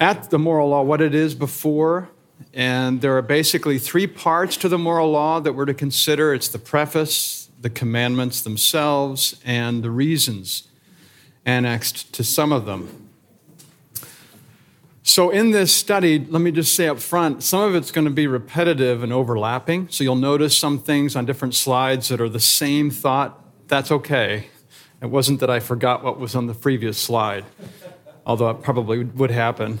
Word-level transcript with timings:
at 0.00 0.30
the 0.30 0.38
moral 0.38 0.68
law, 0.68 0.82
what 0.82 1.00
it 1.00 1.14
is 1.14 1.34
before, 1.34 2.08
and 2.54 3.00
there 3.00 3.16
are 3.16 3.22
basically 3.22 3.78
three 3.78 4.06
parts 4.06 4.56
to 4.58 4.68
the 4.68 4.78
moral 4.78 5.10
law 5.10 5.40
that 5.40 5.54
we're 5.54 5.64
to 5.66 5.74
consider 5.74 6.32
it's 6.32 6.48
the 6.48 6.58
preface, 6.58 7.48
the 7.60 7.70
commandments 7.70 8.42
themselves, 8.42 9.40
and 9.44 9.82
the 9.82 9.90
reasons 9.90 10.68
annexed 11.44 12.12
to 12.14 12.22
some 12.22 12.52
of 12.52 12.66
them. 12.66 13.08
So, 15.02 15.30
in 15.30 15.52
this 15.52 15.74
study, 15.74 16.18
let 16.18 16.42
me 16.42 16.52
just 16.52 16.76
say 16.76 16.86
up 16.86 16.98
front, 17.00 17.42
some 17.42 17.62
of 17.62 17.74
it's 17.74 17.90
going 17.90 18.04
to 18.04 18.10
be 18.10 18.26
repetitive 18.26 19.02
and 19.02 19.10
overlapping. 19.10 19.88
So, 19.88 20.04
you'll 20.04 20.16
notice 20.16 20.56
some 20.56 20.78
things 20.78 21.16
on 21.16 21.24
different 21.24 21.54
slides 21.54 22.08
that 22.08 22.20
are 22.20 22.28
the 22.28 22.38
same 22.38 22.90
thought 22.90 23.42
that's 23.68 23.90
okay. 23.90 24.48
It 25.00 25.06
wasn't 25.06 25.40
that 25.40 25.48
I 25.48 25.60
forgot 25.60 26.04
what 26.04 26.18
was 26.18 26.34
on 26.34 26.46
the 26.46 26.54
previous 26.54 26.98
slide, 26.98 27.44
although 28.28 28.50
it 28.50 28.62
probably 28.62 29.02
would 29.02 29.30
happen. 29.30 29.80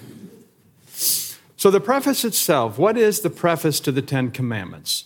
So, 1.56 1.70
the 1.70 1.80
preface 1.80 2.24
itself 2.24 2.78
what 2.78 2.96
is 2.96 3.20
the 3.20 3.30
preface 3.30 3.78
to 3.80 3.92
the 3.92 4.02
Ten 4.02 4.30
Commandments? 4.30 5.04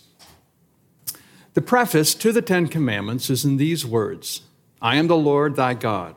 The 1.53 1.61
preface 1.61 2.15
to 2.15 2.31
the 2.31 2.41
Ten 2.41 2.67
Commandments 2.67 3.29
is 3.29 3.45
in 3.45 3.57
these 3.57 3.85
words 3.85 4.41
I 4.81 4.95
am 4.95 5.07
the 5.07 5.17
Lord 5.17 5.55
thy 5.55 5.73
God, 5.73 6.15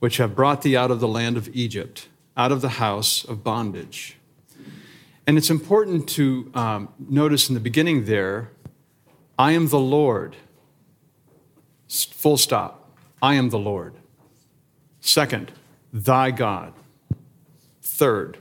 which 0.00 0.16
have 0.16 0.34
brought 0.34 0.62
thee 0.62 0.76
out 0.76 0.90
of 0.90 1.00
the 1.00 1.08
land 1.08 1.36
of 1.36 1.48
Egypt, 1.54 2.08
out 2.36 2.52
of 2.52 2.60
the 2.60 2.80
house 2.80 3.24
of 3.24 3.44
bondage. 3.44 4.16
And 5.26 5.38
it's 5.38 5.50
important 5.50 6.06
to 6.10 6.50
um, 6.54 6.88
notice 6.98 7.48
in 7.48 7.54
the 7.54 7.60
beginning 7.60 8.04
there, 8.04 8.50
I 9.38 9.52
am 9.52 9.68
the 9.68 9.78
Lord. 9.78 10.36
Full 11.88 12.36
stop. 12.36 12.90
I 13.22 13.34
am 13.34 13.48
the 13.48 13.58
Lord. 13.58 13.94
Second, 15.00 15.52
thy 15.94 16.32
God. 16.32 16.72
Third, 17.80 18.36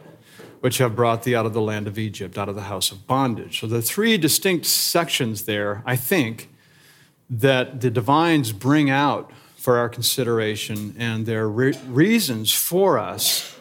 which 0.62 0.80
have 0.80 0.96
brought 0.96 1.24
thee 1.24 1.36
out 1.36 1.46
of 1.46 1.54
the 1.54 1.62
land 1.62 1.88
of 1.88 2.00
Egypt, 2.00 2.38
out 2.38 2.50
of 2.50 2.56
the 2.56 2.64
house 2.64 2.92
of 2.92 3.06
bondage. 3.06 3.60
So 3.60 3.68
the 3.68 3.82
three 3.82 4.18
distinct 4.18 4.66
sections 4.66 5.44
there, 5.44 5.84
I 5.86 5.96
think, 5.96 6.50
that 7.30 7.80
the 7.82 7.92
divines 7.92 8.52
bring 8.52 8.90
out 8.90 9.32
for 9.56 9.78
our 9.78 9.88
consideration 9.88 10.96
and 10.98 11.26
their 11.26 11.48
re- 11.48 11.78
reasons 11.88 12.52
for 12.52 12.98
us 12.98 13.58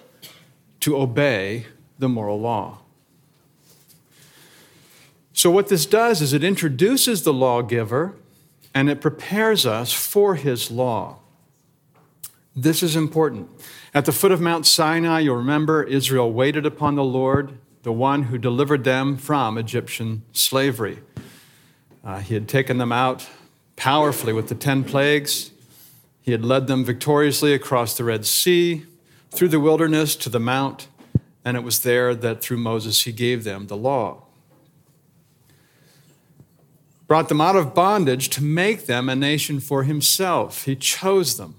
to 0.81 0.97
obey 0.97 1.67
the 1.99 2.09
moral 2.09 2.41
law. 2.41 2.79
So, 5.33 5.51
what 5.51 5.69
this 5.69 5.87
does 5.87 6.21
is 6.21 6.33
it 6.33 6.43
introduces 6.45 7.23
the 7.23 7.33
lawgiver 7.33 8.15
and 8.75 8.91
it 8.91 9.01
prepares 9.01 9.65
us 9.65 9.93
for 9.93 10.35
his 10.35 10.71
law. 10.71 11.19
This 12.55 12.83
is 12.83 12.97
important. 12.97 13.49
At 13.95 14.07
the 14.07 14.13
foot 14.13 14.33
of 14.33 14.41
Mount 14.41 14.65
Sinai, 14.67 15.21
you'll 15.21 15.37
remember 15.37 15.83
Israel 15.83 16.33
waited 16.33 16.65
upon 16.65 16.95
the 16.95 17.05
Lord, 17.05 17.59
the 17.83 17.93
one 17.93 18.25
who 18.25 18.39
delivered 18.39 18.85
them 18.85 19.17
from 19.17 19.59
Egyptian 19.59 20.23
slavery. 20.33 21.01
Uh, 22.03 22.21
he 22.21 22.35
had 22.35 22.49
taken 22.49 22.79
them 22.79 22.91
out 22.91 23.29
powerfully 23.77 24.33
with 24.33 24.49
the 24.49 24.55
10 24.55 24.85
plagues. 24.85 25.51
He 26.23 26.33
had 26.33 26.45
led 26.45 26.69
them 26.69 26.85
victoriously 26.85 27.53
across 27.53 27.97
the 27.97 28.05
Red 28.05 28.25
Sea, 28.25 28.87
through 29.31 29.49
the 29.49 29.61
wilderness 29.61 30.17
to 30.17 30.29
the 30.29 30.41
mount, 30.41 30.89
and 31.45 31.57
it 31.57 31.63
was 31.63 31.81
there 31.81 32.15
that 32.15 32.41
through 32.41 32.59
Moses 32.59 33.03
he 33.03 33.13
gave 33.13 33.45
them 33.45 33.67
the 33.67 33.77
law 33.77 34.23
brought 37.13 37.29
them 37.29 37.43
out 37.43 37.57
of 37.57 37.75
bondage 37.75 38.31
to 38.31 38.43
make 38.43 38.87
them 38.87 39.07
a 39.07 39.15
nation 39.15 39.61
for 39.61 39.83
himself. 39.83 40.65
He 40.65 40.75
chose 40.75 41.37
them. 41.37 41.57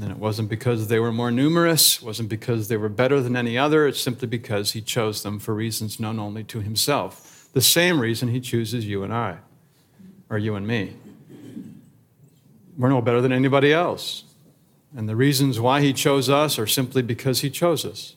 And 0.00 0.10
it 0.10 0.16
wasn't 0.16 0.48
because 0.48 0.88
they 0.88 0.98
were 0.98 1.12
more 1.12 1.30
numerous, 1.30 1.96
it 1.96 2.02
wasn't 2.02 2.30
because 2.30 2.68
they 2.68 2.78
were 2.78 2.88
better 2.88 3.20
than 3.20 3.36
any 3.36 3.58
other, 3.58 3.86
it's 3.86 4.00
simply 4.00 4.26
because 4.26 4.72
he 4.72 4.80
chose 4.80 5.22
them 5.22 5.38
for 5.38 5.54
reasons 5.54 6.00
known 6.00 6.18
only 6.18 6.44
to 6.44 6.60
himself. 6.60 7.48
The 7.52 7.60
same 7.60 8.00
reason 8.00 8.28
he 8.28 8.40
chooses 8.40 8.86
you 8.86 9.02
and 9.02 9.12
I, 9.12 9.38
or 10.30 10.38
you 10.38 10.54
and 10.54 10.66
me. 10.66 10.96
We're 12.78 12.88
no 12.88 13.02
better 13.02 13.20
than 13.20 13.32
anybody 13.32 13.72
else. 13.72 14.24
And 14.96 15.08
the 15.08 15.16
reasons 15.16 15.60
why 15.60 15.82
he 15.82 15.92
chose 15.92 16.30
us 16.30 16.58
are 16.58 16.66
simply 16.66 17.02
because 17.02 17.40
he 17.40 17.50
chose 17.50 17.84
us. 17.84 18.16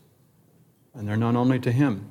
And 0.94 1.07
they're 1.07 1.18
known 1.18 1.36
only 1.36 1.59
to 1.59 1.72
him. 1.72 2.09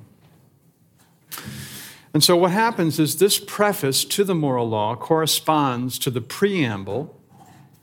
And 2.13 2.23
so, 2.23 2.37
what 2.37 2.51
happens 2.51 2.99
is 2.99 3.17
this 3.17 3.39
preface 3.39 4.05
to 4.05 4.23
the 4.23 4.35
moral 4.35 4.69
law 4.69 4.95
corresponds 4.95 5.99
to 5.99 6.09
the 6.09 6.21
preamble 6.21 7.14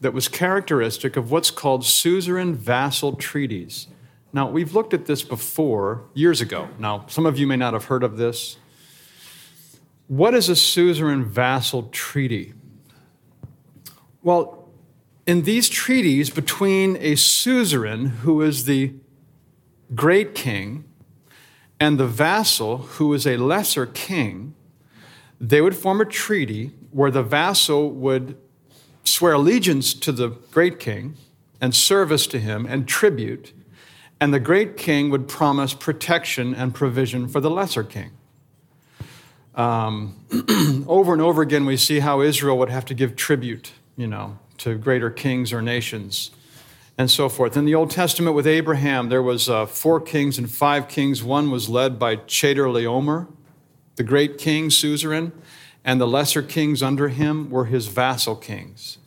that 0.02 0.12
was 0.12 0.26
characteristic 0.26 1.16
of 1.16 1.30
what's 1.30 1.50
called 1.50 1.84
suzerain 1.84 2.54
vassal 2.54 3.14
treaties. 3.14 3.86
Now, 4.32 4.50
we've 4.50 4.74
looked 4.74 4.92
at 4.92 5.06
this 5.06 5.22
before 5.22 6.04
years 6.12 6.40
ago. 6.40 6.68
Now, 6.78 7.06
some 7.06 7.24
of 7.24 7.38
you 7.38 7.46
may 7.46 7.56
not 7.56 7.72
have 7.72 7.84
heard 7.84 8.02
of 8.02 8.16
this. 8.16 8.56
What 10.08 10.34
is 10.34 10.48
a 10.48 10.56
suzerain 10.56 11.24
vassal 11.24 11.84
treaty? 11.84 12.52
Well, 14.22 14.68
in 15.24 15.42
these 15.42 15.68
treaties 15.68 16.30
between 16.30 16.96
a 16.96 17.14
suzerain, 17.14 18.06
who 18.06 18.42
is 18.42 18.64
the 18.64 18.94
great 19.94 20.34
king, 20.34 20.84
and 21.78 21.98
the 21.98 22.08
vassal, 22.08 22.78
who 22.78 23.14
is 23.14 23.24
a 23.24 23.36
lesser 23.36 23.86
king, 23.86 24.56
they 25.40 25.60
would 25.60 25.76
form 25.76 26.00
a 26.00 26.04
treaty 26.04 26.72
where 26.90 27.10
the 27.10 27.22
vassal 27.22 27.90
would 27.90 28.36
swear 29.04 29.34
allegiance 29.34 29.94
to 29.94 30.12
the 30.12 30.28
great 30.50 30.78
king 30.78 31.16
and 31.60 31.74
service 31.74 32.26
to 32.28 32.38
him 32.38 32.66
and 32.66 32.88
tribute, 32.88 33.52
and 34.20 34.32
the 34.32 34.40
great 34.40 34.76
king 34.76 35.10
would 35.10 35.28
promise 35.28 35.74
protection 35.74 36.54
and 36.54 36.74
provision 36.74 37.28
for 37.28 37.40
the 37.40 37.50
lesser 37.50 37.84
king. 37.84 38.10
Um, 39.54 40.24
over 40.88 41.12
and 41.12 41.20
over 41.20 41.42
again, 41.42 41.66
we 41.66 41.76
see 41.76 42.00
how 42.00 42.20
Israel 42.20 42.58
would 42.58 42.70
have 42.70 42.84
to 42.86 42.94
give 42.94 43.16
tribute, 43.16 43.72
you 43.96 44.06
know, 44.06 44.38
to 44.58 44.76
greater 44.76 45.10
kings 45.10 45.52
or 45.52 45.60
nations 45.60 46.30
and 46.98 47.10
so 47.10 47.28
forth. 47.28 47.56
In 47.56 47.64
the 47.64 47.74
Old 47.74 47.90
Testament 47.90 48.36
with 48.36 48.46
Abraham, 48.46 49.08
there 49.08 49.22
was 49.22 49.48
uh, 49.48 49.66
four 49.66 50.00
kings 50.00 50.38
and 50.38 50.50
five 50.50 50.88
kings. 50.88 51.22
One 51.22 51.50
was 51.50 51.68
led 51.68 51.98
by 51.98 52.16
Chedorlaomer, 52.16 53.28
the 53.96 54.02
great 54.02 54.38
king, 54.38 54.70
suzerain, 54.70 55.32
and 55.84 56.00
the 56.00 56.06
lesser 56.06 56.42
kings 56.42 56.82
under 56.82 57.08
him 57.08 57.50
were 57.50 57.66
his 57.66 57.88
vassal 57.88 58.36
kings. 58.36 58.98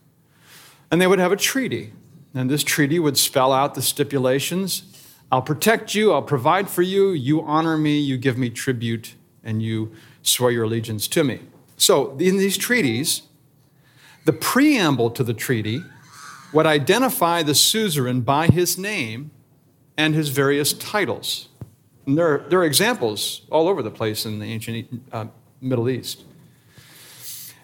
And 0.91 1.01
they 1.01 1.07
would 1.07 1.19
have 1.19 1.31
a 1.31 1.37
treaty, 1.37 1.93
and 2.33 2.49
this 2.49 2.63
treaty 2.63 2.99
would 2.99 3.17
spell 3.17 3.51
out 3.51 3.75
the 3.75 3.81
stipulations. 3.81 4.83
I'll 5.31 5.41
protect 5.41 5.95
you, 5.95 6.13
I'll 6.13 6.21
provide 6.21 6.69
for 6.69 6.81
you, 6.81 7.11
you 7.11 7.41
honor 7.41 7.77
me, 7.77 7.99
you 7.99 8.17
give 8.17 8.37
me 8.37 8.49
tribute, 8.49 9.15
and 9.43 9.61
you 9.61 9.91
swear 10.21 10.51
your 10.51 10.63
allegiance 10.63 11.07
to 11.09 11.23
me. 11.23 11.41
So, 11.77 12.15
in 12.17 12.37
these 12.37 12.57
treaties, 12.57 13.23
the 14.25 14.33
preamble 14.33 15.11
to 15.11 15.23
the 15.23 15.33
treaty 15.33 15.83
would 16.53 16.65
identify 16.65 17.43
the 17.43 17.55
suzerain 17.55 18.21
by 18.21 18.47
his 18.47 18.77
name 18.77 19.31
and 19.97 20.15
his 20.15 20.29
various 20.29 20.73
titles. 20.73 21.49
And 22.05 22.17
there, 22.17 22.27
are, 22.33 22.45
there 22.49 22.59
are 22.59 22.65
examples 22.65 23.41
all 23.49 23.67
over 23.67 23.81
the 23.81 23.91
place 23.91 24.25
in 24.25 24.39
the 24.39 24.45
ancient 24.45 24.87
uh, 25.11 25.25
Middle 25.61 25.89
East. 25.89 26.23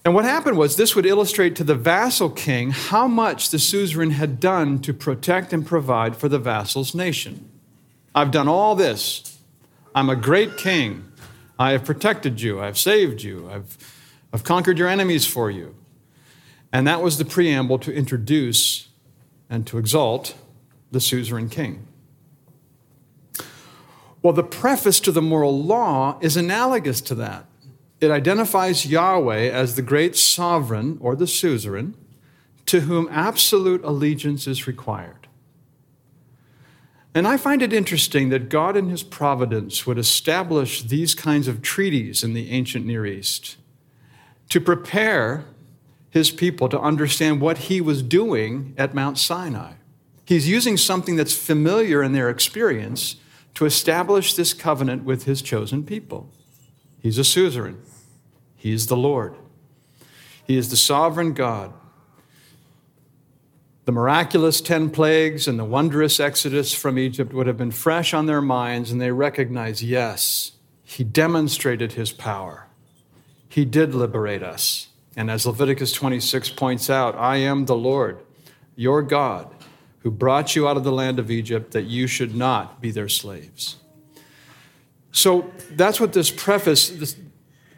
And 0.03 0.15
what 0.15 0.25
happened 0.25 0.57
was 0.57 0.75
this 0.75 0.95
would 0.95 1.05
illustrate 1.05 1.55
to 1.57 1.63
the 1.63 1.75
vassal 1.75 2.29
king 2.29 2.71
how 2.71 3.07
much 3.07 3.49
the 3.49 3.59
suzerain 3.59 4.11
had 4.11 4.39
done 4.39 4.79
to 4.79 4.93
protect 4.93 5.53
and 5.53 5.65
provide 5.65 6.17
for 6.17 6.27
the 6.27 6.39
vassal's 6.39 6.95
nation. 6.95 7.49
I've 8.15 8.31
done 8.31 8.47
all 8.47 8.75
this. 8.75 9.37
I'm 9.93 10.09
a 10.09 10.15
great 10.15 10.57
king. 10.57 11.11
I 11.59 11.71
have 11.71 11.85
protected 11.85 12.41
you. 12.41 12.59
I've 12.59 12.79
saved 12.79 13.21
you. 13.21 13.49
I've, 13.51 13.77
I've 14.33 14.43
conquered 14.43 14.79
your 14.79 14.87
enemies 14.87 15.27
for 15.27 15.51
you. 15.51 15.75
And 16.73 16.87
that 16.87 17.01
was 17.01 17.17
the 17.17 17.25
preamble 17.25 17.77
to 17.79 17.93
introduce 17.93 18.87
and 19.49 19.67
to 19.67 19.77
exalt 19.77 20.35
the 20.91 20.99
suzerain 20.99 21.49
king. 21.49 21.85
Well, 24.23 24.33
the 24.33 24.43
preface 24.43 24.99
to 25.01 25.11
the 25.11 25.21
moral 25.21 25.63
law 25.63 26.17
is 26.21 26.37
analogous 26.37 27.01
to 27.01 27.15
that. 27.15 27.45
It 28.01 28.09
identifies 28.09 28.87
Yahweh 28.87 29.49
as 29.49 29.75
the 29.75 29.83
great 29.83 30.15
sovereign 30.15 30.97
or 30.99 31.15
the 31.15 31.27
suzerain 31.27 31.95
to 32.65 32.81
whom 32.81 33.07
absolute 33.11 33.83
allegiance 33.83 34.47
is 34.47 34.65
required. 34.65 35.27
And 37.13 37.27
I 37.27 37.37
find 37.37 37.61
it 37.61 37.73
interesting 37.73 38.29
that 38.29 38.49
God, 38.49 38.77
in 38.77 38.89
His 38.89 39.03
providence, 39.03 39.85
would 39.85 39.97
establish 39.97 40.81
these 40.81 41.13
kinds 41.13 41.47
of 41.47 41.61
treaties 41.61 42.23
in 42.23 42.33
the 42.33 42.49
ancient 42.49 42.85
Near 42.85 43.05
East 43.05 43.57
to 44.49 44.59
prepare 44.59 45.43
His 46.09 46.31
people 46.31 46.69
to 46.69 46.79
understand 46.79 47.41
what 47.41 47.57
He 47.69 47.81
was 47.81 48.01
doing 48.01 48.73
at 48.77 48.95
Mount 48.95 49.17
Sinai. 49.17 49.73
He's 50.25 50.47
using 50.47 50.77
something 50.77 51.17
that's 51.17 51.35
familiar 51.35 52.01
in 52.01 52.13
their 52.13 52.29
experience 52.29 53.17
to 53.55 53.65
establish 53.65 54.33
this 54.33 54.53
covenant 54.53 55.03
with 55.03 55.25
His 55.25 55.41
chosen 55.41 55.83
people. 55.83 56.29
He's 57.01 57.17
a 57.17 57.25
suzerain, 57.25 57.79
He's 58.61 58.87
the 58.87 58.97
Lord, 58.97 59.35
He 60.45 60.57
is 60.57 60.69
the 60.69 60.77
sovereign 60.77 61.33
God 61.33 61.73
the 63.85 63.91
miraculous 63.91 64.61
10 64.61 64.91
plagues 64.91 65.47
and 65.47 65.57
the 65.57 65.65
wondrous 65.65 66.19
exodus 66.19 66.73
from 66.73 66.99
Egypt 66.99 67.33
would 67.33 67.47
have 67.47 67.57
been 67.57 67.71
fresh 67.71 68.13
on 68.13 68.27
their 68.27 68.41
minds, 68.41 68.91
and 68.91 69.01
they 69.01 69.11
recognize 69.11 69.83
yes, 69.83 70.53
he 70.83 71.03
demonstrated 71.03 71.93
his 71.93 72.11
power. 72.11 72.67
He 73.49 73.65
did 73.65 73.95
liberate 73.95 74.43
us. 74.43 74.87
And 75.17 75.31
as 75.31 75.45
Leviticus 75.45 75.91
26 75.93 76.51
points 76.51 76.89
out, 76.89 77.15
I 77.15 77.37
am 77.37 77.65
the 77.65 77.75
Lord, 77.75 78.19
your 78.75 79.01
God, 79.01 79.53
who 79.99 80.11
brought 80.11 80.55
you 80.55 80.67
out 80.67 80.77
of 80.77 80.83
the 80.83 80.91
land 80.91 81.19
of 81.19 81.31
Egypt 81.31 81.71
that 81.71 81.83
you 81.83 82.07
should 82.07 82.35
not 82.35 82.81
be 82.81 82.91
their 82.91 83.09
slaves. 83.09 83.77
So 85.11 85.51
that's 85.71 85.99
what 85.99 86.13
this 86.13 86.31
preface, 86.31 86.89
this, 86.89 87.17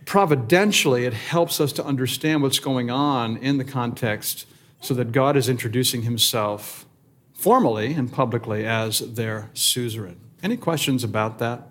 providentially, 0.06 1.06
it 1.06 1.14
helps 1.14 1.60
us 1.60 1.72
to 1.74 1.86
understand 1.86 2.42
what's 2.42 2.60
going 2.60 2.90
on 2.90 3.38
in 3.38 3.58
the 3.58 3.64
context 3.64 4.46
so 4.82 4.94
that 4.94 5.12
God 5.12 5.38
is 5.38 5.48
introducing 5.48 6.02
himself 6.02 6.86
formally 7.34 7.94
and 7.94 8.12
publicly 8.12 8.66
as 8.66 9.00
their 9.00 9.50
suzerain. 9.54 10.18
Any 10.42 10.58
questions 10.58 11.04
about 11.04 11.40
that? 11.40 11.68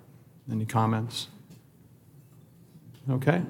Any 0.50 0.64
comments? 0.64 1.28
Okay? 3.08 3.42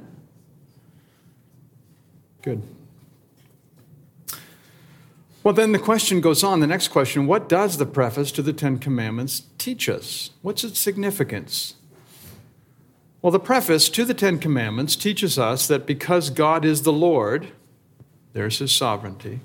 Good. 2.43 2.63
Well, 5.45 5.55
then 5.55 5.73
the 5.73 5.79
question 5.79 6.21
goes 6.21 6.45
on. 6.45 6.61
The 6.61 6.67
next 6.67 6.89
question 6.89 7.27
what 7.27 7.49
does 7.49 7.79
the 7.79 7.87
preface 7.87 8.31
to 8.33 8.43
the 8.43 8.53
Ten 8.53 8.79
Commandments 8.79 9.43
teach 9.59 9.89
us? 9.89 10.31
What's 10.43 10.65
its 10.65 10.79
significance? 10.79 11.75
Well, 13.23 13.31
the 13.31 13.39
preface 13.39 13.89
to 13.91 14.05
the 14.05 14.15
Ten 14.15 14.41
Commandments 14.41 14.97
teaches 14.97 15.39
us 15.39 15.69
that 15.69 15.87
because 15.87 16.29
God 16.29 16.65
is 16.65 16.83
the 16.83 16.93
Lord, 16.93 17.53
there's 18.33 18.59
his 18.59 18.73
sovereignty, 18.73 19.39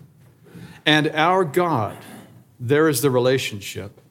and 0.84 1.08
our 1.10 1.46
God, 1.46 1.96
there 2.60 2.90
is 2.90 3.02
the 3.02 3.12
relationship. 3.12 4.02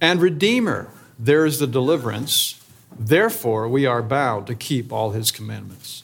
And 0.00 0.20
Redeemer, 0.20 0.90
there 1.16 1.46
is 1.46 1.60
the 1.60 1.68
deliverance. 1.68 2.60
Therefore, 2.98 3.68
we 3.68 3.86
are 3.86 4.02
bound 4.02 4.48
to 4.48 4.56
keep 4.56 4.92
all 4.92 5.12
his 5.12 5.30
commandments. 5.30 6.02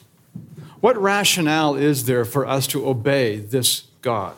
What 0.79 0.97
rationale 0.97 1.75
is 1.75 2.05
there 2.05 2.23
for 2.23 2.47
us 2.47 2.65
to 2.67 2.87
obey 2.87 3.39
this 3.39 3.87
God? 4.01 4.37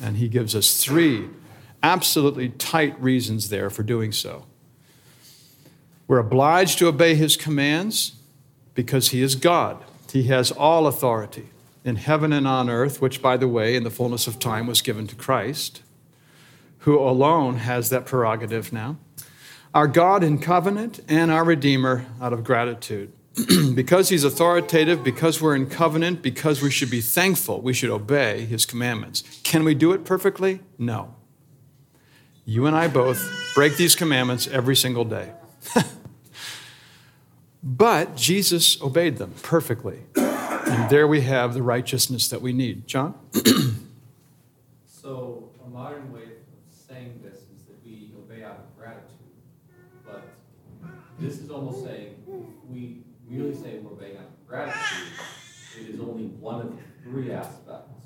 And 0.00 0.16
he 0.16 0.28
gives 0.28 0.56
us 0.56 0.82
three 0.82 1.28
absolutely 1.82 2.48
tight 2.48 2.98
reasons 2.98 3.50
there 3.50 3.68
for 3.68 3.82
doing 3.82 4.10
so. 4.10 4.46
We're 6.10 6.18
obliged 6.18 6.80
to 6.80 6.88
obey 6.88 7.14
his 7.14 7.36
commands 7.36 8.16
because 8.74 9.10
he 9.10 9.22
is 9.22 9.36
God, 9.36 9.84
he 10.10 10.24
has 10.24 10.50
all 10.50 10.88
authority 10.88 11.50
in 11.84 11.94
heaven 11.94 12.32
and 12.32 12.48
on 12.48 12.68
earth, 12.68 13.00
which, 13.00 13.22
by 13.22 13.36
the 13.36 13.46
way, 13.46 13.76
in 13.76 13.84
the 13.84 13.90
fullness 13.90 14.26
of 14.26 14.40
time 14.40 14.66
was 14.66 14.82
given 14.82 15.06
to 15.06 15.14
Christ, 15.14 15.82
who 16.78 16.98
alone 16.98 17.58
has 17.58 17.90
that 17.90 18.06
prerogative 18.06 18.72
now. 18.72 18.96
Our 19.72 19.86
God 19.86 20.24
in 20.24 20.40
covenant 20.40 20.98
and 21.06 21.30
our 21.30 21.44
Redeemer 21.44 22.06
out 22.20 22.32
of 22.32 22.42
gratitude. 22.42 23.12
because 23.76 24.08
he's 24.08 24.24
authoritative, 24.24 25.04
because 25.04 25.40
we're 25.40 25.54
in 25.54 25.66
covenant, 25.66 26.22
because 26.22 26.60
we 26.60 26.72
should 26.72 26.90
be 26.90 27.00
thankful, 27.00 27.60
we 27.60 27.72
should 27.72 27.88
obey 27.88 28.46
his 28.46 28.66
commandments. 28.66 29.22
Can 29.44 29.62
we 29.62 29.76
do 29.76 29.92
it 29.92 30.04
perfectly? 30.04 30.58
No. 30.76 31.14
You 32.44 32.66
and 32.66 32.74
I 32.74 32.88
both 32.88 33.30
break 33.54 33.76
these 33.76 33.94
commandments 33.94 34.48
every 34.48 34.74
single 34.74 35.04
day. 35.04 35.34
but 37.62 38.16
Jesus 38.16 38.80
obeyed 38.80 39.18
them 39.18 39.34
perfectly. 39.42 40.00
And 40.16 40.88
there 40.88 41.06
we 41.06 41.22
have 41.22 41.54
the 41.54 41.62
righteousness 41.62 42.28
that 42.28 42.40
we 42.40 42.52
need. 42.52 42.86
John? 42.86 43.14
so, 44.86 45.50
a 45.64 45.68
modern 45.68 46.12
way 46.12 46.22
of 46.22 46.28
saying 46.70 47.20
this 47.22 47.38
is 47.38 47.64
that 47.66 47.84
we 47.84 48.12
obey 48.16 48.44
out 48.44 48.58
of 48.58 48.78
gratitude. 48.78 49.10
But 50.06 50.22
this 51.18 51.40
is 51.40 51.50
almost 51.50 51.84
saying 51.84 52.16
we 52.68 52.98
really 53.28 53.54
say 53.54 53.78
we're 53.78 53.92
obeying 53.92 54.16
out 54.16 54.24
of 54.24 54.48
gratitude, 54.48 55.08
it 55.80 55.88
is 55.88 56.00
only 56.00 56.26
one 56.26 56.60
of 56.60 56.72
three 57.02 57.32
aspects. 57.32 58.04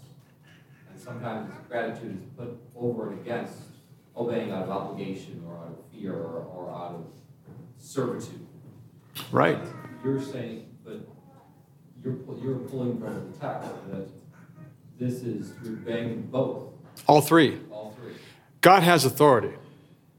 And 0.91 1.01
sometimes 1.01 1.51
gratitude 1.69 2.17
is 2.17 2.25
put 2.37 2.59
over 2.77 3.11
and 3.11 3.21
against 3.21 3.55
obeying 4.17 4.53
out 4.53 4.63
of 4.63 4.71
obligation 4.71 5.43
or 5.47 5.57
out 5.59 5.79
of 5.79 5.85
fear 5.93 6.13
or, 6.13 6.45
or 6.45 6.71
out 6.71 6.95
of 6.95 7.07
servitude. 7.79 8.47
Right. 9.31 9.59
You're 10.05 10.21
saying 10.21 10.67
but 10.85 11.07
you're, 12.03 12.17
you're 12.43 12.59
pulling 12.59 13.01
from 13.01 13.33
the 13.33 13.39
text 13.39 13.71
that 13.91 14.09
this 14.99 15.23
is, 15.23 15.53
you're 15.65 15.77
banging 15.77 16.23
both. 16.23 16.73
All 17.07 17.21
three. 17.21 17.59
All 17.71 17.97
three. 18.01 18.15
God 18.61 18.83
has 18.83 19.05
authority. 19.05 19.55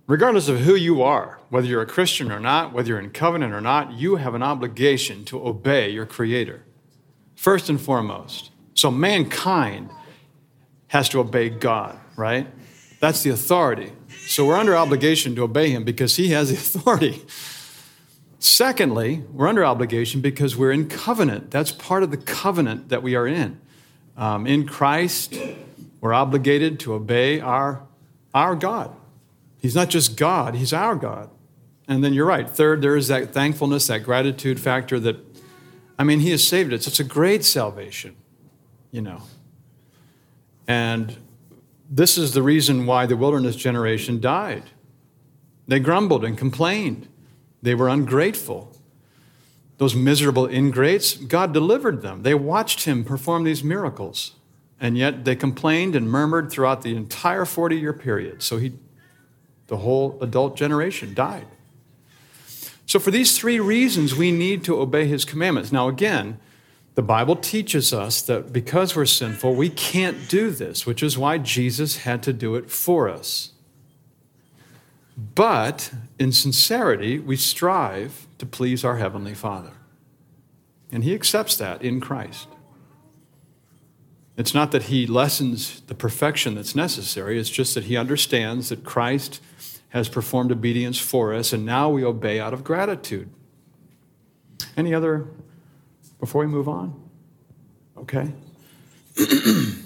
Regardless 0.08 0.50
of 0.50 0.60
who 0.60 0.76
you 0.76 1.02
are, 1.02 1.40
whether 1.50 1.66
you're 1.66 1.82
a 1.82 1.88
Christian 1.88 2.32
or 2.32 2.40
not, 2.40 2.74
whether 2.74 2.90
you're 2.90 3.00
in 3.00 3.10
covenant 3.10 3.54
or 3.54 3.62
not, 3.62 3.94
you 3.94 4.18
have 4.18 4.36
an 4.36 4.44
obligation 4.44 5.26
to 5.26 5.48
obey 5.48 5.90
your 5.90 6.06
Creator, 6.06 6.64
first 7.36 7.70
and 7.70 7.82
foremost. 7.82 8.52
So 8.76 8.92
mankind 8.92 9.90
has 10.88 11.10
to 11.10 11.20
obey 11.20 11.50
God, 11.50 11.98
right? 12.16 12.48
That's 13.00 13.24
the 13.24 13.32
authority. 13.32 13.94
So 14.28 14.46
we're 14.46 14.58
under 14.58 14.76
obligation 14.76 15.36
to 15.36 15.44
obey 15.44 15.72
Him 15.72 15.84
because 15.84 16.16
He 16.18 16.30
has 16.30 16.50
the 16.50 16.56
authority. 16.80 17.26
Secondly, 18.46 19.24
we're 19.34 19.48
under 19.48 19.66
obligation 19.66 20.22
because 20.22 20.56
we're 20.56 20.72
in 20.72 20.88
covenant. 20.88 21.50
That's 21.50 21.72
part 21.72 22.04
of 22.04 22.12
the 22.12 22.18
covenant 22.18 22.90
that 22.90 23.02
we 23.02 23.16
are 23.16 23.26
in. 23.26 23.60
Um, 24.16 24.46
in 24.46 24.68
Christ, 24.68 25.36
we're 26.00 26.14
obligated 26.14 26.80
to 26.82 26.94
obey 26.94 27.40
our, 27.40 27.82
our 28.36 28.56
God. 28.56 28.96
He's 29.60 29.74
not 29.74 29.90
just 29.90 30.16
God, 30.16 30.54
He's 30.54 30.74
our 30.74 30.96
God. 30.96 31.32
And 31.88 32.04
then 32.04 32.14
you're 32.14 32.28
right. 32.28 32.48
Third, 32.48 32.84
there 32.84 32.96
is 32.96 33.08
that 33.08 33.34
thankfulness, 33.34 33.88
that 33.88 34.04
gratitude 34.04 34.60
factor 34.60 35.00
that, 35.00 35.18
I 35.98 36.04
mean, 36.04 36.20
He 36.20 36.30
has 36.30 36.44
saved 36.48 36.72
us. 36.72 36.86
It's 36.86 37.00
a 37.00 37.04
great 37.04 37.44
salvation, 37.44 38.16
you 38.92 39.02
know. 39.02 39.24
And 40.68 41.18
this 41.90 42.16
is 42.16 42.36
the 42.36 42.44
reason 42.44 42.86
why 42.86 43.08
the 43.08 43.18
wilderness 43.18 43.56
generation 43.56 44.22
died. 44.22 44.66
They 45.68 45.80
grumbled 45.80 46.24
and 46.24 46.38
complained. 46.38 47.08
They 47.66 47.74
were 47.74 47.90
ungrateful. 47.90 48.72
Those 49.80 49.96
miserable 49.96 50.46
ingrates, 50.46 51.16
God 51.16 51.52
delivered 51.52 52.04
them. 52.04 52.22
They 52.22 52.36
watched 52.36 52.86
him 52.86 53.04
perform 53.04 53.44
these 53.44 53.64
miracles. 53.64 54.34
And 54.80 54.96
yet 55.00 55.26
they 55.26 55.36
complained 55.36 55.96
and 55.96 56.08
murmured 56.08 56.52
throughout 56.52 56.84
the 56.84 56.96
entire 56.96 57.44
40 57.44 57.76
year 57.76 57.92
period. 57.92 58.44
So 58.44 58.58
he, 58.58 58.74
the 59.66 59.78
whole 59.78 60.20
adult 60.22 60.56
generation 60.56 61.16
died. 61.16 61.48
So, 62.86 63.00
for 63.00 63.10
these 63.10 63.36
three 63.36 63.60
reasons, 63.60 64.14
we 64.14 64.32
need 64.32 64.64
to 64.66 64.80
obey 64.80 65.08
his 65.08 65.26
commandments. 65.26 65.72
Now, 65.72 65.88
again, 65.88 66.38
the 66.94 67.02
Bible 67.02 67.36
teaches 67.36 67.92
us 67.92 68.22
that 68.22 68.54
because 68.54 68.96
we're 68.96 69.08
sinful, 69.08 69.56
we 69.56 69.70
can't 69.70 70.30
do 70.30 70.52
this, 70.52 70.86
which 70.86 71.02
is 71.02 71.18
why 71.18 71.40
Jesus 71.40 71.98
had 71.98 72.22
to 72.24 72.32
do 72.32 72.54
it 72.54 72.70
for 72.70 73.10
us. 73.10 73.54
But 75.18 75.92
in 76.20 76.32
sincerity, 76.32 77.20
we 77.20 77.38
strive 77.38 78.28
to 78.38 78.46
please 78.46 78.84
our 78.84 78.98
Heavenly 78.98 79.34
Father. 79.34 79.72
And 80.92 81.04
He 81.04 81.14
accepts 81.14 81.56
that 81.58 81.82
in 81.82 82.02
Christ. 82.02 82.48
It's 84.38 84.54
not 84.54 84.72
that 84.72 84.84
He 84.84 85.08
lessens 85.08 85.82
the 85.82 85.96
perfection 85.96 86.56
that's 86.56 86.76
necessary, 86.76 87.40
it's 87.40 87.50
just 87.50 87.76
that 87.76 87.86
He 87.86 87.96
understands 87.96 88.70
that 88.70 88.84
Christ 88.84 89.42
has 89.90 90.10
performed 90.10 90.52
obedience 90.52 91.00
for 91.00 91.34
us, 91.34 91.54
and 91.54 91.66
now 91.66 91.90
we 91.90 92.04
obey 92.04 92.40
out 92.40 92.54
of 92.54 92.66
gratitude. 92.66 93.30
Any 94.76 94.94
other, 94.94 95.28
before 96.20 96.42
we 96.42 96.48
move 96.48 96.68
on? 96.68 97.02
Okay. 97.98 98.34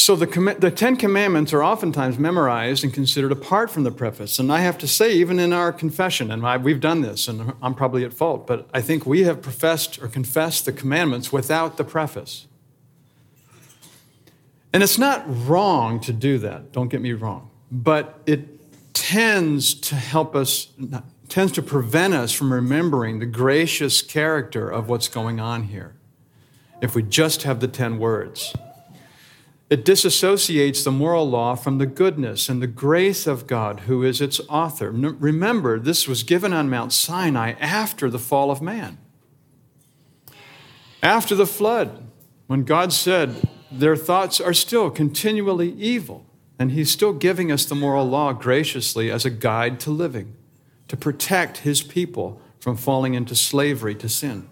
So 0.00 0.16
the, 0.16 0.56
the 0.58 0.70
Ten 0.70 0.96
Commandments 0.96 1.52
are 1.52 1.62
oftentimes 1.62 2.18
memorized 2.18 2.82
and 2.82 2.92
considered 2.92 3.32
apart 3.32 3.70
from 3.70 3.82
the 3.82 3.90
preface. 3.90 4.38
And 4.38 4.50
I 4.50 4.60
have 4.60 4.78
to 4.78 4.88
say, 4.88 5.12
even 5.12 5.38
in 5.38 5.52
our 5.52 5.74
confession, 5.74 6.30
and 6.30 6.44
I, 6.44 6.56
we've 6.56 6.80
done 6.80 7.02
this, 7.02 7.28
and 7.28 7.52
I'm 7.60 7.74
probably 7.74 8.02
at 8.06 8.14
fault, 8.14 8.46
but 8.46 8.66
I 8.72 8.80
think 8.80 9.04
we 9.04 9.24
have 9.24 9.42
professed 9.42 10.02
or 10.02 10.08
confessed 10.08 10.64
the 10.64 10.72
commandments 10.72 11.34
without 11.34 11.76
the 11.76 11.84
preface. 11.84 12.46
And 14.72 14.82
it's 14.82 14.96
not 14.96 15.22
wrong 15.26 16.00
to 16.00 16.14
do 16.14 16.38
that, 16.38 16.72
don't 16.72 16.88
get 16.88 17.02
me 17.02 17.12
wrong. 17.12 17.50
but 17.70 18.20
it 18.24 18.94
tends 18.94 19.74
to 19.74 19.96
help 19.96 20.34
us, 20.34 20.68
tends 21.28 21.52
to 21.52 21.62
prevent 21.62 22.14
us 22.14 22.32
from 22.32 22.54
remembering 22.54 23.18
the 23.18 23.26
gracious 23.26 24.00
character 24.00 24.66
of 24.66 24.88
what's 24.88 25.08
going 25.08 25.40
on 25.40 25.64
here 25.64 25.94
if 26.80 26.94
we 26.94 27.02
just 27.02 27.42
have 27.42 27.60
the 27.60 27.68
10 27.68 27.98
words. 27.98 28.54
It 29.70 29.84
disassociates 29.84 30.82
the 30.82 30.90
moral 30.90 31.30
law 31.30 31.54
from 31.54 31.78
the 31.78 31.86
goodness 31.86 32.48
and 32.48 32.60
the 32.60 32.66
grace 32.66 33.28
of 33.28 33.46
God, 33.46 33.80
who 33.80 34.02
is 34.02 34.20
its 34.20 34.40
author. 34.48 34.90
Remember, 34.90 35.78
this 35.78 36.08
was 36.08 36.24
given 36.24 36.52
on 36.52 36.68
Mount 36.68 36.92
Sinai 36.92 37.52
after 37.60 38.10
the 38.10 38.18
fall 38.18 38.50
of 38.50 38.60
man. 38.60 38.98
After 41.04 41.36
the 41.36 41.46
flood, 41.46 42.04
when 42.48 42.64
God 42.64 42.92
said, 42.92 43.48
Their 43.70 43.94
thoughts 43.94 44.40
are 44.40 44.52
still 44.52 44.90
continually 44.90 45.72
evil, 45.74 46.26
and 46.58 46.72
He's 46.72 46.90
still 46.90 47.12
giving 47.12 47.52
us 47.52 47.64
the 47.64 47.76
moral 47.76 48.06
law 48.06 48.32
graciously 48.32 49.08
as 49.08 49.24
a 49.24 49.30
guide 49.30 49.78
to 49.80 49.90
living, 49.92 50.34
to 50.88 50.96
protect 50.96 51.58
His 51.58 51.80
people 51.80 52.42
from 52.58 52.76
falling 52.76 53.14
into 53.14 53.36
slavery 53.36 53.94
to 53.94 54.08
sin. 54.08 54.50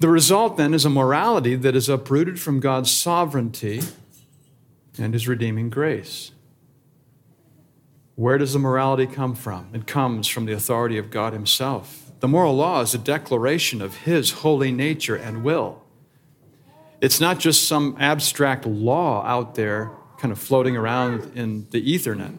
The 0.00 0.08
result 0.08 0.56
then 0.56 0.72
is 0.72 0.86
a 0.86 0.90
morality 0.90 1.54
that 1.56 1.76
is 1.76 1.90
uprooted 1.90 2.40
from 2.40 2.58
God's 2.58 2.90
sovereignty 2.90 3.82
and 4.98 5.12
his 5.12 5.28
redeeming 5.28 5.68
grace. 5.68 6.32
Where 8.14 8.38
does 8.38 8.54
the 8.54 8.58
morality 8.58 9.06
come 9.06 9.34
from? 9.34 9.68
It 9.74 9.86
comes 9.86 10.26
from 10.26 10.46
the 10.46 10.54
authority 10.54 10.96
of 10.96 11.10
God 11.10 11.34
himself. 11.34 12.10
The 12.20 12.28
moral 12.28 12.56
law 12.56 12.80
is 12.80 12.94
a 12.94 12.98
declaration 12.98 13.82
of 13.82 13.98
his 13.98 14.30
holy 14.30 14.72
nature 14.72 15.16
and 15.16 15.44
will. 15.44 15.82
It's 17.02 17.20
not 17.20 17.38
just 17.38 17.68
some 17.68 17.94
abstract 17.98 18.64
law 18.66 19.22
out 19.24 19.54
there 19.54 19.90
kind 20.18 20.32
of 20.32 20.38
floating 20.38 20.76
around 20.78 21.36
in 21.36 21.66
the 21.70 21.82
ethernet. 21.82 22.36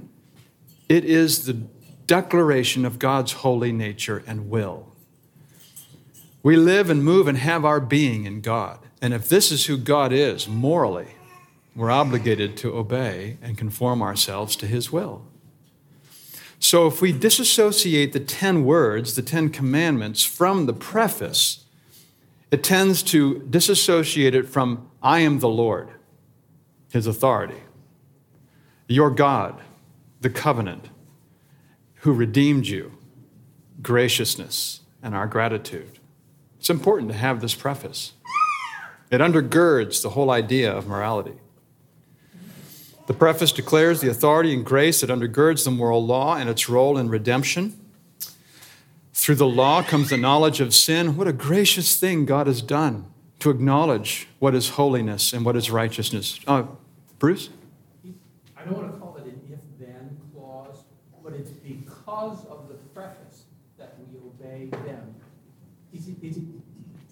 It 0.90 1.06
is 1.06 1.46
the 1.46 1.54
declaration 2.08 2.86
of 2.86 2.98
God's 2.98 3.32
holy 3.32 3.72
nature 3.72 4.24
and 4.26 4.50
will. 4.50 4.91
We 6.44 6.56
live 6.56 6.90
and 6.90 7.04
move 7.04 7.28
and 7.28 7.38
have 7.38 7.64
our 7.64 7.80
being 7.80 8.26
in 8.26 8.42
God. 8.42 8.80
And 9.02 9.14
if 9.14 9.30
this 9.30 9.52
is 9.52 9.66
who 9.68 9.78
God 9.78 10.12
is 10.12 10.48
morally, 10.48 11.16
we're 11.76 11.92
obligated 11.92 12.58
to 12.58 12.76
obey 12.76 13.38
and 13.42 13.58
conform 13.58 14.02
ourselves 14.02 14.56
to 14.58 14.68
His 14.68 14.92
will. 14.92 15.24
So 16.60 16.86
if 16.86 17.02
we 17.02 17.12
disassociate 17.12 18.14
the 18.14 18.20
10 18.20 18.66
words, 18.66 19.16
the 19.16 19.22
10 19.22 19.50
commandments, 19.50 20.24
from 20.24 20.66
the 20.66 20.74
preface, 20.74 21.66
it 22.52 22.64
tends 22.64 23.02
to 23.04 23.40
disassociate 23.50 24.36
it 24.36 24.48
from 24.48 24.90
I 25.02 25.20
am 25.20 25.40
the 25.40 25.50
Lord, 25.50 25.90
His 26.92 27.08
authority, 27.08 27.62
your 28.88 29.10
God, 29.10 29.60
the 30.20 30.30
covenant, 30.30 30.90
who 32.02 32.14
redeemed 32.14 32.68
you, 32.68 32.92
graciousness, 33.82 34.82
and 35.02 35.16
our 35.16 35.28
gratitude. 35.28 35.98
It's 36.62 36.70
important 36.70 37.12
to 37.12 37.18
have 37.18 37.42
this 37.42 37.56
preface. 37.56 38.14
It 39.10 39.20
undergirds 39.20 40.04
the 40.04 40.12
whole 40.12 40.30
idea 40.30 40.72
of 40.72 40.86
morality. 40.86 41.34
The 43.08 43.16
preface 43.16 43.52
declares 43.52 44.00
the 44.00 44.12
authority 44.12 44.54
and 44.54 44.64
grace 44.64 45.02
that 45.02 45.10
undergirds 45.10 45.66
the 45.66 45.72
moral 45.72 46.06
law 46.06 46.36
and 46.36 46.48
its 46.48 46.70
role 46.70 47.00
in 47.00 47.10
redemption. 47.10 47.80
Through 49.12 49.36
the 49.36 49.48
law 49.48 49.82
comes 49.82 50.12
the 50.12 50.18
knowledge 50.18 50.62
of 50.62 50.76
sin. 50.76 51.18
What 51.18 51.28
a 51.28 51.34
gracious 51.34 52.00
thing 52.00 52.26
God 52.26 52.46
has 52.46 52.62
done 52.62 53.12
to 53.40 53.50
acknowledge 53.50 54.28
what 54.38 54.54
is 54.54 54.70
holiness 54.70 55.34
and 55.34 55.44
what 55.44 55.56
is 55.56 55.72
righteousness. 55.72 56.40
Uh, 56.46 56.66
Bruce? 57.18 57.50
I 58.56 58.66
don't 58.66 58.78
want 58.78 58.94
to 58.94 59.00
call 59.00 59.18
it 59.18 59.24
an 59.24 59.42
if 59.52 59.60
then 59.80 60.16
clause, 60.32 60.84
but 61.24 61.34
it's 61.34 61.50
because 61.50 62.46
of 62.46 62.68
the 62.68 62.76
preface 62.94 63.46
that 63.80 63.96
we 63.98 64.20
obey 64.20 64.68
them 64.86 65.16
is 65.94 66.08
it, 66.08 66.16
is 66.22 66.38
it, 66.38 66.44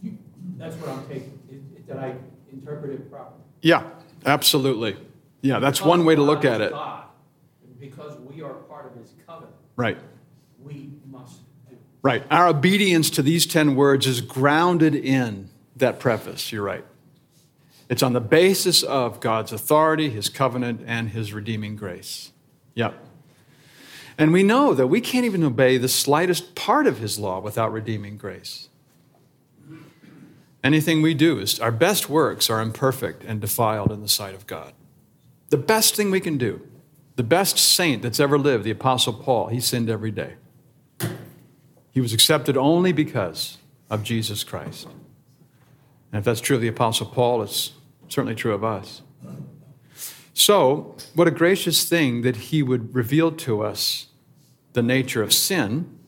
you, 0.02 0.18
that's 0.60 0.76
what 0.76 0.90
I'm 0.90 1.08
taking. 1.08 1.40
Did 1.88 1.98
I 1.98 2.16
interpret 2.52 2.92
it 2.92 3.10
properly? 3.10 3.42
Yeah, 3.62 3.84
absolutely. 4.26 4.96
Yeah, 5.42 5.60
that's 5.60 5.82
one 5.82 6.06
way 6.06 6.16
to 6.16 6.22
look 6.22 6.46
at 6.46 6.62
it. 6.62 6.72
God, 6.72 7.06
because 7.80 8.18
we 8.20 8.42
are 8.42 8.54
part 8.54 8.86
of 8.86 9.02
his 9.02 9.14
covenant. 9.26 9.56
Right. 9.76 9.98
We 10.62 10.92
must 11.10 11.40
do. 11.70 11.78
Right. 12.02 12.24
Our 12.30 12.48
obedience 12.48 13.10
to 13.12 13.22
these 13.22 13.46
10 13.46 13.76
words 13.76 14.06
is 14.06 14.22
grounded 14.22 14.94
in 14.94 15.50
that 15.78 16.00
preface. 16.00 16.52
You're 16.52 16.64
right. 16.64 16.86
It's 17.90 18.04
on 18.04 18.14
the 18.14 18.22
basis 18.22 18.84
of 18.84 19.20
God's 19.20 19.52
authority, 19.52 20.10
his 20.12 20.30
covenant, 20.30 20.82
and 20.86 21.10
his 21.10 21.34
redeeming 21.34 21.76
grace. 21.76 22.32
Yep. 22.76 22.94
And 24.18 24.32
we 24.32 24.44
know 24.44 24.74
that 24.74 24.88
we 24.88 25.02
can't 25.02 25.26
even 25.26 25.44
obey 25.44 25.78
the 25.78 25.88
slightest 25.88 26.54
part 26.54 26.86
of 26.86 27.00
his 27.00 27.18
law 27.18 27.40
without 27.40 27.72
redeeming 27.72 28.18
grace. 28.18 28.69
Anything 30.64 31.02
we 31.02 31.14
do 31.14 31.40
is 31.40 31.60
our 31.60 31.72
best 31.72 32.10
works 32.10 32.50
are 32.50 32.62
imperfect 32.62 33.24
and 33.24 33.40
defiled 33.40 33.92
in 33.92 34.02
the 34.02 34.10
sight 34.10 34.36
of 34.36 34.46
God. 34.46 34.74
The 35.50 35.58
best 35.58 35.96
thing 35.96 36.12
we 36.12 36.20
can 36.20 36.38
do, 36.38 36.68
the 37.16 37.24
best 37.24 37.58
saint 37.58 38.02
that's 38.02 38.20
ever 38.20 38.38
lived, 38.38 38.64
the 38.64 38.72
Apostle 38.72 39.14
Paul, 39.14 39.48
he 39.48 39.60
sinned 39.60 39.90
every 39.90 40.12
day. 40.12 40.36
He 41.92 42.02
was 42.02 42.14
accepted 42.14 42.58
only 42.58 42.92
because 42.92 43.58
of 43.90 44.04
Jesus 44.04 44.44
Christ. 44.44 44.88
And 46.12 46.20
if 46.20 46.26
that's 46.26 46.42
true 46.42 46.56
of 46.56 46.62
the 46.62 46.68
Apostle 46.68 47.08
Paul, 47.08 47.42
it's 47.42 47.74
certainly 48.10 48.36
true 48.36 48.54
of 48.54 48.64
us. 48.64 49.02
So, 50.34 50.96
what 51.16 51.28
a 51.28 51.32
gracious 51.32 51.88
thing 51.88 52.22
that 52.22 52.36
he 52.38 52.64
would 52.64 52.96
reveal 52.96 53.32
to 53.32 53.62
us 53.62 54.08
the 54.74 54.82
nature 54.82 55.22
of 55.22 55.34
sin 55.34 55.99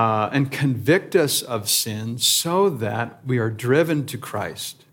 uh, 0.00 0.30
and 0.32 0.50
convict 0.50 1.14
us 1.14 1.42
of 1.42 1.68
sin 1.68 2.16
so 2.16 2.70
that 2.70 3.20
we 3.26 3.36
are 3.36 3.50
driven 3.50 4.06
to 4.06 4.16
Christ. 4.16 4.86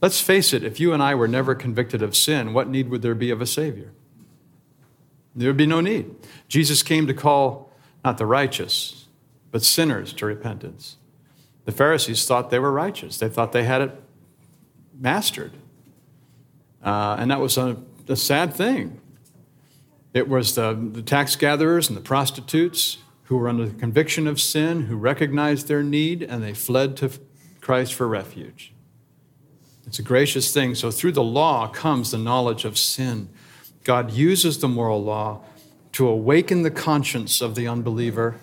Let's 0.00 0.22
face 0.22 0.54
it, 0.54 0.64
if 0.64 0.80
you 0.80 0.94
and 0.94 1.02
I 1.02 1.14
were 1.14 1.28
never 1.28 1.54
convicted 1.54 2.00
of 2.00 2.16
sin, 2.16 2.54
what 2.54 2.66
need 2.66 2.88
would 2.88 3.02
there 3.02 3.14
be 3.14 3.28
of 3.30 3.42
a 3.42 3.46
Savior? 3.46 3.92
There 5.36 5.50
would 5.50 5.58
be 5.58 5.66
no 5.66 5.82
need. 5.82 6.14
Jesus 6.48 6.82
came 6.82 7.06
to 7.06 7.12
call 7.12 7.70
not 8.02 8.16
the 8.16 8.24
righteous, 8.24 9.04
but 9.50 9.62
sinners 9.62 10.14
to 10.14 10.24
repentance. 10.24 10.96
The 11.66 11.72
Pharisees 11.72 12.24
thought 12.24 12.48
they 12.48 12.58
were 12.58 12.72
righteous, 12.72 13.18
they 13.18 13.28
thought 13.28 13.52
they 13.52 13.64
had 13.64 13.82
it 13.82 14.02
mastered. 14.98 15.52
Uh, 16.82 17.16
and 17.18 17.30
that 17.30 17.38
was 17.38 17.58
a, 17.58 17.76
a 18.08 18.16
sad 18.16 18.54
thing. 18.54 18.98
It 20.14 20.26
was 20.26 20.54
the, 20.54 20.72
the 20.72 21.02
tax 21.02 21.36
gatherers 21.36 21.88
and 21.90 21.98
the 21.98 22.02
prostitutes 22.02 22.96
who 23.24 23.36
were 23.36 23.48
under 23.48 23.66
the 23.66 23.74
conviction 23.74 24.26
of 24.26 24.40
sin, 24.40 24.82
who 24.82 24.96
recognized 24.96 25.68
their 25.68 25.82
need, 25.82 26.22
and 26.22 26.42
they 26.42 26.54
fled 26.54 26.96
to 26.98 27.10
Christ 27.60 27.94
for 27.94 28.06
refuge. 28.06 28.72
It's 29.86 29.98
a 29.98 30.02
gracious 30.02 30.52
thing. 30.52 30.74
So, 30.74 30.90
through 30.90 31.12
the 31.12 31.22
law 31.22 31.68
comes 31.68 32.10
the 32.10 32.18
knowledge 32.18 32.64
of 32.64 32.78
sin. 32.78 33.28
God 33.82 34.12
uses 34.12 34.58
the 34.58 34.68
moral 34.68 35.02
law 35.02 35.42
to 35.92 36.08
awaken 36.08 36.62
the 36.62 36.70
conscience 36.70 37.40
of 37.40 37.54
the 37.54 37.68
unbeliever 37.68 38.36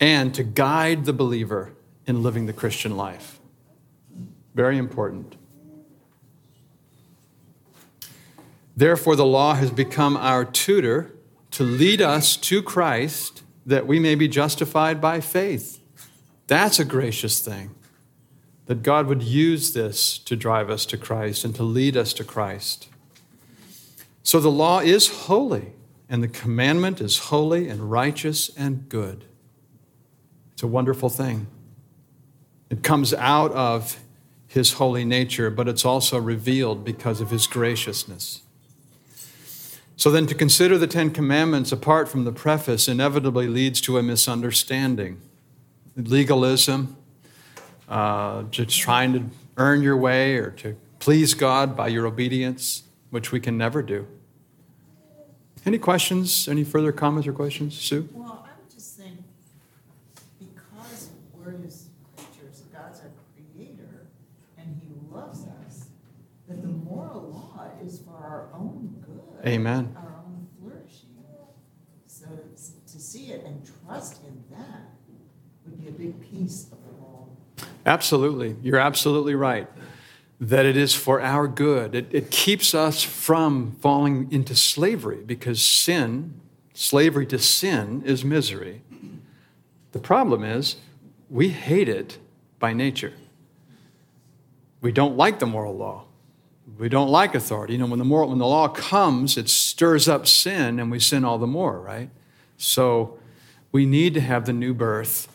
and 0.00 0.34
to 0.34 0.42
guide 0.42 1.04
the 1.04 1.12
believer 1.12 1.72
in 2.06 2.22
living 2.22 2.46
the 2.46 2.52
Christian 2.52 2.96
life. 2.96 3.38
Very 4.54 4.78
important. 4.78 5.36
Therefore, 8.76 9.14
the 9.14 9.26
law 9.26 9.54
has 9.54 9.70
become 9.70 10.16
our 10.16 10.44
tutor 10.44 11.12
to 11.52 11.62
lead 11.62 12.00
us 12.00 12.36
to 12.36 12.62
Christ 12.62 13.42
that 13.70 13.86
we 13.86 14.00
may 14.00 14.16
be 14.16 14.26
justified 14.26 15.00
by 15.00 15.20
faith. 15.20 15.78
That's 16.48 16.80
a 16.80 16.84
gracious 16.84 17.38
thing. 17.38 17.70
That 18.66 18.82
God 18.82 19.06
would 19.06 19.22
use 19.22 19.74
this 19.74 20.18
to 20.18 20.34
drive 20.34 20.68
us 20.70 20.84
to 20.86 20.96
Christ 20.96 21.44
and 21.44 21.54
to 21.54 21.62
lead 21.62 21.96
us 21.96 22.12
to 22.14 22.24
Christ. 22.24 22.88
So 24.24 24.40
the 24.40 24.50
law 24.50 24.80
is 24.80 25.26
holy, 25.26 25.72
and 26.08 26.20
the 26.20 26.28
commandment 26.28 27.00
is 27.00 27.18
holy 27.18 27.68
and 27.68 27.92
righteous 27.92 28.50
and 28.56 28.88
good. 28.88 29.24
It's 30.52 30.64
a 30.64 30.66
wonderful 30.66 31.08
thing. 31.08 31.46
It 32.70 32.82
comes 32.82 33.14
out 33.14 33.52
of 33.52 34.00
his 34.48 34.74
holy 34.74 35.04
nature, 35.04 35.48
but 35.48 35.68
it's 35.68 35.84
also 35.84 36.18
revealed 36.18 36.84
because 36.84 37.20
of 37.20 37.30
his 37.30 37.46
graciousness. 37.46 38.42
So 40.00 40.10
then, 40.10 40.26
to 40.28 40.34
consider 40.34 40.78
the 40.78 40.86
Ten 40.86 41.10
Commandments 41.10 41.72
apart 41.72 42.08
from 42.08 42.24
the 42.24 42.32
preface 42.32 42.88
inevitably 42.88 43.48
leads 43.48 43.82
to 43.82 43.98
a 43.98 44.02
misunderstanding. 44.02 45.20
Legalism, 45.94 46.96
uh, 47.86 48.44
just 48.44 48.80
trying 48.80 49.12
to 49.12 49.24
earn 49.58 49.82
your 49.82 49.98
way 49.98 50.36
or 50.36 50.52
to 50.52 50.74
please 51.00 51.34
God 51.34 51.76
by 51.76 51.88
your 51.88 52.06
obedience, 52.06 52.84
which 53.10 53.30
we 53.30 53.40
can 53.40 53.58
never 53.58 53.82
do. 53.82 54.06
Any 55.66 55.76
questions? 55.76 56.48
Any 56.48 56.64
further 56.64 56.92
comments 56.92 57.28
or 57.28 57.34
questions? 57.34 57.76
Sue? 57.76 58.08
Well, 58.14 58.48
I 58.48 58.58
would 58.58 58.72
just 58.72 58.96
think 58.96 59.18
because 60.38 61.10
we're 61.34 61.58
his 61.58 61.88
creatures, 62.16 62.62
God's 62.72 63.00
our 63.00 63.10
creator, 63.34 64.06
and 64.56 64.80
he 64.82 64.94
loves 65.14 65.44
us, 65.66 65.88
that 66.48 66.62
the 66.62 66.68
moral 66.68 67.52
law 67.54 67.68
is 67.84 67.98
for 67.98 68.14
our 68.14 68.48
own 68.54 68.79
Amen. 69.46 69.96
Our 69.96 70.02
own 70.24 70.46
flourishing. 70.58 71.08
So 72.06 72.26
to 72.92 73.00
see 73.00 73.32
it 73.32 73.44
and 73.44 73.62
trust 73.86 74.20
in 74.24 74.44
that 74.50 74.90
would 75.64 75.80
be 75.80 75.88
a 75.88 75.92
big 75.92 76.20
piece 76.20 76.64
of 76.64 76.78
the 76.84 77.00
whole. 77.00 77.36
Absolutely. 77.86 78.56
You're 78.62 78.78
absolutely 78.78 79.34
right. 79.34 79.68
That 80.40 80.66
it 80.66 80.76
is 80.76 80.94
for 80.94 81.20
our 81.20 81.46
good. 81.46 81.94
It, 81.94 82.06
it 82.10 82.30
keeps 82.30 82.74
us 82.74 83.02
from 83.02 83.76
falling 83.80 84.30
into 84.30 84.54
slavery 84.54 85.22
because 85.24 85.62
sin, 85.62 86.40
slavery 86.72 87.26
to 87.26 87.38
sin, 87.38 88.02
is 88.04 88.24
misery. 88.24 88.82
The 89.92 89.98
problem 89.98 90.44
is 90.44 90.76
we 91.28 91.50
hate 91.50 91.88
it 91.88 92.18
by 92.58 92.72
nature. 92.72 93.12
We 94.80 94.92
don't 94.92 95.16
like 95.16 95.40
the 95.40 95.46
moral 95.46 95.76
law. 95.76 96.04
We 96.78 96.88
don't 96.88 97.08
like 97.08 97.34
authority. 97.34 97.74
You 97.74 97.80
know, 97.80 97.86
when 97.86 97.98
the, 97.98 98.04
moral, 98.04 98.30
when 98.30 98.38
the 98.38 98.46
law 98.46 98.68
comes, 98.68 99.36
it 99.36 99.48
stirs 99.48 100.08
up 100.08 100.26
sin 100.26 100.80
and 100.80 100.90
we 100.90 100.98
sin 100.98 101.24
all 101.24 101.38
the 101.38 101.46
more, 101.46 101.78
right? 101.78 102.10
So 102.56 103.18
we 103.70 103.86
need 103.86 104.14
to 104.14 104.20
have 104.20 104.46
the 104.46 104.52
new 104.52 104.72
birth 104.72 105.28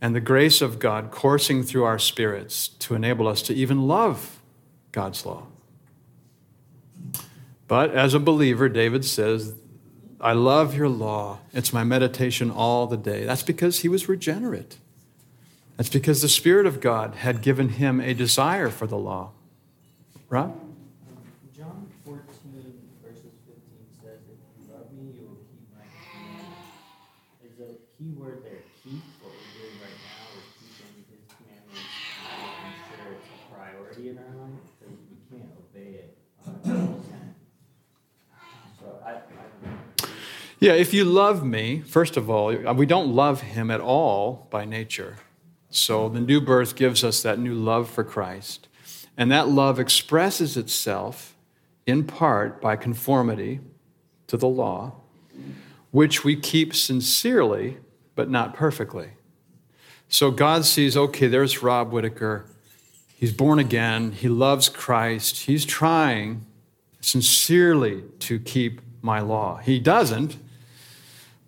and 0.00 0.14
the 0.14 0.20
grace 0.20 0.60
of 0.60 0.78
God 0.78 1.10
coursing 1.10 1.62
through 1.62 1.84
our 1.84 1.98
spirits 1.98 2.68
to 2.68 2.94
enable 2.94 3.26
us 3.26 3.42
to 3.42 3.54
even 3.54 3.88
love 3.88 4.40
God's 4.92 5.26
law. 5.26 5.46
But 7.66 7.90
as 7.90 8.14
a 8.14 8.20
believer, 8.20 8.68
David 8.68 9.04
says, 9.04 9.54
I 10.20 10.32
love 10.32 10.74
your 10.74 10.88
law. 10.88 11.40
It's 11.52 11.72
my 11.72 11.84
meditation 11.84 12.50
all 12.50 12.86
the 12.86 12.96
day. 12.96 13.24
That's 13.24 13.42
because 13.42 13.80
he 13.80 13.88
was 13.88 14.08
regenerate. 14.08 14.78
That's 15.76 15.88
because 15.88 16.22
the 16.22 16.28
Spirit 16.28 16.66
of 16.66 16.80
God 16.80 17.16
had 17.16 17.42
given 17.42 17.70
him 17.70 18.00
a 18.00 18.14
desire 18.14 18.70
for 18.70 18.86
the 18.86 18.96
law. 18.96 19.32
Rob? 20.28 20.54
John 21.56 21.88
14, 22.04 22.22
verses 23.02 23.34
15 23.46 23.60
says, 24.02 24.20
If 24.30 24.38
you 24.56 24.72
love 24.72 24.92
me, 24.92 25.12
you 25.12 25.26
will 25.26 25.42
keep 25.50 25.66
my 25.74 25.84
commandments. 25.98 26.72
Is 27.44 27.58
the 27.58 27.76
key 27.98 28.12
word 28.14 28.44
there 28.44 28.62
keep? 28.84 29.02
What 29.20 29.32
we're 29.34 29.66
doing 29.66 29.76
right 29.82 29.98
now 29.98 30.30
is 30.38 30.46
keeping 30.62 31.04
his 31.10 31.26
commandments 31.26 31.90
and 32.22 32.38
making 32.64 32.80
sure 32.86 33.12
it's 33.18 33.28
a 33.28 33.52
priority 33.52 34.08
in 34.10 34.18
our 34.18 34.34
life 34.46 34.62
because 34.78 34.94
we 35.10 35.16
can't 35.26 35.50
obey 35.58 36.06
it 36.06 36.16
100%. 36.64 37.04
So 38.78 38.86
I, 39.04 39.10
I 39.10 39.12
don't 39.12 39.62
know. 39.62 40.08
Yeah, 40.64 40.72
if 40.72 40.94
you 40.94 41.04
love 41.04 41.44
me, 41.44 41.82
first 41.82 42.16
of 42.16 42.30
all, 42.30 42.46
we 42.72 42.86
don't 42.86 43.14
love 43.14 43.42
him 43.42 43.70
at 43.70 43.82
all 43.82 44.48
by 44.48 44.64
nature. 44.64 45.18
So 45.68 46.08
the 46.08 46.22
new 46.22 46.40
birth 46.40 46.74
gives 46.74 47.04
us 47.04 47.22
that 47.22 47.38
new 47.38 47.52
love 47.52 47.90
for 47.90 48.02
Christ. 48.02 48.66
And 49.14 49.30
that 49.30 49.48
love 49.48 49.78
expresses 49.78 50.56
itself 50.56 51.36
in 51.84 52.04
part 52.04 52.62
by 52.62 52.76
conformity 52.76 53.60
to 54.26 54.38
the 54.38 54.48
law, 54.48 54.94
which 55.90 56.24
we 56.24 56.34
keep 56.34 56.74
sincerely, 56.74 57.76
but 58.14 58.30
not 58.30 58.54
perfectly. 58.54 59.10
So 60.08 60.30
God 60.30 60.64
sees, 60.64 60.96
okay, 60.96 61.26
there's 61.26 61.62
Rob 61.62 61.92
Whitaker. 61.92 62.46
He's 63.14 63.34
born 63.34 63.58
again. 63.58 64.12
He 64.12 64.28
loves 64.28 64.70
Christ. 64.70 65.40
He's 65.40 65.66
trying 65.66 66.46
sincerely 67.02 68.04
to 68.20 68.38
keep 68.38 68.80
my 69.02 69.20
law. 69.20 69.58
He 69.58 69.78
doesn't, 69.78 70.38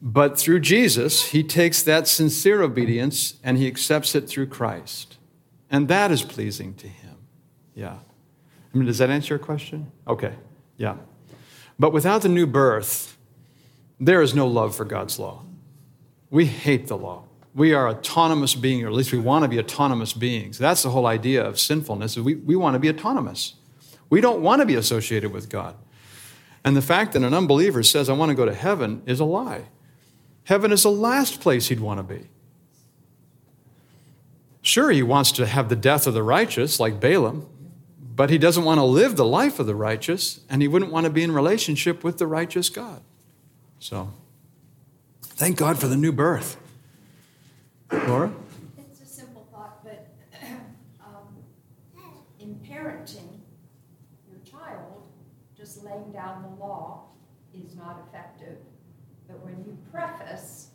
but 0.00 0.38
through 0.38 0.61
Jesus, 0.61 1.31
he 1.31 1.43
takes 1.43 1.83
that 1.83 2.07
sincere 2.07 2.62
obedience 2.62 3.35
and 3.43 3.57
he 3.59 3.67
accepts 3.67 4.15
it 4.15 4.29
through 4.29 4.49
Christ. 4.49 5.17
And 5.71 5.88
that 5.88 6.11
is 6.11 6.23
pleasing 6.23 6.75
to 6.75 6.87
him. 6.87 7.17
Yeah. 7.75 7.99
I 8.75 8.79
mean, 8.79 8.87
does 8.87 8.99
that 8.99 9.11
answer 9.11 9.35
your 9.35 9.38
question? 9.38 9.91
Okay. 10.07 10.35
Yeah. 10.76 10.97
But 11.79 11.93
without 11.93 12.23
the 12.23 12.29
new 12.29 12.47
birth, 12.47 13.17
there 13.99 14.23
is 14.23 14.35
no 14.35 14.47
love 14.47 14.76
for 14.76 14.85
God's 14.85 15.19
law. 15.19 15.45
We 16.31 16.47
hate 16.47 16.87
the 16.87 16.97
law. 16.97 17.25
We 17.54 17.73
are 17.73 17.89
autonomous 17.89 18.54
beings, 18.54 18.85
or 18.85 18.89
at 18.89 18.93
least 18.93 19.13
we 19.13 19.19
want 19.19 19.45
to 19.45 19.49
be 19.49 19.59
autonomous 19.59 20.13
beings. 20.13 20.59
That's 20.59 20.82
the 20.82 20.91
whole 20.91 21.06
idea 21.06 21.43
of 21.43 21.59
sinfulness. 21.59 22.19
Is 22.19 22.23
we, 22.23 22.35
we 22.35 22.54
want 22.54 22.75
to 22.75 22.78
be 22.78 22.91
autonomous. 22.91 23.54
We 24.11 24.21
don't 24.21 24.43
want 24.43 24.61
to 24.61 24.67
be 24.67 24.75
associated 24.75 25.32
with 25.32 25.49
God. 25.49 25.75
And 26.65 26.76
the 26.76 26.82
fact 26.82 27.13
that 27.15 27.23
an 27.23 27.32
unbeliever 27.32 27.82
says, 27.82 28.11
I 28.11 28.13
want 28.13 28.28
to 28.30 28.35
go 28.35 28.45
to 28.45 28.54
heaven, 28.54 29.02
is 29.06 29.21
a 29.21 29.25
lie. 29.25 29.67
Heaven 30.47 30.71
is 30.71 30.85
the 30.85 30.93
last 30.93 31.41
place 31.41 31.69
he'd 31.69 31.80
want 31.80 31.99
to 31.99 32.04
be. 32.04 32.28
Sure, 34.63 34.93
he 34.93 35.02
wants 35.02 35.32
to 35.32 35.47
have 35.47 35.69
the 35.69 35.75
death 35.75 36.06
of 36.06 36.15
the 36.15 36.23
righteous, 36.23 36.78
like 36.78 37.00
Balaam, 37.00 37.49
but 38.15 38.30
he 38.30 38.39
doesn't 38.39 38.63
want 38.63 38.78
to 38.78 38.85
live 38.85 39.17
the 39.17 39.25
life 39.25 39.59
of 39.59 39.67
the 39.67 39.75
righteous, 39.75 40.41
and 40.49 40.63
he 40.63 40.69
wouldn't 40.69 40.93
want 40.93 41.02
to 41.04 41.11
be 41.11 41.25
in 41.25 41.32
relationship 41.32 42.04
with 42.04 42.19
the 42.19 42.28
righteous 42.28 42.69
God. 42.69 43.02
So, 43.80 44.13
thank 45.21 45.56
God 45.56 45.80
for 45.80 45.89
the 45.89 45.97
new 45.97 46.13
birth. 46.13 46.56
Laura? 47.91 48.32
It's 48.78 49.00
a 49.00 49.06
simple 49.06 49.49
thought, 49.50 49.82
but 49.82 50.06
um, 51.04 51.26
in 52.39 52.54
parenting 52.65 53.41
your 54.28 54.39
child, 54.49 55.02
just 55.56 55.82
laying 55.82 56.13
down 56.13 56.43
the 56.43 56.65
law 56.65 57.09
is 57.52 57.75
not 57.75 58.00
effective. 58.06 58.59
But 59.26 59.45
when 59.45 59.56
preface 60.26 60.69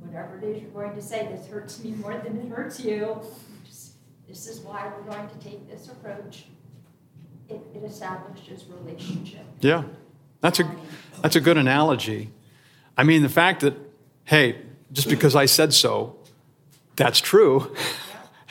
whatever 0.00 0.38
it 0.38 0.44
is 0.44 0.62
you're 0.62 0.70
going 0.70 0.94
to 0.94 1.02
say, 1.02 1.26
this 1.28 1.46
hurts 1.46 1.82
me 1.82 1.92
more 1.92 2.16
than 2.18 2.38
it 2.38 2.48
hurts 2.48 2.80
you, 2.80 3.20
just, 3.66 3.94
this 4.28 4.46
is 4.46 4.60
why 4.60 4.90
we're 4.94 5.12
going 5.12 5.28
to 5.28 5.38
take 5.38 5.68
this 5.68 5.88
approach, 5.88 6.44
it, 7.48 7.60
it 7.74 7.82
establishes 7.84 8.64
relationship. 8.68 9.44
Yeah, 9.60 9.84
that's 10.40 10.60
a, 10.60 10.70
that's 11.22 11.36
a 11.36 11.40
good 11.40 11.56
analogy. 11.56 12.30
I 12.96 13.04
mean, 13.04 13.22
the 13.22 13.28
fact 13.28 13.60
that, 13.62 13.74
hey, 14.24 14.60
just 14.92 15.08
because 15.08 15.34
I 15.34 15.46
said 15.46 15.72
so, 15.72 16.16
that's 16.96 17.20
true. 17.20 17.74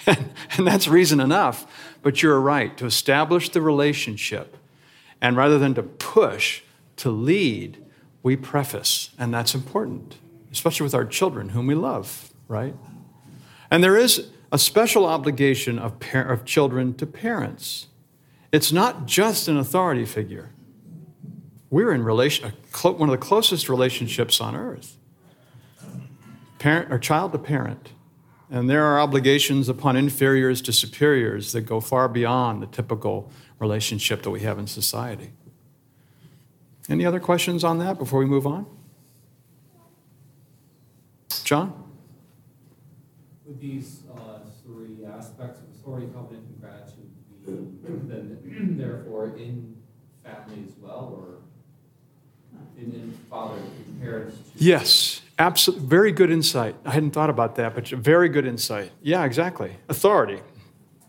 and, 0.06 0.32
and 0.58 0.68
that's 0.68 0.88
reason 0.88 1.20
enough. 1.20 1.66
But 2.02 2.22
you're 2.22 2.39
right, 2.42 2.76
to 2.78 2.86
establish 2.86 3.50
the 3.50 3.62
relationship, 3.62 4.58
and 5.22 5.38
rather 5.38 5.58
than 5.58 5.76
to 5.76 5.84
push, 5.84 6.63
to 6.98 7.10
lead, 7.10 7.84
we 8.24 8.36
preface. 8.36 9.12
And 9.20 9.34
that's 9.34 9.54
important, 9.54 10.16
especially 10.52 10.86
with 10.86 10.96
our 10.96 11.06
children, 11.06 11.50
whom 11.50 11.68
we 11.68 11.76
love, 11.76 12.32
right? 12.48 12.74
And 13.70 13.84
there 13.84 13.98
is 13.98 14.30
a 14.52 14.58
special 14.58 15.06
obligation 15.06 15.78
of, 15.78 16.00
par- 16.00 16.32
of 16.32 16.46
children 16.46 16.94
to 16.96 17.06
parents. 17.06 17.88
It's 18.52 18.72
not 18.72 19.06
just 19.06 19.48
an 19.48 19.58
authority 19.58 20.06
figure. 20.06 20.52
We're 21.70 21.92
in 21.92 22.04
relation, 22.04 22.54
one 22.82 23.10
of 23.10 23.12
the 23.12 23.18
closest 23.18 23.68
relationships 23.68 24.40
on 24.40 24.56
earth 24.56 24.98
parent 26.64 26.94
or 26.94 26.98
child 26.98 27.34
to 27.34 27.38
parent. 27.38 27.92
And 28.50 28.70
there 28.70 28.86
are 28.86 29.02
obligations 29.02 29.68
upon 29.68 29.98
inferiors 29.98 30.62
to 30.62 30.72
superiors 30.72 31.52
that 31.52 31.62
go 31.62 31.82
far 31.82 32.08
beyond 32.08 32.62
the 32.62 32.68
typical 32.68 33.30
relationship 33.60 34.22
that 34.24 34.30
we 34.30 34.42
have 34.42 34.58
in 34.60 34.68
society. 34.68 35.32
Any 36.89 37.06
other 37.06 37.19
questions 37.19 37.63
on 37.63 37.80
that 37.80 37.98
before 37.98 38.19
we 38.19 38.26
move 38.26 38.46
on? 38.46 38.65
John? 41.43 41.74
Would 43.46 43.60
these 43.60 44.04
uh, 44.15 44.39
three 44.63 45.06
aspects 45.06 45.60
of 45.60 45.65
authority, 45.76 46.08
covenant, 46.08 46.46
and 46.48 46.62
gratitude 46.62 47.10
be 47.46 47.52
then 48.08 48.78
therefore 48.78 49.28
in 49.38 49.76
family 50.24 50.63
as 50.67 50.74
well, 50.82 51.13
or 51.17 52.60
in, 52.78 52.91
in 52.93 53.17
father, 53.30 53.60
parents? 54.02 54.38
Yes, 54.56 55.22
absolutely. 55.39 55.88
Very 55.88 56.12
good 56.12 56.32
insight. 56.32 56.76
I 56.86 56.91
hadn't 56.91 57.12
thought 57.12 57.30
about 57.30 57.56
that, 57.56 57.76
but 57.76 57.88
very 57.88 58.30
good 58.30 58.46
insight. 58.46 58.91
Yeah, 59.02 59.24
exactly. 59.24 59.78
Authority. 59.89 60.39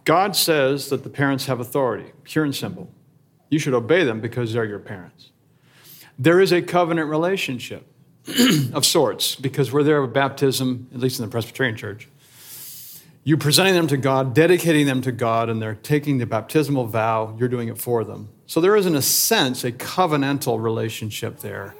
God 0.04 0.36
says 0.36 0.90
that 0.90 1.02
the 1.02 1.10
parents 1.10 1.46
have 1.46 1.60
authority, 1.60 2.12
pure 2.24 2.44
and 2.44 2.54
simple. 2.54 2.90
You 3.48 3.58
should 3.58 3.74
obey 3.74 4.04
them 4.04 4.20
because 4.20 4.52
they're 4.52 4.64
your 4.64 4.78
parents. 4.78 5.30
There 6.18 6.40
is 6.40 6.52
a 6.52 6.62
covenant 6.62 7.08
relationship 7.08 7.86
of 8.72 8.84
sorts 8.84 9.34
because 9.34 9.72
we're 9.72 9.82
there 9.82 10.00
with 10.00 10.12
baptism, 10.12 10.88
at 10.94 11.00
least 11.00 11.18
in 11.18 11.24
the 11.24 11.30
Presbyterian 11.30 11.76
Church. 11.76 12.08
You're 13.26 13.38
presenting 13.38 13.74
them 13.74 13.86
to 13.88 13.96
God, 13.96 14.34
dedicating 14.34 14.86
them 14.86 15.00
to 15.02 15.12
God, 15.12 15.48
and 15.48 15.60
they're 15.60 15.74
taking 15.76 16.18
the 16.18 16.26
baptismal 16.26 16.86
vow. 16.86 17.34
You're 17.38 17.48
doing 17.48 17.68
it 17.68 17.78
for 17.78 18.04
them. 18.04 18.28
So 18.46 18.60
there 18.60 18.76
is, 18.76 18.84
in 18.84 18.94
a 18.94 19.02
sense, 19.02 19.64
a 19.64 19.72
covenantal 19.72 20.62
relationship 20.62 21.38
there. 21.38 21.74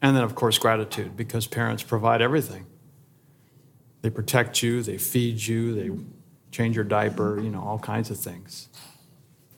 And 0.00 0.16
then, 0.16 0.22
of 0.22 0.34
course, 0.34 0.58
gratitude 0.58 1.16
because 1.16 1.46
parents 1.46 1.82
provide 1.82 2.22
everything. 2.22 2.66
They 4.02 4.10
protect 4.10 4.62
you, 4.62 4.82
they 4.82 4.98
feed 4.98 5.44
you, 5.44 5.74
they 5.74 5.90
change 6.50 6.76
your 6.76 6.84
diaper, 6.84 7.40
you 7.40 7.50
know, 7.50 7.60
all 7.60 7.78
kinds 7.78 8.10
of 8.10 8.18
things. 8.18 8.68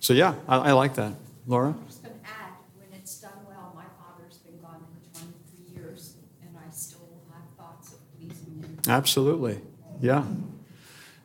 So, 0.00 0.12
yeah, 0.12 0.34
I, 0.48 0.56
I 0.56 0.72
like 0.72 0.94
that. 0.94 1.12
Laura? 1.46 1.68
I'm 1.68 1.86
just 1.86 2.02
going 2.02 2.14
to 2.14 2.26
add, 2.26 2.52
when 2.76 2.98
it's 2.98 3.20
done 3.20 3.32
well, 3.46 3.72
my 3.74 3.84
father's 3.98 4.38
been 4.38 4.60
gone 4.60 4.84
for 4.90 5.20
23 5.20 5.74
years, 5.74 6.14
and 6.42 6.56
I 6.56 6.70
still 6.70 7.00
have 7.32 7.42
thoughts 7.56 7.92
of 7.92 7.98
pleasing 8.16 8.62
him. 8.62 8.67
Absolutely. 8.86 9.60
Yeah. 10.00 10.24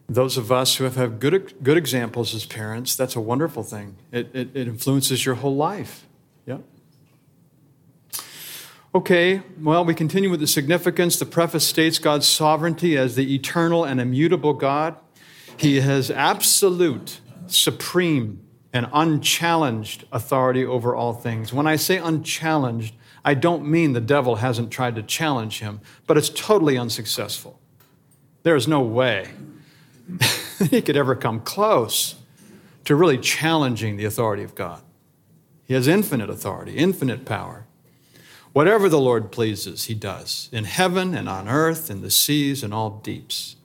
Those 0.09 0.37
of 0.37 0.51
us 0.51 0.75
who 0.75 0.83
have 0.83 0.95
had 0.95 1.19
good, 1.19 1.53
good 1.63 1.77
examples 1.77 2.33
as 2.35 2.45
parents, 2.45 2.95
that's 2.95 3.15
a 3.15 3.21
wonderful 3.21 3.63
thing. 3.63 3.95
It, 4.11 4.29
it, 4.33 4.49
it 4.53 4.67
influences 4.67 5.25
your 5.25 5.35
whole 5.35 5.55
life. 5.55 6.05
Yeah. 6.45 6.57
Okay, 8.95 9.41
well, 9.59 9.83
we 9.83 9.95
continue 9.95 10.29
with 10.29 10.39
the 10.39 10.47
significance. 10.47 11.17
The 11.17 11.25
preface 11.25 11.65
states 11.65 11.99
God's 11.99 12.27
sovereignty 12.27 12.97
as 12.97 13.15
the 13.15 13.33
eternal 13.33 13.83
and 13.83 13.99
immutable 13.99 14.53
God. 14.53 14.95
He 15.57 15.81
has 15.81 16.11
absolute, 16.11 17.19
supreme, 17.47 18.45
and 18.71 18.87
unchallenged 18.93 20.05
authority 20.11 20.65
over 20.65 20.95
all 20.95 21.13
things. 21.13 21.53
When 21.53 21.65
I 21.65 21.75
say 21.75 21.97
unchallenged, 21.97 22.93
I 23.25 23.33
don't 23.33 23.65
mean 23.65 23.93
the 23.93 24.01
devil 24.01 24.37
hasn't 24.37 24.71
tried 24.71 24.95
to 24.95 25.03
challenge 25.03 25.59
him, 25.59 25.79
but 26.07 26.17
it's 26.17 26.29
totally 26.29 26.77
unsuccessful. 26.77 27.59
There 28.43 28.55
is 28.55 28.67
no 28.67 28.81
way 28.81 29.29
he 30.69 30.81
could 30.81 30.97
ever 30.97 31.15
come 31.15 31.39
close 31.39 32.15
to 32.85 32.95
really 32.95 33.17
challenging 33.17 33.95
the 33.95 34.05
authority 34.05 34.43
of 34.43 34.55
God. 34.55 34.81
He 35.65 35.73
has 35.73 35.87
infinite 35.87 36.29
authority, 36.29 36.75
infinite 36.75 37.25
power. 37.25 37.65
Whatever 38.51 38.89
the 38.89 38.99
Lord 38.99 39.31
pleases, 39.31 39.85
he 39.85 39.95
does, 39.95 40.49
in 40.51 40.65
heaven 40.65 41.15
and 41.15 41.27
on 41.27 41.47
earth, 41.47 41.89
in 41.89 42.01
the 42.01 42.11
seas 42.11 42.61
and 42.61 42.73
all 42.73 43.01
deeps. 43.03 43.55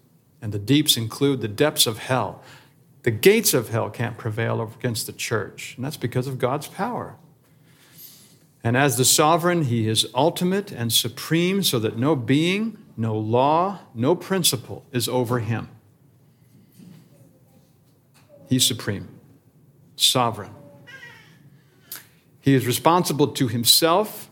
And 0.41 0.53
the 0.53 0.59
deeps 0.59 0.97
include 0.97 1.41
the 1.41 1.49
depths 1.49 1.87
of 1.87 1.99
hell. 1.99 2.43
The 3.03 3.11
gates 3.11 3.53
of 3.53 3.69
hell 3.69 3.91
can't 3.91 4.17
prevail 4.17 4.63
against 4.63 5.07
the 5.07 5.13
church, 5.13 5.75
and 5.77 5.85
that's 5.85 5.97
because 5.97 6.27
of 6.27 6.39
God's 6.39 6.69
power. 6.69 7.17
And 8.65 8.77
as 8.77 8.97
the 8.97 9.05
sovereign, 9.05 9.65
he 9.65 9.89
is 9.89 10.07
ultimate 10.15 10.73
and 10.73 10.93
supreme, 10.93 11.63
so 11.63 11.79
that 11.79 11.97
no 11.97 12.17
being, 12.17 12.77
no 12.97 13.17
law, 13.17 13.81
no 13.95 14.15
principle 14.15 14.85
is 14.93 15.09
over 15.09 15.39
him. 15.39 15.69
He's 18.49 18.67
supreme, 18.67 19.09
sovereign. 19.97 20.55
He 22.41 22.55
is 22.55 22.67
responsible 22.67 23.29
to 23.29 23.49
himself, 23.49 24.31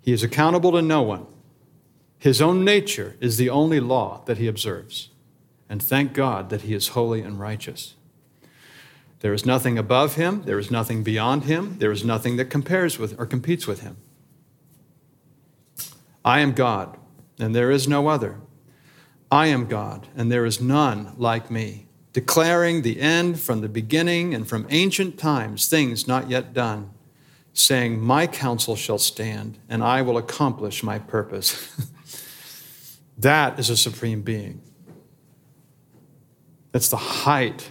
he 0.00 0.12
is 0.12 0.22
accountable 0.22 0.72
to 0.72 0.82
no 0.82 1.02
one. 1.02 1.26
His 2.18 2.40
own 2.40 2.64
nature 2.64 3.16
is 3.20 3.36
the 3.36 3.50
only 3.50 3.80
law 3.80 4.22
that 4.26 4.38
he 4.38 4.46
observes. 4.46 5.10
And 5.68 5.82
thank 5.82 6.12
God 6.12 6.50
that 6.50 6.62
he 6.62 6.74
is 6.74 6.88
holy 6.88 7.20
and 7.20 7.38
righteous. 7.38 7.94
There 9.22 9.32
is 9.32 9.46
nothing 9.46 9.78
above 9.78 10.16
him, 10.16 10.42
there 10.46 10.58
is 10.58 10.68
nothing 10.68 11.04
beyond 11.04 11.44
him, 11.44 11.78
there 11.78 11.92
is 11.92 12.04
nothing 12.04 12.36
that 12.38 12.46
compares 12.46 12.98
with 12.98 13.18
or 13.20 13.24
competes 13.24 13.68
with 13.68 13.80
him. 13.80 13.96
I 16.24 16.40
am 16.40 16.52
God, 16.54 16.98
and 17.38 17.54
there 17.54 17.70
is 17.70 17.86
no 17.86 18.08
other. 18.08 18.40
I 19.30 19.46
am 19.46 19.66
God, 19.66 20.08
and 20.16 20.30
there 20.30 20.44
is 20.44 20.60
none 20.60 21.14
like 21.16 21.52
me, 21.52 21.86
declaring 22.12 22.82
the 22.82 23.00
end 23.00 23.38
from 23.38 23.60
the 23.60 23.68
beginning 23.68 24.34
and 24.34 24.48
from 24.48 24.66
ancient 24.70 25.20
times, 25.20 25.68
things 25.68 26.08
not 26.08 26.28
yet 26.28 26.52
done, 26.52 26.90
saying, 27.52 28.00
My 28.00 28.26
counsel 28.26 28.74
shall 28.74 28.98
stand, 28.98 29.56
and 29.68 29.84
I 29.84 30.02
will 30.02 30.18
accomplish 30.18 30.82
my 30.82 30.98
purpose. 30.98 31.76
that 33.18 33.56
is 33.60 33.70
a 33.70 33.76
supreme 33.76 34.22
being. 34.22 34.60
That's 36.72 36.88
the 36.88 36.96
height 36.96 37.70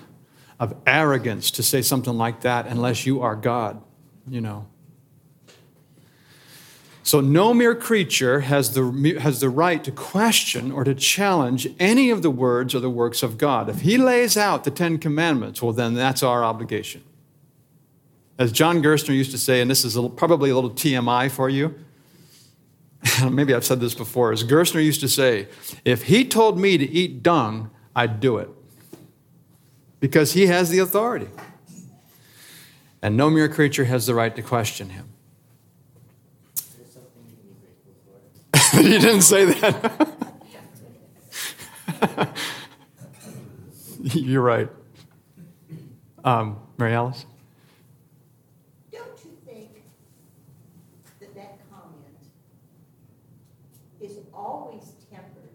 of 0.61 0.75
arrogance 0.85 1.49
to 1.49 1.63
say 1.63 1.81
something 1.81 2.15
like 2.15 2.41
that 2.41 2.67
unless 2.67 3.03
you 3.03 3.19
are 3.19 3.35
God, 3.35 3.81
you 4.29 4.39
know. 4.39 4.67
So, 7.01 7.19
no 7.19 7.51
mere 7.51 7.73
creature 7.73 8.41
has 8.41 8.75
the, 8.75 9.17
has 9.19 9.39
the 9.39 9.49
right 9.49 9.83
to 9.83 9.91
question 9.91 10.71
or 10.71 10.83
to 10.83 10.93
challenge 10.93 11.67
any 11.79 12.11
of 12.11 12.21
the 12.21 12.29
words 12.29 12.75
or 12.75 12.79
the 12.79 12.91
works 12.91 13.23
of 13.23 13.39
God. 13.39 13.69
If 13.69 13.81
he 13.81 13.97
lays 13.97 14.37
out 14.37 14.63
the 14.63 14.69
Ten 14.69 14.99
Commandments, 14.99 15.63
well, 15.63 15.73
then 15.73 15.95
that's 15.95 16.21
our 16.21 16.43
obligation. 16.43 17.03
As 18.37 18.51
John 18.51 18.83
Gerstner 18.83 19.15
used 19.15 19.31
to 19.31 19.39
say, 19.39 19.61
and 19.61 19.71
this 19.71 19.83
is 19.83 19.95
a 19.95 20.07
probably 20.09 20.51
a 20.51 20.55
little 20.55 20.69
TMI 20.69 21.31
for 21.31 21.49
you, 21.49 21.73
maybe 23.31 23.55
I've 23.55 23.65
said 23.65 23.79
this 23.79 23.95
before, 23.95 24.31
as 24.31 24.43
Gerstner 24.43 24.83
used 24.85 25.01
to 25.01 25.07
say, 25.07 25.47
if 25.83 26.03
he 26.03 26.23
told 26.23 26.59
me 26.59 26.77
to 26.77 26.87
eat 26.87 27.23
dung, 27.23 27.71
I'd 27.95 28.19
do 28.19 28.37
it 28.37 28.49
because 30.01 30.33
he 30.33 30.47
has 30.47 30.69
the 30.69 30.79
authority. 30.79 31.29
And 33.01 33.15
no 33.15 33.29
mere 33.29 33.47
creature 33.47 33.85
has 33.85 34.05
the 34.05 34.13
right 34.13 34.35
to 34.35 34.41
question 34.41 34.89
him. 34.89 35.07
You 38.73 38.99
didn't 38.99 39.21
say 39.21 39.45
that. 39.45 40.07
You're 44.01 44.41
right. 44.41 44.69
Um, 46.23 46.59
Mary 46.77 46.93
Alice? 46.93 47.25
Don't 48.91 49.05
you 49.23 49.31
think 49.45 49.69
that 51.19 51.35
that 51.35 51.59
comment 51.69 52.17
is 53.99 54.17
always 54.33 54.93
tempered 55.11 55.49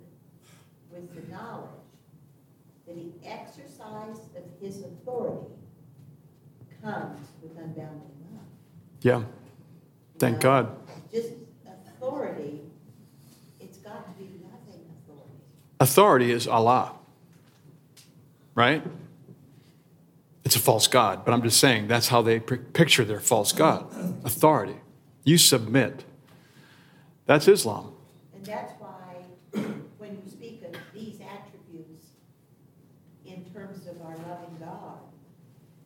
with 0.92 1.14
the 1.14 1.32
knowledge 1.32 1.70
that 2.86 2.94
the 2.94 3.12
exercise 3.28 4.20
of 4.36 4.44
his 4.60 4.84
authority 5.06 5.46
comes 6.82 7.20
with 7.42 7.56
unbounded 7.56 8.02
love? 8.32 8.40
Yeah. 9.02 9.22
Thank 10.18 10.40
God. 10.40 10.74
Just 11.12 11.30
authority, 11.66 12.62
it's 13.60 13.78
got 13.78 14.06
to 14.06 14.22
be 14.22 14.30
nothing 14.42 14.80
authority. 15.04 15.32
Authority 15.80 16.32
is 16.32 16.46
Allah, 16.48 16.92
right? 18.54 18.82
It's 20.44 20.56
a 20.56 20.60
false 20.60 20.86
God, 20.86 21.24
but 21.24 21.32
I'm 21.32 21.42
just 21.42 21.58
saying 21.58 21.88
that's 21.88 22.08
how 22.08 22.22
they 22.22 22.38
picture 22.40 23.04
their 23.04 23.20
false 23.20 23.52
God 23.52 23.86
authority. 24.24 24.76
You 25.24 25.38
submit. 25.38 26.04
That's 27.26 27.48
Islam. 27.48 27.92
And 28.32 28.46
that's 28.46 28.72
why, 28.78 29.24
when 29.98 30.12
you 30.12 30.30
speak 30.30 30.62
of 30.62 30.72
these 30.94 31.20
attributes 31.20 32.06
in 33.24 33.44
terms 33.52 33.88
of 33.88 34.00
our 34.02 34.16
loving 34.16 34.56
God, 34.60 34.98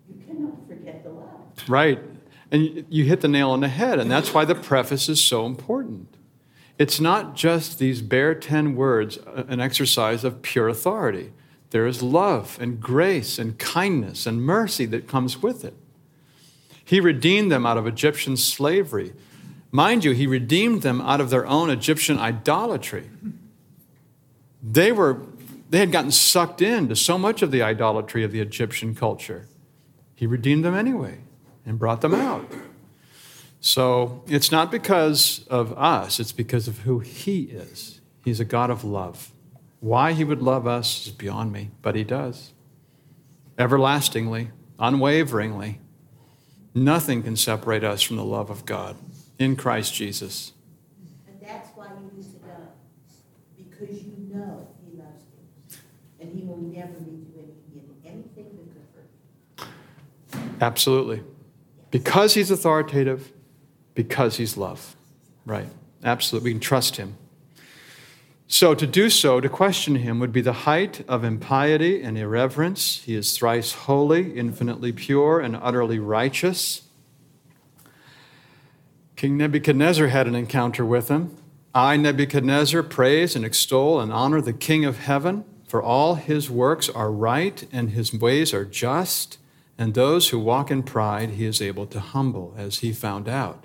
you 0.07 0.23
cannot 0.27 0.69
forget 0.69 1.03
the 1.03 1.11
love. 1.11 1.41
Right. 1.71 2.01
And 2.51 2.85
you- 2.89 3.05
hit 3.05 3.21
the 3.21 3.29
nail 3.29 3.51
on 3.51 3.61
the 3.61 3.69
head, 3.69 4.01
and 4.01 4.11
that's 4.11 4.35
why 4.35 4.45
the 4.45 4.57
preface 4.57 5.09
is 5.09 5.23
so 5.23 5.47
important. 5.47 6.09
It's 6.79 7.01
not 7.01 7.37
just 7.37 7.79
these 7.79 8.03
bare 8.03 8.35
10 8.35 8.75
words, 8.75 9.19
uh, 9.19 9.45
an 9.49 9.61
exercise 9.61 10.25
of 10.25 10.43
pure 10.43 10.69
authority. 10.69 11.31
There 11.71 11.87
is 11.87 12.03
love 12.03 12.59
and 12.61 12.81
grace 12.81 13.39
and 13.39 13.57
kindness 13.59 14.27
and 14.27 14.43
mercy 14.43 14.85
that 14.87 15.07
comes 15.07 15.41
with 15.41 15.65
it. 15.65 15.75
He 16.85 16.99
redeemed 16.99 17.53
them 17.53 17.65
out 17.65 17.79
of 17.79 17.87
Egyptian 17.87 18.37
slavery. 18.37 19.13
Mind 19.71 20.05
you, 20.05 20.11
he 20.11 20.27
redeemed 20.27 20.83
them 20.83 21.01
out 21.01 21.21
of 21.21 21.31
their 21.31 21.47
own 21.47 21.71
Egyptian 21.71 22.19
idolatry. 22.19 23.09
They 24.61 24.91
were 24.91 25.19
they 25.69 25.79
had 25.79 25.93
gotten 25.93 26.11
sucked 26.11 26.61
into 26.61 26.97
so 26.97 27.17
much 27.17 27.43
of 27.43 27.53
the 27.53 27.63
idolatry 27.63 28.25
of 28.25 28.33
the 28.33 28.41
Egyptian 28.41 28.97
culture. 28.97 29.47
He 30.17 30.27
redeemed 30.27 30.65
them 30.65 30.75
anyway 30.75 31.19
and 31.65 31.79
brought 31.79 32.01
them 32.01 32.15
out. 32.15 32.51
So 33.61 34.25
it's 34.27 34.51
not 34.51 34.71
because 34.71 35.47
of 35.49 35.77
us, 35.77 36.19
it's 36.19 36.33
because 36.33 36.67
of 36.67 36.79
who 36.81 37.01
He 37.01 37.43
is. 37.43 38.01
He's 38.25 38.41
a 38.41 38.45
God 38.45 38.71
of 38.71 38.85
love. 38.85 39.33
Why 39.81 40.13
He 40.13 40.25
would 40.25 40.43
love 40.43 40.67
us 40.67 41.07
is 41.07 41.13
beyond 41.13 41.53
me, 41.53 41.71
but 41.83 41.95
He 41.95 42.05
does. 42.05 42.53
Everlastingly, 43.59 44.51
unwaveringly. 44.79 45.81
Nothing 46.75 47.23
can 47.23 47.37
separate 47.37 47.85
us 47.85 48.01
from 48.01 48.17
the 48.17 48.25
love 48.25 48.49
of 48.49 48.65
God 48.65 48.97
in 49.39 49.57
Christ 49.57 49.93
Jesus. 49.93 50.53
And 51.27 51.37
that's 51.43 51.69
why 51.75 51.89
you 51.99 52.11
use 52.17 52.29
the 52.29 52.39
gun, 52.39 52.69
because 53.57 54.03
you 54.03 54.15
know 54.33 54.69
he 54.85 54.97
loves 54.97 55.25
you. 55.33 55.79
And 56.21 56.33
he 56.33 56.47
will 56.47 56.59
never 56.59 56.93
leave 57.01 57.27
you 57.35 57.53
in, 57.75 57.81
in 57.81 58.13
anything 58.13 58.57
that 58.57 58.73
could 58.73 59.67
hurt 59.67 59.69
you. 60.39 60.49
Absolutely. 60.61 61.23
Because 61.91 62.35
He's 62.35 62.51
authoritative, 62.51 63.33
because 63.95 64.37
He's 64.37 64.57
love. 64.57 64.95
Right. 65.47 65.69
Absolutely. 66.05 66.51
We 66.51 66.55
can 66.55 66.61
trust 66.61 66.97
Him. 66.97 67.17
So, 68.53 68.75
to 68.75 68.85
do 68.85 69.11
so, 69.11 69.39
to 69.41 69.49
question 69.49 69.95
him, 69.95 70.19
would 70.19 70.33
be 70.33 70.41
the 70.41 70.65
height 70.67 71.05
of 71.07 71.23
impiety 71.23 72.03
and 72.03 72.19
irreverence. 72.19 73.01
He 73.05 73.15
is 73.15 73.39
thrice 73.39 73.73
holy, 73.73 74.37
infinitely 74.37 74.91
pure, 74.91 75.39
and 75.39 75.55
utterly 75.55 76.01
righteous. 76.01 76.83
King 79.15 79.37
Nebuchadnezzar 79.37 80.09
had 80.09 80.27
an 80.27 80.35
encounter 80.35 80.85
with 80.85 81.07
him. 81.07 81.37
I, 81.73 81.97
Nebuchadnezzar, 81.97 82.83
praise 82.83 83.37
and 83.37 83.45
extol 83.45 84.01
and 84.01 84.13
honor 84.13 84.41
the 84.41 84.53
King 84.53 84.85
of 84.85 84.99
heaven, 84.99 85.45
for 85.69 85.81
all 85.81 86.17
his 86.17 86.51
works 86.51 86.89
are 86.89 87.13
right 87.13 87.65
and 87.71 87.91
his 87.91 88.13
ways 88.13 88.53
are 88.53 88.65
just, 88.65 89.39
and 89.81 89.95
those 89.95 90.29
who 90.29 90.39
walk 90.39 90.71
in 90.71 90.83
pride 90.83 91.31
he 91.31 91.47
is 91.47 91.63
able 91.63 91.87
to 91.87 92.01
humble, 92.01 92.55
as 92.55 92.81
he 92.81 92.93
found 92.93 93.27
out. 93.27 93.65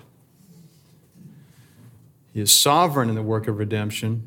He 2.32 2.40
is 2.40 2.50
sovereign 2.50 3.10
in 3.10 3.14
the 3.14 3.22
work 3.22 3.46
of 3.46 3.58
redemption, 3.58 4.26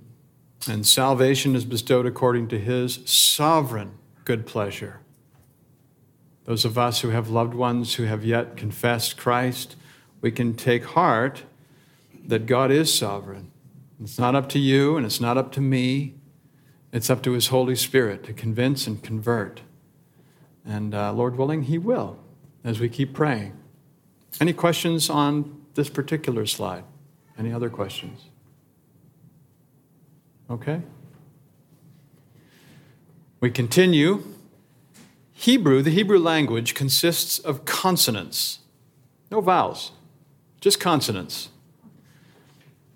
and 0.70 0.86
salvation 0.86 1.56
is 1.56 1.66
bestowed 1.66 2.06
according 2.06 2.48
to 2.50 2.60
his 2.60 3.00
sovereign 3.06 3.98
good 4.24 4.46
pleasure. 4.46 5.00
Those 6.46 6.64
of 6.64 6.78
us 6.78 7.02
who 7.02 7.10
have 7.10 7.32
loved 7.32 7.56
ones 7.56 7.96
who 7.96 8.04
have 8.04 8.24
yet 8.24 8.56
confessed 8.56 9.18
Christ, 9.18 9.76
we 10.22 10.30
can 10.30 10.54
take 10.54 10.86
heart 10.86 11.42
that 12.24 12.46
God 12.46 12.70
is 12.70 12.94
sovereign. 12.94 13.52
It's 14.00 14.20
not 14.20 14.36
up 14.36 14.48
to 14.50 14.60
you 14.60 14.96
and 14.96 15.08
it's 15.08 15.20
not 15.20 15.40
up 15.40 15.52
to 15.54 15.62
me. 15.62 16.14
It's 16.94 17.10
up 17.10 17.24
to 17.24 17.32
His 17.32 17.48
Holy 17.48 17.76
Spirit 17.76 18.24
to 18.26 18.34
convince 18.34 18.86
and 18.86 19.02
convert. 19.02 19.62
And 20.70 20.94
uh, 20.94 21.12
Lord 21.14 21.36
willing, 21.36 21.64
He 21.64 21.80
will 21.80 22.20
as 22.64 22.80
we 22.80 22.90
keep 22.90 23.14
praying. 23.14 23.58
Any 24.40 24.54
questions 24.54 25.10
on 25.10 25.66
this 25.74 25.90
particular 25.90 26.46
slide? 26.46 26.84
Any 27.40 27.52
other 27.52 27.72
questions? 27.72 28.26
Okay. 30.50 30.82
We 33.40 33.50
continue. 33.50 34.24
Hebrew, 35.34 35.82
the 35.82 35.90
Hebrew 35.90 36.20
language, 36.20 36.76
consists 36.76 37.40
of 37.40 37.66
consonants, 37.66 38.60
no 39.32 39.42
vowels, 39.42 39.94
just 40.62 40.80
consonants. 40.80 41.50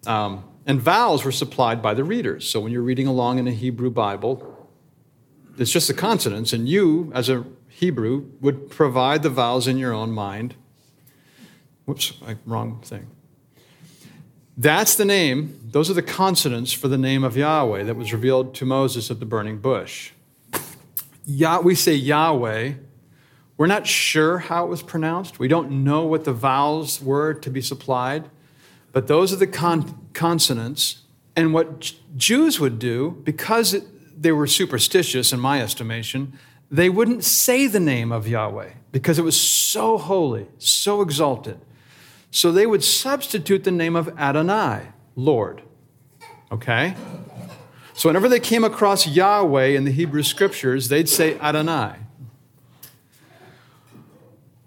Um, 0.05 0.43
and 0.67 0.79
vowels 0.79 1.25
were 1.25 1.31
supplied 1.31 1.81
by 1.81 1.93
the 1.93 2.03
readers. 2.03 2.47
So 2.47 2.59
when 2.59 2.71
you're 2.71 2.81
reading 2.81 3.07
along 3.07 3.39
in 3.39 3.47
a 3.47 3.51
Hebrew 3.51 3.89
Bible, 3.89 4.69
it's 5.57 5.71
just 5.71 5.87
the 5.87 5.93
consonants, 5.93 6.51
and 6.53 6.67
you, 6.67 7.11
as 7.15 7.29
a 7.29 7.45
Hebrew, 7.75 8.29
would 8.39 8.69
provide 8.69 9.23
the 9.23 9.29
vowels 9.29 9.67
in 9.67 9.77
your 9.77 9.93
own 9.93 10.11
mind. 10.11 10.55
Whoops, 11.85 12.13
wrong 12.45 12.79
thing. 12.81 13.07
That's 14.55 14.95
the 14.95 15.05
name, 15.05 15.59
those 15.63 15.89
are 15.89 15.95
the 15.95 16.03
consonants 16.03 16.71
for 16.71 16.87
the 16.87 16.97
name 16.97 17.23
of 17.23 17.35
Yahweh 17.35 17.83
that 17.83 17.95
was 17.95 18.13
revealed 18.13 18.53
to 18.55 18.65
Moses 18.65 19.09
at 19.09 19.19
the 19.19 19.25
burning 19.25 19.57
bush. 19.57 20.11
Yah, 21.25 21.59
we 21.61 21.73
say 21.73 21.95
Yahweh. 21.95 22.73
We're 23.57 23.67
not 23.67 23.87
sure 23.87 24.37
how 24.37 24.65
it 24.65 24.69
was 24.69 24.83
pronounced. 24.83 25.39
We 25.39 25.47
don't 25.47 25.83
know 25.83 26.05
what 26.05 26.25
the 26.25 26.33
vowels 26.33 27.01
were 27.01 27.33
to 27.33 27.49
be 27.49 27.61
supplied, 27.61 28.29
but 28.91 29.07
those 29.07 29.33
are 29.33 29.37
the 29.37 29.47
con- 29.47 30.07
consonants. 30.13 31.01
And 31.35 31.53
what 31.53 31.93
Jews 32.15 32.59
would 32.59 32.77
do, 32.77 33.21
because 33.23 33.73
it, 33.73 34.21
they 34.21 34.31
were 34.31 34.45
superstitious 34.45 35.33
in 35.33 35.39
my 35.39 35.61
estimation, 35.61 36.37
they 36.73 36.89
wouldn't 36.89 37.23
say 37.23 37.67
the 37.67 37.79
name 37.79 38.11
of 38.11 38.27
Yahweh 38.27 38.71
because 38.91 39.19
it 39.19 39.21
was 39.21 39.39
so 39.39 39.95
holy, 39.95 40.47
so 40.57 41.03
exalted. 41.03 41.59
So 42.31 42.51
they 42.51 42.65
would 42.65 42.83
substitute 42.83 43.63
the 43.63 43.71
name 43.71 43.95
of 43.95 44.09
Adonai, 44.17 44.87
Lord. 45.15 45.61
Okay? 46.51 46.95
So 47.93 48.09
whenever 48.09 48.27
they 48.27 48.39
came 48.39 48.63
across 48.63 49.05
Yahweh 49.05 49.67
in 49.67 49.83
the 49.83 49.91
Hebrew 49.91 50.23
scriptures, 50.23 50.89
they'd 50.89 51.07
say 51.07 51.39
Adonai. 51.39 51.97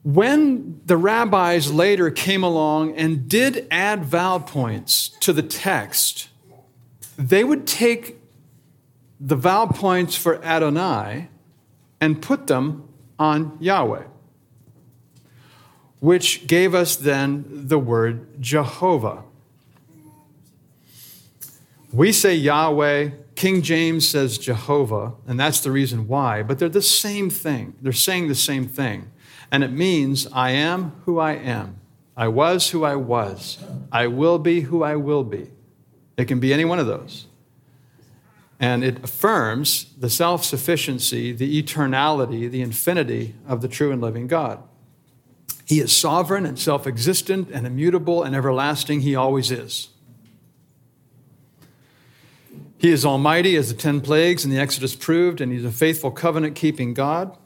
When 0.04 0.80
the 0.86 0.96
rabbis 0.96 1.72
later 1.72 2.12
came 2.12 2.44
along 2.44 2.96
and 2.96 3.28
did 3.28 3.66
add 3.68 4.04
vowel 4.04 4.38
points 4.38 5.08
to 5.20 5.32
the 5.32 5.42
text, 5.42 6.28
they 7.18 7.42
would 7.42 7.66
take 7.66 8.20
the 9.18 9.34
vowel 9.34 9.66
points 9.66 10.14
for 10.14 10.40
Adonai 10.44 11.30
and 12.00 12.20
put 12.20 12.46
them 12.46 12.88
on 13.18 13.56
Yahweh 13.60 14.04
which 16.00 16.46
gave 16.46 16.74
us 16.74 16.96
then 16.96 17.44
the 17.48 17.78
word 17.78 18.40
Jehovah. 18.40 19.24
We 21.92 22.12
say 22.12 22.34
Yahweh, 22.34 23.10
King 23.34 23.62
James 23.62 24.08
says 24.08 24.38
Jehovah, 24.38 25.14
and 25.26 25.40
that's 25.40 25.60
the 25.60 25.70
reason 25.70 26.06
why, 26.06 26.42
but 26.42 26.58
they're 26.58 26.68
the 26.68 26.82
same 26.82 27.30
thing. 27.30 27.74
They're 27.80 27.92
saying 27.92 28.28
the 28.28 28.34
same 28.34 28.68
thing. 28.68 29.10
And 29.50 29.64
it 29.64 29.72
means 29.72 30.26
I 30.32 30.50
am 30.50 30.92
who 31.04 31.18
I 31.18 31.32
am. 31.32 31.80
I 32.16 32.28
was 32.28 32.70
who 32.70 32.84
I 32.84 32.96
was. 32.96 33.58
I 33.92 34.06
will 34.06 34.38
be 34.38 34.62
who 34.62 34.82
I 34.82 34.96
will 34.96 35.24
be. 35.24 35.50
It 36.16 36.26
can 36.26 36.40
be 36.40 36.52
any 36.52 36.64
one 36.64 36.78
of 36.78 36.86
those. 36.86 37.26
And 38.58 38.82
it 38.82 39.04
affirms 39.04 39.92
the 39.98 40.08
self 40.08 40.44
sufficiency, 40.44 41.32
the 41.32 41.62
eternality, 41.62 42.50
the 42.50 42.62
infinity 42.62 43.34
of 43.46 43.60
the 43.60 43.68
true 43.68 43.92
and 43.92 44.00
living 44.00 44.26
God. 44.26 44.62
He 45.66 45.80
is 45.80 45.94
sovereign 45.94 46.46
and 46.46 46.58
self 46.58 46.86
existent 46.86 47.50
and 47.52 47.66
immutable 47.66 48.22
and 48.22 48.34
everlasting. 48.34 49.00
He 49.00 49.14
always 49.14 49.50
is. 49.50 49.90
He 52.78 52.90
is 52.90 53.04
almighty, 53.04 53.56
as 53.56 53.68
the 53.68 53.74
ten 53.74 54.00
plagues 54.00 54.44
in 54.44 54.50
the 54.50 54.58
Exodus 54.58 54.94
proved, 54.94 55.40
and 55.40 55.50
he's 55.50 55.64
a 55.64 55.72
faithful 55.72 56.10
covenant 56.10 56.54
keeping 56.54 56.94
God. 56.94 57.36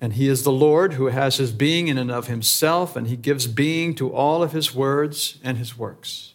And 0.00 0.12
he 0.12 0.28
is 0.28 0.44
the 0.44 0.52
Lord 0.52 0.92
who 0.92 1.06
has 1.06 1.38
his 1.38 1.50
being 1.50 1.88
in 1.88 1.98
and 1.98 2.10
of 2.10 2.28
himself, 2.28 2.94
and 2.94 3.08
he 3.08 3.16
gives 3.16 3.46
being 3.46 3.94
to 3.96 4.14
all 4.14 4.42
of 4.42 4.52
his 4.52 4.74
words 4.74 5.38
and 5.42 5.58
his 5.58 5.76
works. 5.76 6.34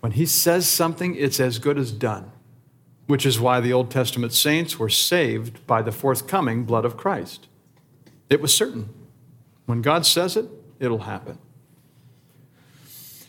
When 0.00 0.12
he 0.12 0.26
says 0.26 0.66
something, 0.66 1.14
it's 1.14 1.38
as 1.38 1.58
good 1.58 1.78
as 1.78 1.92
done, 1.92 2.32
which 3.06 3.26
is 3.26 3.38
why 3.38 3.60
the 3.60 3.72
Old 3.72 3.90
Testament 3.90 4.32
saints 4.32 4.78
were 4.78 4.88
saved 4.88 5.66
by 5.66 5.82
the 5.82 5.92
forthcoming 5.92 6.64
blood 6.64 6.84
of 6.84 6.96
Christ. 6.96 7.48
It 8.30 8.40
was 8.40 8.54
certain. 8.54 8.88
When 9.66 9.82
God 9.82 10.06
says 10.06 10.36
it, 10.36 10.48
it'll 10.78 11.00
happen. 11.00 11.38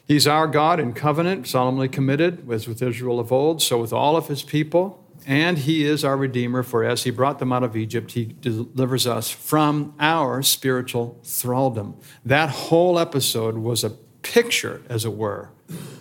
He's 0.07 0.27
our 0.27 0.47
God 0.47 0.79
in 0.79 0.93
covenant, 0.93 1.47
solemnly 1.47 1.89
committed, 1.89 2.49
as 2.51 2.67
with 2.67 2.81
Israel 2.81 3.19
of 3.19 3.31
old, 3.31 3.61
so 3.61 3.81
with 3.81 3.91
all 3.91 4.15
of 4.15 4.27
his 4.27 4.43
people. 4.43 5.01
And 5.25 5.57
he 5.57 5.83
is 5.83 6.05
our 6.05 6.15
Redeemer, 6.15 6.61
for 6.61 6.83
as 6.83 7.03
he 7.03 7.09
brought 7.09 7.39
them 7.39 7.51
out 7.51 7.63
of 7.63 7.75
Egypt, 7.75 8.11
he 8.11 8.25
delivers 8.25 9.07
us 9.07 9.31
from 9.31 9.95
our 9.99 10.43
spiritual 10.43 11.19
thraldom. 11.23 11.99
That 12.23 12.49
whole 12.49 12.99
episode 12.99 13.57
was 13.57 13.83
a 13.83 13.89
picture, 14.21 14.83
as 14.87 15.03
it 15.05 15.13
were, 15.13 15.49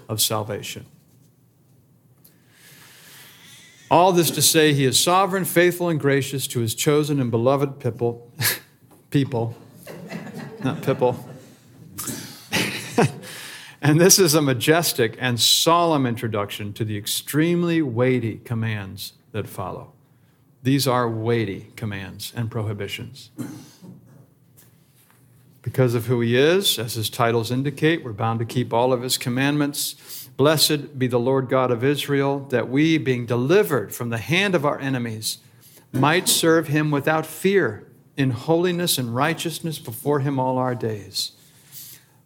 of 0.09 0.21
salvation. 0.21 0.85
All 3.90 4.12
this 4.12 4.31
to 4.33 4.42
say, 4.42 4.73
he 4.73 4.85
is 4.85 4.99
sovereign, 4.99 5.44
faithful, 5.44 5.88
and 5.88 6.01
gracious 6.01 6.47
to 6.49 6.61
his 6.61 6.75
chosen 6.75 7.20
and 7.20 7.31
beloved 7.31 7.81
people, 7.81 8.33
people 9.11 9.57
not 10.64 10.83
Pipple. 10.83 11.29
and 13.83 14.01
this 14.01 14.18
is 14.18 14.35
a 14.35 14.40
majestic 14.40 15.16
and 15.20 15.38
solemn 15.38 16.07
introduction 16.07 16.73
to 16.73 16.85
the 16.85 16.97
extremely 16.97 17.83
weighty 17.83 18.38
commands 18.38 19.12
that 19.33 19.47
follow. 19.47 19.92
These 20.62 20.88
are 20.88 21.09
weighty 21.09 21.68
commands 21.77 22.33
and 22.35 22.51
prohibitions. 22.51 23.31
Because 25.61 25.94
of 25.94 26.07
who 26.07 26.23
he 26.23 26.37
is, 26.37 26.79
as 26.79 26.94
his 26.94 27.11
titles 27.11 27.51
indicate, 27.51 28.03
we're 28.03 28.12
bound 28.12 28.38
to 28.38 28.47
keep 28.47 28.73
all 28.73 28.92
of 28.92 29.03
his 29.03 29.18
commandments. 29.18 30.24
Blessed 30.37 30.99
be 30.99 31.07
the 31.07 31.18
Lord 31.18 31.49
God 31.49 31.70
of 31.70 31.85
Israel, 31.85 32.40
that 32.51 32.68
we, 32.68 32.99
being 32.99 33.27
delivered 33.27 33.94
from 33.94 34.11
the 34.11 34.18
hand 34.18 34.55
of 34.55 34.64
our 34.64 34.81
enemies, 34.81 35.38
might 35.92 36.29
serve 36.29 36.68
him 36.68 36.90
without 36.90 37.25
fear 37.25 37.87
in 38.16 38.31
holiness 38.31 38.99
and 38.99 39.14
righteousness 39.14 39.79
before 39.79 40.20
Him 40.20 40.38
all 40.38 40.59
our 40.59 40.75
days. 40.75 41.33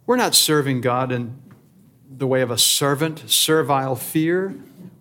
We're 0.06 0.16
not 0.16 0.34
serving 0.34 0.80
God 0.80 1.12
in 1.12 1.38
the 2.10 2.26
way 2.26 2.40
of 2.40 2.50
a 2.50 2.58
servant, 2.58 3.24
servile 3.26 3.96
fear. 3.96 4.54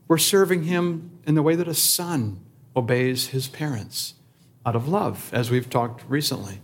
We're 0.07 0.17
serving 0.17 0.63
Him 0.63 1.11
in 1.25 1.35
the 1.35 1.43
way 1.43 1.55
that 1.55 1.67
a 1.67 1.73
son 1.73 2.39
obeys 2.75 3.27
his 3.27 3.47
parents 3.47 4.13
out 4.65 4.75
of 4.75 4.87
love, 4.87 5.31
as 5.33 5.49
we've 5.49 5.69
talked 5.69 6.03
recently. 6.07 6.61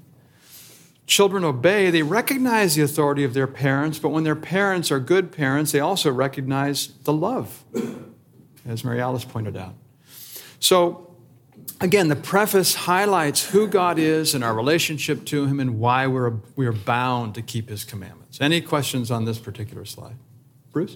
Children 1.05 1.43
obey, 1.43 1.89
they 1.89 2.03
recognize 2.03 2.75
the 2.75 2.81
authority 2.81 3.23
of 3.23 3.33
their 3.33 3.47
parents, 3.47 3.99
but 3.99 4.09
when 4.09 4.23
their 4.23 4.35
parents 4.35 4.91
are 4.91 4.99
good 4.99 5.31
parents, 5.31 5.71
they 5.71 5.79
also 5.79 6.11
recognize 6.11 6.87
the 7.03 7.13
love, 7.13 7.63
as 8.65 8.83
Mary 8.83 9.01
Alice 9.01 9.25
pointed 9.25 9.57
out. 9.57 9.75
So 10.59 11.13
Again, 11.83 12.07
the 12.07 12.15
preface 12.15 12.75
highlights 12.75 13.49
who 13.49 13.67
God 13.67 13.99
is 13.99 14.33
and 14.33 14.41
our 14.41 14.53
relationship 14.53 15.25
to 15.25 15.45
Him 15.45 15.59
and 15.59 15.79
why 15.79 16.07
we're, 16.07 16.35
we're 16.55 16.71
bound 16.71 17.35
to 17.35 17.41
keep 17.41 17.67
His 17.67 17.83
commandments. 17.83 18.39
Any 18.39 18.61
questions 18.61 19.11
on 19.11 19.25
this 19.25 19.37
particular 19.37 19.83
slide? 19.83 20.15
Bruce? 20.71 20.95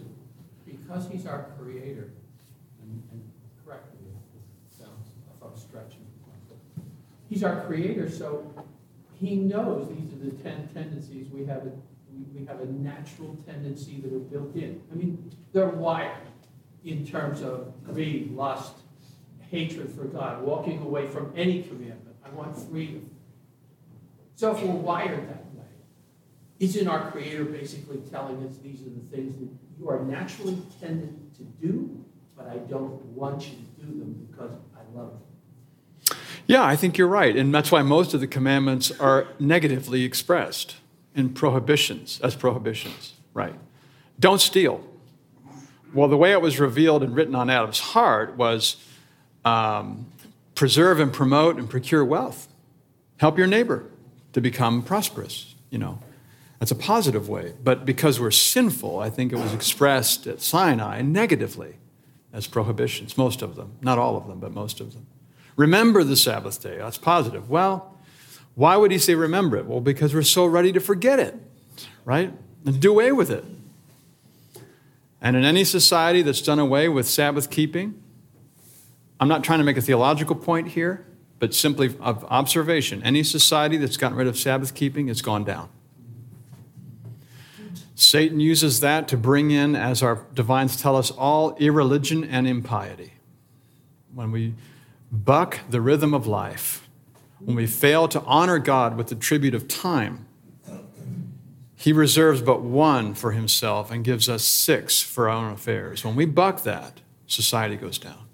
Because 0.66 1.10
He's 1.10 1.26
our 1.26 1.52
Creator, 1.60 2.14
and, 2.82 3.32
correct 3.66 3.94
me 3.96 4.08
if 4.80 4.88
I'm 5.44 5.58
stretching. 5.58 6.06
He's 7.30 7.44
our 7.44 7.66
Creator, 7.66 8.10
so 8.10 8.50
He 9.20 9.36
knows 9.36 9.90
these 9.90 10.14
are 10.14 10.26
the 10.26 10.44
ten 10.44 10.68
tendencies 10.74 11.28
we 11.32 11.46
have. 11.46 11.64
A, 11.64 11.72
we 12.34 12.46
have 12.46 12.62
a 12.62 12.66
natural 12.66 13.36
tendency 13.46 14.00
that 14.02 14.14
are 14.14 14.20
built 14.20 14.56
in. 14.56 14.82
I 14.92 14.96
mean, 14.96 15.32
they're 15.54 15.70
wired 15.70 16.18
in 16.84 17.06
terms 17.06 17.42
of 17.42 17.74
greed, 17.84 18.32
lust, 18.32 18.74
hatred 19.52 19.92
for 19.92 20.06
God, 20.06 20.42
walking 20.42 20.80
away 20.82 21.08
from 21.08 21.34
any 21.36 21.64
commandment. 21.64 22.16
I 22.24 22.30
want 22.30 22.58
freedom. 22.70 23.10
So 24.36 24.56
if 24.56 24.62
we're 24.62 24.72
wired 24.72 25.30
that 25.30 25.46
way, 25.56 25.66
isn't 26.60 26.88
our 26.88 27.12
Creator 27.12 27.46
basically 27.46 27.98
telling 28.12 28.48
us 28.48 28.58
these 28.58 28.82
are 28.82 28.90
the 28.90 29.16
things 29.16 29.38
that 29.38 29.50
you 29.80 29.90
are 29.90 30.04
naturally 30.04 30.62
tended 30.80 31.36
to 31.36 31.44
do, 31.44 32.04
but 32.36 32.48
I 32.48 32.58
don't 32.58 33.04
want 33.06 33.48
you 33.48 33.56
to 33.58 33.86
do 33.86 34.00
them 34.00 34.28
because 34.30 34.52
I 34.76 34.98
love 34.98 35.14
you? 35.14 35.27
Yeah, 36.48 36.64
I 36.64 36.78
think 36.78 36.98
you're 36.98 37.08
right. 37.08 37.36
And 37.36 37.54
that's 37.54 37.72
why 37.72 37.82
most 37.82 38.14
of 38.14 38.22
the 38.22 38.28
commandments 38.28 38.92
are 39.00 39.28
negatively 39.40 40.04
expressed 40.04 40.78
in 41.14 41.34
prohibitions, 41.34 42.22
as 42.24 42.36
prohibitions, 42.36 43.14
right? 43.34 43.56
Don't 44.20 44.40
steal. 44.40 44.82
Well, 45.94 46.08
the 46.08 46.18
way 46.18 46.32
it 46.32 46.42
was 46.42 46.60
revealed 46.60 47.04
and 47.04 47.16
written 47.16 47.36
on 47.36 47.50
Adam's 47.50 47.80
heart 47.80 48.38
was 48.38 48.78
um, 49.44 50.08
preserve 50.56 51.00
and 51.00 51.12
promote 51.12 51.58
and 51.58 51.70
procure 51.70 52.04
wealth. 52.06 52.48
Help 53.18 53.38
your 53.38 53.48
neighbor 53.48 53.86
to 54.34 54.42
become 54.42 54.82
prosperous, 54.82 55.56
you 55.70 55.78
know. 55.78 56.00
That's 56.60 56.72
a 56.72 56.76
positive 56.76 57.30
way. 57.30 57.54
But 57.64 57.86
because 57.86 58.20
we're 58.20 58.32
sinful, 58.32 59.00
I 59.00 59.10
think 59.10 59.32
it 59.32 59.38
was 59.38 59.54
expressed 59.54 60.28
at 60.28 60.42
Sinai 60.42 61.02
negatively 61.02 61.76
as 62.34 62.48
prohibitions, 62.48 63.18
most 63.18 63.42
of 63.42 63.56
them. 63.56 63.74
Not 63.82 63.98
all 63.98 64.18
of 64.18 64.28
them, 64.28 64.40
but 64.40 64.54
most 64.54 64.80
of 64.80 64.94
them. 64.94 65.06
Remember 65.58 66.04
the 66.04 66.16
Sabbath 66.16 66.62
day. 66.62 66.78
That's 66.78 66.98
positive. 66.98 67.50
Well, 67.50 67.98
why 68.56 68.78
would 68.78 68.92
he 68.92 68.98
say 68.98 69.16
remember 69.16 69.58
it? 69.58 69.66
Well, 69.66 69.82
because 69.82 70.16
we're 70.16 70.22
so 70.22 70.46
ready 70.46 70.72
to 70.72 70.80
forget 70.80 71.20
it, 71.20 71.36
right? 72.06 72.32
And 72.66 72.80
do 72.80 72.92
away 72.92 73.12
with 73.12 73.30
it. 73.30 73.44
And 75.20 75.36
in 75.36 75.44
any 75.44 75.64
society 75.64 76.22
that's 76.22 76.42
done 76.42 76.60
away 76.60 76.88
with 76.88 77.08
Sabbath 77.08 77.50
keeping, 77.50 78.02
I'm 79.20 79.28
not 79.28 79.44
trying 79.44 79.60
to 79.60 79.66
make 79.66 79.78
a 79.78 79.82
theological 79.82 80.36
point 80.36 80.70
here, 80.70 81.06
but 81.40 81.54
simply 81.54 81.96
of 82.00 82.24
observation. 82.26 83.02
Any 83.04 83.24
society 83.24 83.78
that's 83.78 83.98
gotten 83.98 84.18
rid 84.18 84.28
of 84.28 84.38
Sabbath 84.38 84.76
keeping 84.76 85.08
has 85.08 85.22
gone 85.22 85.44
down. 85.44 85.70
Satan 87.96 88.40
uses 88.40 88.80
that 88.82 89.08
to 89.08 89.18
bring 89.18 89.50
in, 89.50 89.76
as 89.76 90.04
our 90.04 90.26
divines 90.36 90.80
tell 90.80 90.96
us, 90.96 91.10
all 91.10 91.56
irreligion 91.56 92.24
and 92.24 92.48
impiety. 92.48 93.14
When 94.14 94.32
we 94.32 94.54
buck 95.12 95.60
the 95.70 95.82
rhythm 95.82 96.14
of 96.14 96.28
life, 96.28 96.88
when 97.40 97.56
we 97.56 97.68
fail 97.68 98.08
to 98.08 98.22
honor 98.22 98.60
God 98.60 98.98
with 98.98 99.08
the 99.08 99.16
tribute 99.16 99.54
of 99.54 99.68
time, 99.68 100.26
he 101.76 101.94
reserves 101.94 102.42
but 102.42 102.62
one 102.62 103.14
for 103.14 103.32
himself 103.32 103.92
and 103.92 104.04
gives 104.04 104.28
us 104.28 104.44
six 104.44 105.02
for 105.02 105.30
our 105.30 105.46
own 105.46 105.54
affairs. 105.54 106.04
When 106.04 106.16
we 106.16 106.26
buck 106.26 106.64
that, 106.64 107.02
society 107.28 107.76
goes 107.76 108.00
down. 108.00 108.26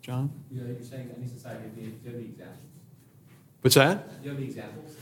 John? 0.00 0.30
You're 0.50 0.64
saying 0.80 1.10
any 1.16 1.26
society, 1.26 1.64
do 1.74 1.80
you 1.80 1.92
have 2.04 2.14
the 2.14 2.20
examples? 2.20 2.58
What's 3.60 3.74
that? 3.74 4.22
Do 4.22 4.28
you 4.28 4.34
have 4.34 4.42
examples? 4.42 4.96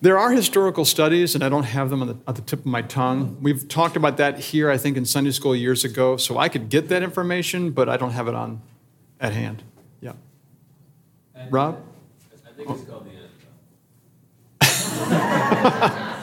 There 0.00 0.18
are 0.18 0.30
historical 0.30 0.86
studies, 0.86 1.34
and 1.34 1.44
I 1.44 1.50
don't 1.50 1.64
have 1.64 1.90
them 1.90 2.00
on 2.00 2.08
the, 2.08 2.16
at 2.26 2.36
the 2.36 2.42
tip 2.42 2.60
of 2.60 2.66
my 2.66 2.80
tongue. 2.80 3.36
We've 3.42 3.68
talked 3.68 3.96
about 3.96 4.16
that 4.16 4.38
here, 4.38 4.70
I 4.70 4.78
think, 4.78 4.96
in 4.96 5.04
Sunday 5.04 5.32
school 5.32 5.54
years 5.54 5.84
ago, 5.84 6.16
so 6.16 6.38
I 6.38 6.48
could 6.48 6.70
get 6.70 6.88
that 6.88 7.02
information, 7.02 7.72
but 7.72 7.88
I 7.88 7.98
don't 7.98 8.12
have 8.12 8.26
it 8.26 8.34
on 8.34 8.62
at 9.20 9.34
hand. 9.34 9.62
Yeah. 11.40 11.44
And- 11.44 11.52
Rob? 11.52 11.82
I 12.32 12.52
think 12.52 12.70
it's 12.70 12.84
called 12.84 13.06
the 13.06 13.10
NFL. 13.10 13.26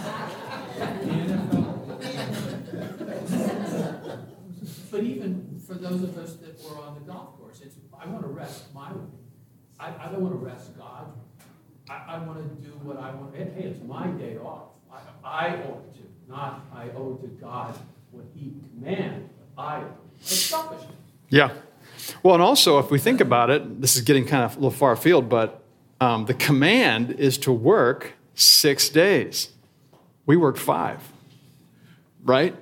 But 4.90 5.04
even 5.04 5.62
for 5.68 5.74
those 5.74 6.02
of 6.02 6.18
us 6.18 6.36
that 6.36 6.58
were 6.64 6.82
on 6.82 6.96
the 6.96 7.02
golf 7.02 7.38
course, 7.38 7.60
it's, 7.64 7.76
I 8.00 8.08
want 8.08 8.24
to 8.24 8.30
rest 8.30 8.74
my, 8.74 8.90
I, 9.80 9.90
I 9.90 10.10
don't 10.12 10.22
want 10.22 10.34
to 10.34 10.46
rest 10.46 10.78
God. 10.78 11.12
I, 11.90 12.16
I 12.16 12.18
want 12.20 12.40
to 12.40 12.68
do 12.68 12.72
what 12.82 12.98
I 12.98 13.14
want, 13.14 13.36
hey, 13.36 13.50
hey, 13.56 13.64
it's 13.68 13.84
my 13.84 14.08
day 14.08 14.38
off. 14.38 14.70
I, 14.92 15.00
I 15.24 15.48
owe 15.58 15.82
it 15.84 15.94
to, 15.96 16.32
not 16.32 16.66
I 16.74 16.90
owe 16.96 17.16
to 17.16 17.28
God 17.28 17.78
what 18.12 18.26
he 18.34 18.54
commands, 18.74 19.30
but 19.56 19.62
I, 19.62 19.84
it's 20.20 20.32
selfish. 20.32 20.88
Yeah. 21.30 21.52
Well, 22.24 22.36
and 22.36 22.44
also, 22.44 22.80
if 22.80 22.92
we 22.92 23.00
think 23.00 23.22
about 23.22 23.50
it, 23.50 23.82
this 23.82 23.96
is 23.96 24.02
getting 24.02 24.26
kind 24.26 24.44
of 24.44 24.54
a 24.54 24.56
little 24.56 24.72
far 24.72 24.94
afield, 24.94 25.30
but 25.30 25.62
um, 26.00 26.26
the 26.26 26.34
command 26.34 27.12
is 27.12 27.38
to 27.40 27.52
work 27.52 28.14
six 28.36 28.90
days. 28.90 29.50
We 30.26 30.38
work 30.38 30.58
five, 30.58 31.02
right? 32.24 32.56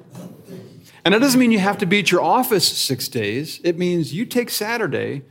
And 1.03 1.13
that 1.13 1.19
doesn't 1.19 1.39
mean 1.39 1.51
you 1.51 1.60
have 1.60 1.77
to 1.79 1.86
be 1.86 1.99
at 1.99 2.12
your 2.12 2.21
office 2.21 2.67
six 2.67 3.08
days. 3.08 3.60
It 3.63 3.77
means 3.77 4.13
you 4.13 4.25
take 4.25 4.49
Saturday 4.49 5.23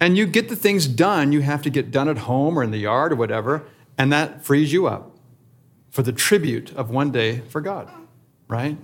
and 0.00 0.18
you 0.18 0.26
get 0.26 0.48
the 0.48 0.56
things 0.56 0.86
done 0.86 1.32
you 1.32 1.40
have 1.40 1.62
to 1.62 1.70
get 1.70 1.90
done 1.90 2.08
at 2.08 2.18
home 2.18 2.58
or 2.58 2.62
in 2.62 2.70
the 2.70 2.78
yard 2.78 3.12
or 3.12 3.16
whatever, 3.16 3.62
and 3.96 4.12
that 4.12 4.44
frees 4.44 4.72
you 4.72 4.86
up 4.86 5.16
for 5.90 6.02
the 6.02 6.12
tribute 6.12 6.72
of 6.74 6.90
one 6.90 7.10
day 7.10 7.38
for 7.48 7.60
God, 7.60 7.88
right? 8.48 8.76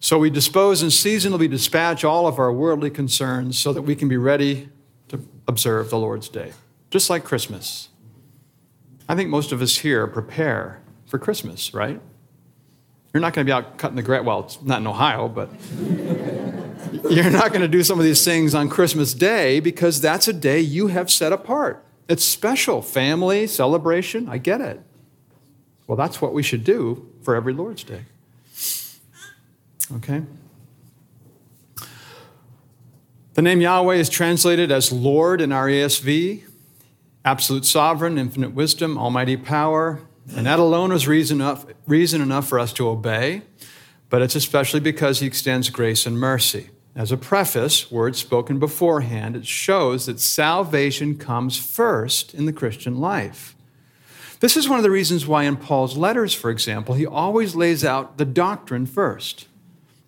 So 0.00 0.18
we 0.18 0.30
dispose 0.30 0.80
and 0.80 0.90
seasonally 0.90 1.48
dispatch 1.48 2.04
all 2.04 2.26
of 2.26 2.38
our 2.38 2.50
worldly 2.50 2.88
concerns 2.88 3.58
so 3.58 3.74
that 3.74 3.82
we 3.82 3.94
can 3.94 4.08
be 4.08 4.16
ready 4.16 4.70
to 5.08 5.20
observe 5.46 5.90
the 5.90 5.98
Lord's 5.98 6.30
day, 6.30 6.52
just 6.90 7.10
like 7.10 7.22
Christmas. 7.22 7.90
I 9.06 9.14
think 9.14 9.28
most 9.28 9.52
of 9.52 9.60
us 9.60 9.76
here 9.78 10.06
prepare 10.06 10.80
for 11.04 11.18
Christmas, 11.18 11.74
right? 11.74 12.00
You're 13.12 13.20
not 13.20 13.34
going 13.34 13.46
to 13.46 13.48
be 13.48 13.52
out 13.52 13.76
cutting 13.76 13.96
the 13.96 14.02
grass. 14.02 14.24
Well, 14.24 14.40
it's 14.40 14.62
not 14.62 14.80
in 14.80 14.86
Ohio, 14.86 15.28
but 15.28 15.50
you're 17.10 17.30
not 17.30 17.50
going 17.50 17.60
to 17.60 17.68
do 17.68 17.82
some 17.82 17.98
of 17.98 18.04
these 18.04 18.24
things 18.24 18.54
on 18.54 18.70
Christmas 18.70 19.12
Day 19.12 19.60
because 19.60 20.00
that's 20.00 20.28
a 20.28 20.32
day 20.32 20.60
you 20.60 20.86
have 20.86 21.10
set 21.10 21.32
apart. 21.32 21.84
It's 22.08 22.24
special, 22.24 22.80
family, 22.80 23.46
celebration. 23.46 24.28
I 24.28 24.38
get 24.38 24.60
it. 24.62 24.80
Well, 25.86 25.96
that's 25.96 26.22
what 26.22 26.32
we 26.32 26.42
should 26.42 26.64
do 26.64 27.06
for 27.22 27.34
every 27.34 27.52
Lord's 27.52 27.84
Day. 27.84 28.04
Okay? 29.96 30.22
The 33.34 33.42
name 33.42 33.60
Yahweh 33.60 33.94
is 33.94 34.08
translated 34.08 34.70
as 34.70 34.92
Lord 34.92 35.40
in 35.40 35.52
our 35.52 35.70
absolute 37.24 37.64
sovereign, 37.64 38.18
infinite 38.18 38.54
wisdom, 38.54 38.98
almighty 38.98 39.36
power, 39.36 40.00
and 40.36 40.46
that 40.46 40.58
alone 40.58 40.92
is 40.92 41.08
reason 41.08 41.40
enough, 41.40 41.66
reason 41.86 42.20
enough 42.20 42.48
for 42.48 42.58
us 42.58 42.72
to 42.74 42.88
obey, 42.88 43.42
but 44.08 44.22
it's 44.22 44.34
especially 44.34 44.80
because 44.80 45.20
he 45.20 45.26
extends 45.26 45.70
grace 45.70 46.06
and 46.06 46.18
mercy. 46.18 46.70
As 46.94 47.12
a 47.12 47.16
preface, 47.16 47.90
words 47.90 48.18
spoken 48.18 48.58
beforehand, 48.58 49.36
it 49.36 49.46
shows 49.46 50.06
that 50.06 50.18
salvation 50.18 51.16
comes 51.16 51.56
first 51.56 52.34
in 52.34 52.46
the 52.46 52.52
Christian 52.52 52.98
life. 52.98 53.54
This 54.40 54.56
is 54.56 54.68
one 54.68 54.78
of 54.78 54.82
the 54.82 54.90
reasons 54.90 55.26
why, 55.26 55.44
in 55.44 55.56
Paul's 55.56 55.96
letters, 55.96 56.34
for 56.34 56.50
example, 56.50 56.94
he 56.94 57.06
always 57.06 57.54
lays 57.54 57.84
out 57.84 58.18
the 58.18 58.24
doctrine 58.24 58.86
first 58.86 59.46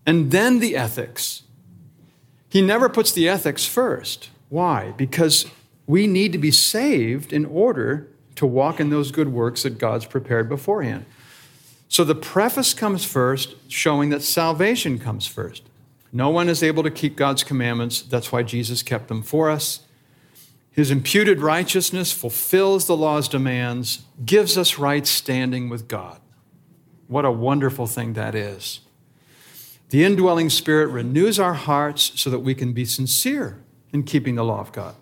and 0.06 0.30
then 0.30 0.58
the 0.58 0.76
ethics. 0.76 1.42
He 2.48 2.60
never 2.60 2.88
puts 2.88 3.12
the 3.12 3.28
ethics 3.28 3.64
first. 3.64 4.30
Why? 4.48 4.92
Because 4.96 5.46
we 5.86 6.06
need 6.06 6.32
to 6.32 6.38
be 6.38 6.50
saved 6.50 7.32
in 7.32 7.44
order 7.46 8.08
to 8.36 8.46
walk 8.46 8.80
in 8.80 8.90
those 8.90 9.10
good 9.10 9.28
works 9.28 9.62
that 9.62 9.78
God's 9.78 10.06
prepared 10.06 10.48
beforehand. 10.48 11.04
So 11.88 12.04
the 12.04 12.14
preface 12.14 12.72
comes 12.74 13.04
first, 13.04 13.54
showing 13.68 14.10
that 14.10 14.22
salvation 14.22 14.98
comes 14.98 15.26
first. 15.26 15.62
No 16.12 16.30
one 16.30 16.48
is 16.48 16.62
able 16.62 16.82
to 16.82 16.90
keep 16.90 17.16
God's 17.16 17.44
commandments. 17.44 18.02
That's 18.02 18.32
why 18.32 18.42
Jesus 18.42 18.82
kept 18.82 19.08
them 19.08 19.22
for 19.22 19.50
us. 19.50 19.80
His 20.70 20.90
imputed 20.90 21.40
righteousness 21.40 22.12
fulfills 22.12 22.86
the 22.86 22.96
law's 22.96 23.28
demands, 23.28 24.04
gives 24.24 24.56
us 24.56 24.78
right 24.78 25.06
standing 25.06 25.68
with 25.68 25.88
God. 25.88 26.18
What 27.08 27.26
a 27.26 27.30
wonderful 27.30 27.86
thing 27.86 28.14
that 28.14 28.34
is. 28.34 28.80
The 29.92 30.04
indwelling 30.04 30.48
spirit 30.48 30.86
renews 30.86 31.38
our 31.38 31.52
hearts 31.52 32.18
so 32.18 32.30
that 32.30 32.38
we 32.38 32.54
can 32.54 32.72
be 32.72 32.86
sincere 32.86 33.62
in 33.92 34.04
keeping 34.04 34.36
the 34.36 34.42
law 34.42 34.58
of 34.58 34.72
God. 34.72 34.94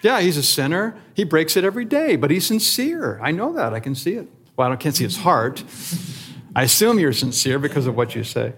Yeah, 0.00 0.22
he's 0.22 0.38
a 0.38 0.42
sinner. 0.42 0.96
He 1.12 1.22
breaks 1.22 1.54
it 1.54 1.64
every 1.64 1.84
day, 1.84 2.16
but 2.16 2.30
he's 2.30 2.46
sincere. 2.46 3.20
I 3.22 3.30
know 3.30 3.52
that. 3.52 3.74
I 3.74 3.80
can 3.80 3.94
see 3.94 4.14
it. 4.14 4.26
Well, 4.56 4.72
I 4.72 4.76
can't 4.76 4.96
see 4.96 5.04
his 5.04 5.18
heart. 5.18 5.62
I 6.56 6.62
assume 6.62 6.98
you're 6.98 7.12
sincere 7.12 7.58
because 7.58 7.86
of 7.86 7.94
what 7.94 8.14
you 8.14 8.24
say. 8.24 8.54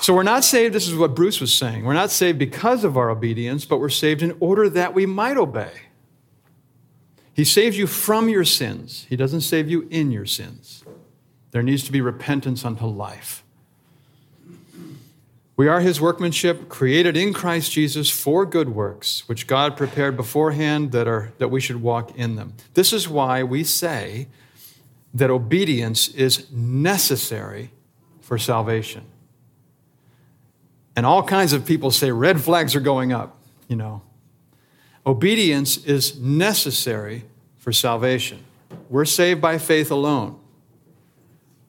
So 0.00 0.14
we're 0.14 0.22
not 0.22 0.44
saved, 0.44 0.72
this 0.72 0.86
is 0.86 0.94
what 0.94 1.16
Bruce 1.16 1.40
was 1.40 1.52
saying. 1.52 1.84
We're 1.84 1.94
not 1.94 2.12
saved 2.12 2.38
because 2.38 2.84
of 2.84 2.96
our 2.96 3.10
obedience, 3.10 3.64
but 3.64 3.78
we're 3.78 3.88
saved 3.88 4.22
in 4.22 4.36
order 4.38 4.68
that 4.68 4.94
we 4.94 5.04
might 5.04 5.36
obey. 5.36 5.72
He 7.32 7.44
saves 7.44 7.76
you 7.76 7.88
from 7.88 8.28
your 8.28 8.44
sins, 8.44 9.04
He 9.08 9.16
doesn't 9.16 9.40
save 9.40 9.68
you 9.68 9.88
in 9.90 10.12
your 10.12 10.26
sins. 10.26 10.84
There 11.50 11.64
needs 11.64 11.82
to 11.82 11.90
be 11.90 12.00
repentance 12.00 12.64
unto 12.64 12.86
life. 12.86 13.43
We 15.56 15.68
are 15.68 15.80
his 15.80 16.00
workmanship, 16.00 16.68
created 16.68 17.16
in 17.16 17.32
Christ 17.32 17.70
Jesus 17.70 18.10
for 18.10 18.44
good 18.44 18.70
works, 18.70 19.28
which 19.28 19.46
God 19.46 19.76
prepared 19.76 20.16
beforehand 20.16 20.90
that, 20.92 21.06
are, 21.06 21.32
that 21.38 21.48
we 21.48 21.60
should 21.60 21.80
walk 21.80 22.16
in 22.16 22.34
them. 22.34 22.54
This 22.74 22.92
is 22.92 23.08
why 23.08 23.44
we 23.44 23.62
say 23.62 24.26
that 25.12 25.30
obedience 25.30 26.08
is 26.08 26.50
necessary 26.50 27.70
for 28.20 28.36
salvation. 28.36 29.04
And 30.96 31.06
all 31.06 31.22
kinds 31.22 31.52
of 31.52 31.64
people 31.64 31.92
say 31.92 32.10
red 32.10 32.40
flags 32.40 32.74
are 32.74 32.80
going 32.80 33.12
up, 33.12 33.38
you 33.68 33.76
know. 33.76 34.02
Obedience 35.06 35.76
is 35.76 36.18
necessary 36.18 37.26
for 37.58 37.72
salvation. 37.72 38.44
We're 38.88 39.04
saved 39.04 39.40
by 39.40 39.58
faith 39.58 39.92
alone, 39.92 40.40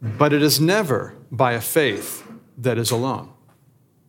but 0.01 0.33
it 0.33 0.41
is 0.41 0.59
never 0.59 1.13
by 1.31 1.51
a 1.51 1.61
faith 1.61 2.27
that 2.57 2.79
is 2.79 2.89
alone 2.89 3.34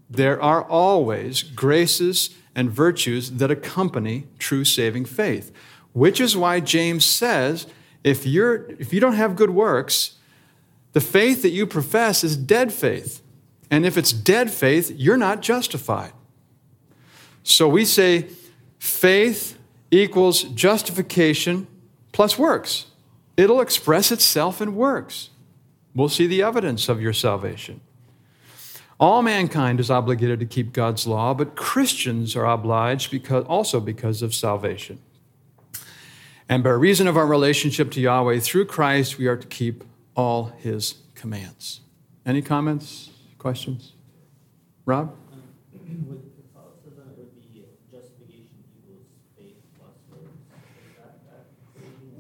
there 0.09 0.41
are 0.41 0.63
always 0.63 1.43
graces 1.43 2.31
and 2.55 2.71
virtues 2.71 3.33
that 3.33 3.51
accompany 3.51 4.27
true 4.39 4.65
saving 4.65 5.05
faith, 5.05 5.53
which 5.93 6.21
is 6.21 6.37
why 6.37 6.61
James 6.61 7.05
says 7.05 7.67
if, 8.05 8.25
you're, 8.25 8.71
if 8.79 8.93
you 8.93 9.01
don't 9.01 9.15
have 9.15 9.37
good 9.37 9.51
works, 9.51 10.17
the 10.93 11.01
faith 11.01 11.43
that 11.43 11.51
you 11.51 11.67
profess 11.67 12.25
is 12.25 12.37
dead 12.37 12.73
faith. 12.73 13.21
And 13.71 13.85
if 13.85 13.99
it's 13.99 14.13
dead 14.13 14.51
faith, 14.51 14.93
you're 14.97 15.17
not 15.17 15.43
justified. 15.43 16.13
So 17.43 17.69
we 17.69 17.85
say 17.85 18.29
faith 18.79 19.59
equals 19.91 20.45
justification 20.45 21.67
plus 22.13 22.39
works. 22.39 22.87
It'll 23.37 23.61
express 23.61 24.11
itself 24.11 24.63
in 24.63 24.75
works. 24.75 25.31
We'll 25.95 26.09
see 26.09 26.27
the 26.27 26.43
evidence 26.43 26.89
of 26.89 27.01
your 27.03 27.13
salvation. 27.13 27.81
All 28.99 29.23
mankind 29.23 29.79
is 29.79 29.91
obligated 29.91 30.41
to 30.41 30.47
keep 30.47 30.73
God's 30.73 31.07
law, 31.07 31.35
but 31.35 31.55
Christians 31.55 32.35
are 32.35 32.47
obliged 32.47 33.11
because, 33.11 33.45
also 33.45 33.79
because 33.79 34.23
of 34.23 34.35
salvation. 34.35 34.99
And 36.49 36.65
by 36.65 36.71
reason 36.71 37.07
of 37.07 37.17
our 37.17 37.27
relationship 37.27 37.91
to 37.93 38.01
Yahweh 38.01 38.41
through 38.41 38.67
Christ, 38.67 39.19
we 39.19 39.27
are 39.27 39.37
to 39.37 39.47
keep 39.49 39.85
all 40.15 40.53
his 40.59 40.95
commands. 41.15 41.81
Any 42.25 42.41
comments, 42.41 43.11
questions? 43.39 43.93
Rob? 44.87 45.15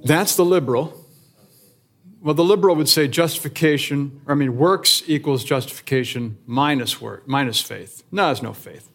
That's 0.04 0.36
the 0.36 0.44
liberal. 0.44 1.05
Well, 2.26 2.34
the 2.34 2.42
liberal 2.42 2.74
would 2.74 2.88
say 2.88 3.06
justification, 3.06 4.20
I 4.26 4.34
mean, 4.34 4.56
works 4.56 5.04
equals 5.06 5.44
justification 5.44 6.38
minus 6.44 7.00
work, 7.00 7.28
minus 7.28 7.60
faith. 7.60 8.02
No, 8.10 8.26
there's 8.26 8.42
no 8.42 8.52
faith. 8.52 8.90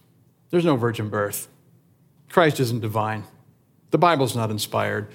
There's 0.50 0.66
no 0.66 0.76
virgin 0.76 1.08
birth. 1.08 1.48
Christ 2.28 2.60
isn't 2.60 2.82
divine. 2.82 3.24
The 3.92 3.98
Bible's 3.98 4.36
not 4.36 4.52
inspired. 4.52 5.08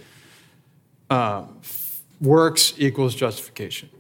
Uh, 1.11 1.45
works 2.19 2.73
equals 2.79 3.14
justification. 3.14 3.91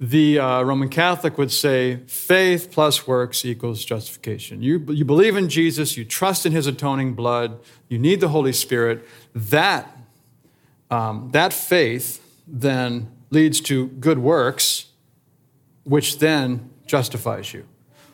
The 0.00 0.38
uh, 0.38 0.62
Roman 0.62 0.88
Catholic 0.88 1.36
would 1.36 1.52
say 1.52 1.96
faith 2.06 2.70
plus 2.72 3.06
works 3.06 3.44
equals 3.44 3.84
justification. 3.84 4.62
You, 4.62 4.78
you 4.88 5.04
believe 5.04 5.36
in 5.36 5.50
Jesus, 5.50 5.98
you 5.98 6.06
trust 6.06 6.46
in 6.46 6.52
his 6.52 6.66
atoning 6.66 7.12
blood, 7.12 7.60
you 7.86 7.98
need 7.98 8.20
the 8.20 8.28
Holy 8.28 8.54
Spirit. 8.54 9.06
That, 9.34 9.94
um, 10.90 11.28
that 11.32 11.52
faith 11.52 12.22
then 12.46 13.10
leads 13.30 13.60
to 13.62 13.88
good 13.88 14.18
works, 14.18 14.86
which 15.84 16.18
then 16.18 16.70
justifies 16.86 17.52
you. 17.52 17.66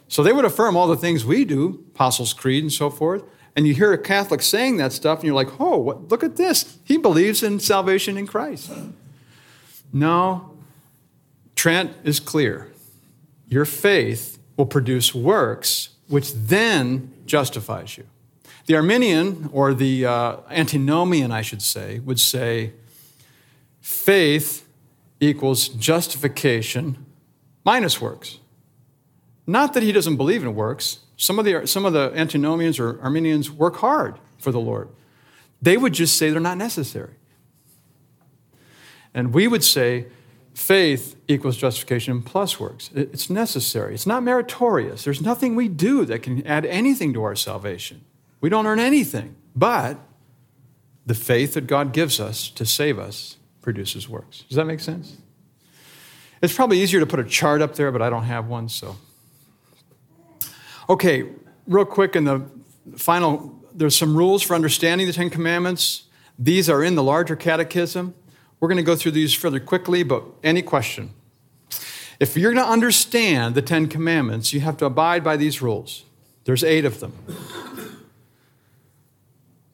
So 0.08 0.22
they 0.22 0.32
would 0.32 0.44
affirm 0.44 0.76
all 0.76 0.88
the 0.88 0.96
things 0.96 1.24
we 1.24 1.44
do, 1.44 1.84
Apostles' 1.94 2.32
Creed 2.32 2.64
and 2.64 2.72
so 2.72 2.90
forth. 2.90 3.22
And 3.54 3.66
you 3.66 3.74
hear 3.74 3.92
a 3.92 3.98
Catholic 3.98 4.42
saying 4.42 4.76
that 4.78 4.92
stuff, 4.92 5.18
and 5.18 5.26
you're 5.26 5.34
like, 5.34 5.60
oh, 5.60 5.78
what, 5.78 6.08
look 6.08 6.24
at 6.24 6.36
this. 6.36 6.78
He 6.84 6.96
believes 6.96 7.42
in 7.42 7.60
salvation 7.60 8.16
in 8.16 8.26
Christ. 8.26 8.70
No, 9.92 10.56
Trent 11.54 11.92
is 12.04 12.20
clear. 12.20 12.72
Your 13.48 13.64
faith 13.64 14.38
will 14.56 14.66
produce 14.66 15.14
works, 15.14 15.90
which 16.08 16.32
then 16.32 17.12
justifies 17.26 17.98
you. 17.98 18.06
The 18.66 18.76
Arminian, 18.76 19.50
or 19.52 19.74
the 19.74 20.06
uh, 20.06 20.36
antinomian, 20.48 21.32
I 21.32 21.42
should 21.42 21.62
say, 21.62 21.98
would 22.00 22.20
say 22.20 22.72
faith 23.80 24.66
equals 25.20 25.68
justification 25.68 27.04
minus 27.64 28.00
works. 28.00 28.38
Not 29.46 29.74
that 29.74 29.82
he 29.82 29.92
doesn't 29.92 30.16
believe 30.16 30.42
in 30.42 30.54
works. 30.54 31.00
Some 31.16 31.38
of 31.38 31.44
the, 31.44 31.66
some 31.66 31.84
of 31.84 31.92
the 31.92 32.12
antinomians 32.14 32.78
or 32.78 33.00
Arminians 33.02 33.50
work 33.50 33.76
hard 33.76 34.18
for 34.38 34.52
the 34.52 34.60
Lord. 34.60 34.88
They 35.60 35.76
would 35.76 35.92
just 35.92 36.16
say 36.16 36.30
they're 36.30 36.40
not 36.40 36.56
necessary. 36.56 37.14
And 39.12 39.34
we 39.34 39.48
would 39.48 39.64
say 39.64 40.06
faith 40.54 41.16
equals 41.28 41.56
justification 41.56 42.22
plus 42.22 42.58
works. 42.60 42.90
It's 42.94 43.28
necessary. 43.28 43.94
It's 43.94 44.06
not 44.06 44.22
meritorious. 44.22 45.04
There's 45.04 45.20
nothing 45.20 45.56
we 45.56 45.68
do 45.68 46.04
that 46.04 46.22
can 46.22 46.46
add 46.46 46.64
anything 46.64 47.12
to 47.14 47.22
our 47.22 47.36
salvation. 47.36 48.02
We 48.40 48.48
don't 48.48 48.66
earn 48.66 48.80
anything. 48.80 49.36
But 49.54 49.98
the 51.04 51.14
faith 51.14 51.54
that 51.54 51.66
God 51.66 51.92
gives 51.92 52.20
us 52.20 52.48
to 52.50 52.64
save 52.64 52.98
us 52.98 53.36
produces 53.62 54.08
works. 54.08 54.44
Does 54.48 54.56
that 54.56 54.66
make 54.66 54.80
sense? 54.80 55.16
It's 56.42 56.54
probably 56.54 56.80
easier 56.80 57.00
to 57.00 57.06
put 57.06 57.20
a 57.20 57.24
chart 57.24 57.60
up 57.60 57.74
there, 57.74 57.92
but 57.92 58.00
I 58.00 58.08
don't 58.08 58.24
have 58.24 58.46
one, 58.46 58.68
so. 58.68 58.96
Okay, 60.88 61.28
real 61.66 61.84
quick 61.84 62.16
in 62.16 62.24
the 62.24 62.42
final, 62.96 63.60
there's 63.74 63.96
some 63.96 64.16
rules 64.16 64.42
for 64.42 64.54
understanding 64.54 65.06
the 65.06 65.12
Ten 65.12 65.30
Commandments. 65.30 66.04
These 66.38 66.70
are 66.70 66.82
in 66.82 66.94
the 66.94 67.02
larger 67.02 67.36
catechism. 67.36 68.14
We're 68.58 68.68
going 68.68 68.78
to 68.78 68.82
go 68.82 68.96
through 68.96 69.12
these 69.12 69.34
further 69.34 69.60
quickly, 69.60 70.02
but 70.02 70.24
any 70.42 70.62
question? 70.62 71.10
If 72.18 72.36
you're 72.36 72.52
going 72.52 72.64
to 72.64 72.70
understand 72.70 73.54
the 73.54 73.62
Ten 73.62 73.86
Commandments, 73.86 74.52
you 74.52 74.60
have 74.60 74.76
to 74.78 74.86
abide 74.86 75.22
by 75.22 75.36
these 75.36 75.62
rules. 75.62 76.04
There's 76.44 76.64
eight 76.64 76.84
of 76.84 77.00
them. 77.00 77.12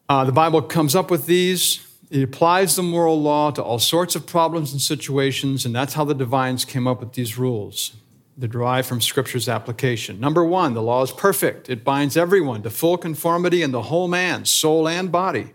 Uh, 0.09 0.25
the 0.25 0.33
Bible 0.33 0.63
comes 0.63 0.95
up 0.95 1.11
with 1.11 1.27
these. 1.27 1.86
It 2.09 2.23
applies 2.23 2.77
the 2.77 2.83
moral 2.83 3.21
law 3.21 3.51
to 3.51 3.63
all 3.63 3.81
sorts 3.81 4.15
of 4.15 4.27
problems 4.27 4.73
and 4.73 4.81
situations, 4.81 5.65
and 5.67 5.75
that's 5.75 5.95
how 5.95 6.05
the 6.05 6.15
divines 6.15 6.65
came 6.65 6.87
up 6.87 7.01
with 7.01 7.15
these 7.15 7.37
rules. 7.37 7.95
They 8.39 8.47
derive 8.47 8.87
from 8.87 9.01
Scripture's 9.01 9.49
application. 9.49 10.21
Number 10.21 10.45
one, 10.45 10.75
the 10.75 10.83
law 10.83 11.03
is 11.03 11.11
perfect. 11.11 11.69
It 11.69 11.83
binds 11.83 12.17
everyone 12.17 12.63
to 12.63 12.71
full 12.71 12.97
conformity 12.99 13.63
in 13.63 13.73
the 13.73 13.83
whole 13.83 14.09
man, 14.09 14.45
soul 14.45 14.87
and 14.87 15.11
body. 15.11 15.53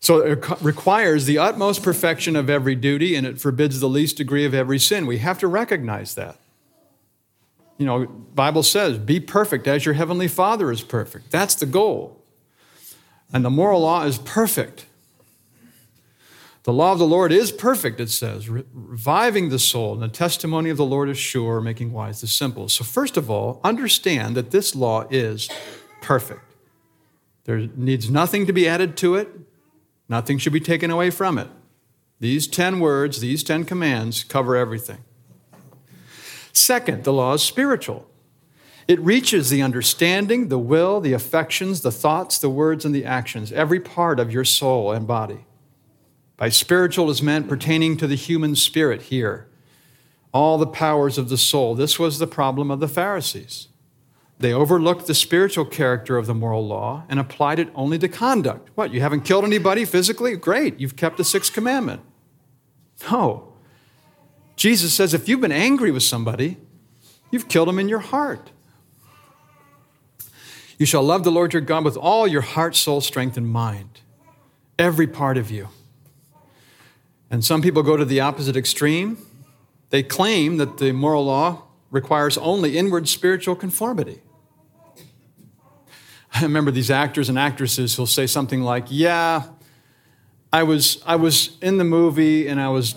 So 0.00 0.18
it 0.18 0.44
requires 0.60 1.26
the 1.26 1.38
utmost 1.38 1.82
perfection 1.82 2.34
of 2.34 2.50
every 2.50 2.74
duty, 2.74 3.14
and 3.14 3.24
it 3.24 3.40
forbids 3.40 3.78
the 3.78 3.88
least 3.88 4.16
degree 4.16 4.44
of 4.44 4.54
every 4.54 4.80
sin. 4.80 5.06
We 5.06 5.18
have 5.18 5.38
to 5.38 5.46
recognize 5.46 6.16
that. 6.16 6.38
You 7.78 7.86
know, 7.86 8.06
Bible 8.06 8.64
says, 8.64 8.98
"Be 8.98 9.20
perfect 9.20 9.68
as 9.68 9.84
your 9.84 9.94
heavenly 9.94 10.26
Father 10.26 10.72
is 10.72 10.80
perfect." 10.80 11.30
That's 11.30 11.54
the 11.54 11.66
goal. 11.66 12.21
And 13.32 13.44
the 13.44 13.50
moral 13.50 13.80
law 13.80 14.04
is 14.04 14.18
perfect. 14.18 14.86
The 16.64 16.72
law 16.72 16.92
of 16.92 17.00
the 17.00 17.06
Lord 17.06 17.32
is 17.32 17.50
perfect, 17.50 17.98
it 17.98 18.10
says, 18.10 18.48
reviving 18.48 19.48
the 19.48 19.58
soul, 19.58 19.94
and 19.94 20.02
the 20.02 20.08
testimony 20.08 20.70
of 20.70 20.76
the 20.76 20.84
Lord 20.84 21.08
is 21.08 21.18
sure, 21.18 21.60
making 21.60 21.92
wise 21.92 22.20
the 22.20 22.28
simple. 22.28 22.68
So, 22.68 22.84
first 22.84 23.16
of 23.16 23.28
all, 23.28 23.60
understand 23.64 24.36
that 24.36 24.52
this 24.52 24.76
law 24.76 25.06
is 25.10 25.50
perfect. 26.00 26.42
There 27.44 27.58
needs 27.74 28.08
nothing 28.08 28.46
to 28.46 28.52
be 28.52 28.68
added 28.68 28.96
to 28.98 29.16
it, 29.16 29.28
nothing 30.08 30.38
should 30.38 30.52
be 30.52 30.60
taken 30.60 30.90
away 30.90 31.10
from 31.10 31.36
it. 31.36 31.48
These 32.20 32.46
10 32.46 32.78
words, 32.78 33.20
these 33.20 33.42
10 33.42 33.64
commands 33.64 34.22
cover 34.22 34.54
everything. 34.54 34.98
Second, 36.52 37.02
the 37.02 37.12
law 37.12 37.32
is 37.34 37.42
spiritual. 37.42 38.06
It 38.92 39.00
reaches 39.00 39.48
the 39.48 39.62
understanding, 39.62 40.48
the 40.48 40.58
will, 40.58 41.00
the 41.00 41.14
affections, 41.14 41.80
the 41.80 41.90
thoughts, 41.90 42.36
the 42.36 42.50
words, 42.50 42.84
and 42.84 42.94
the 42.94 43.06
actions, 43.06 43.50
every 43.50 43.80
part 43.80 44.20
of 44.20 44.30
your 44.30 44.44
soul 44.44 44.92
and 44.92 45.06
body. 45.06 45.46
By 46.36 46.50
spiritual 46.50 47.08
is 47.08 47.22
meant 47.22 47.48
pertaining 47.48 47.96
to 47.96 48.06
the 48.06 48.16
human 48.16 48.54
spirit 48.54 49.00
here, 49.00 49.48
all 50.30 50.58
the 50.58 50.66
powers 50.66 51.16
of 51.16 51.30
the 51.30 51.38
soul. 51.38 51.74
This 51.74 51.98
was 51.98 52.18
the 52.18 52.26
problem 52.26 52.70
of 52.70 52.80
the 52.80 52.86
Pharisees. 52.86 53.68
They 54.38 54.52
overlooked 54.52 55.06
the 55.06 55.14
spiritual 55.14 55.64
character 55.64 56.18
of 56.18 56.26
the 56.26 56.34
moral 56.34 56.66
law 56.66 57.04
and 57.08 57.18
applied 57.18 57.60
it 57.60 57.70
only 57.74 57.98
to 57.98 58.08
conduct. 58.08 58.68
What, 58.74 58.92
you 58.92 59.00
haven't 59.00 59.22
killed 59.22 59.46
anybody 59.46 59.86
physically? 59.86 60.36
Great, 60.36 60.78
you've 60.78 60.96
kept 60.96 61.16
the 61.16 61.24
sixth 61.24 61.54
commandment. 61.54 62.02
No. 63.10 63.54
Jesus 64.54 64.92
says 64.92 65.14
if 65.14 65.30
you've 65.30 65.40
been 65.40 65.50
angry 65.50 65.90
with 65.90 66.02
somebody, 66.02 66.58
you've 67.30 67.48
killed 67.48 67.70
him 67.70 67.78
in 67.78 67.88
your 67.88 68.00
heart. 68.00 68.50
You 70.82 70.86
shall 70.86 71.04
love 71.04 71.22
the 71.22 71.30
Lord 71.30 71.52
your 71.52 71.62
God 71.62 71.84
with 71.84 71.96
all 71.96 72.26
your 72.26 72.40
heart, 72.40 72.74
soul, 72.74 73.00
strength, 73.00 73.36
and 73.36 73.46
mind, 73.48 74.00
every 74.80 75.06
part 75.06 75.38
of 75.38 75.48
you. 75.48 75.68
And 77.30 77.44
some 77.44 77.62
people 77.62 77.84
go 77.84 77.96
to 77.96 78.04
the 78.04 78.18
opposite 78.18 78.56
extreme. 78.56 79.16
They 79.90 80.02
claim 80.02 80.56
that 80.56 80.78
the 80.78 80.90
moral 80.90 81.26
law 81.26 81.62
requires 81.92 82.36
only 82.36 82.76
inward 82.76 83.08
spiritual 83.08 83.54
conformity. 83.54 84.22
I 86.34 86.42
remember 86.42 86.72
these 86.72 86.90
actors 86.90 87.28
and 87.28 87.38
actresses 87.38 87.94
who'll 87.94 88.06
say 88.06 88.26
something 88.26 88.62
like, 88.62 88.86
Yeah, 88.88 89.44
I 90.52 90.64
was, 90.64 91.00
I 91.06 91.14
was 91.14 91.58
in 91.62 91.78
the 91.78 91.84
movie 91.84 92.48
and 92.48 92.60
I 92.60 92.70
was 92.70 92.96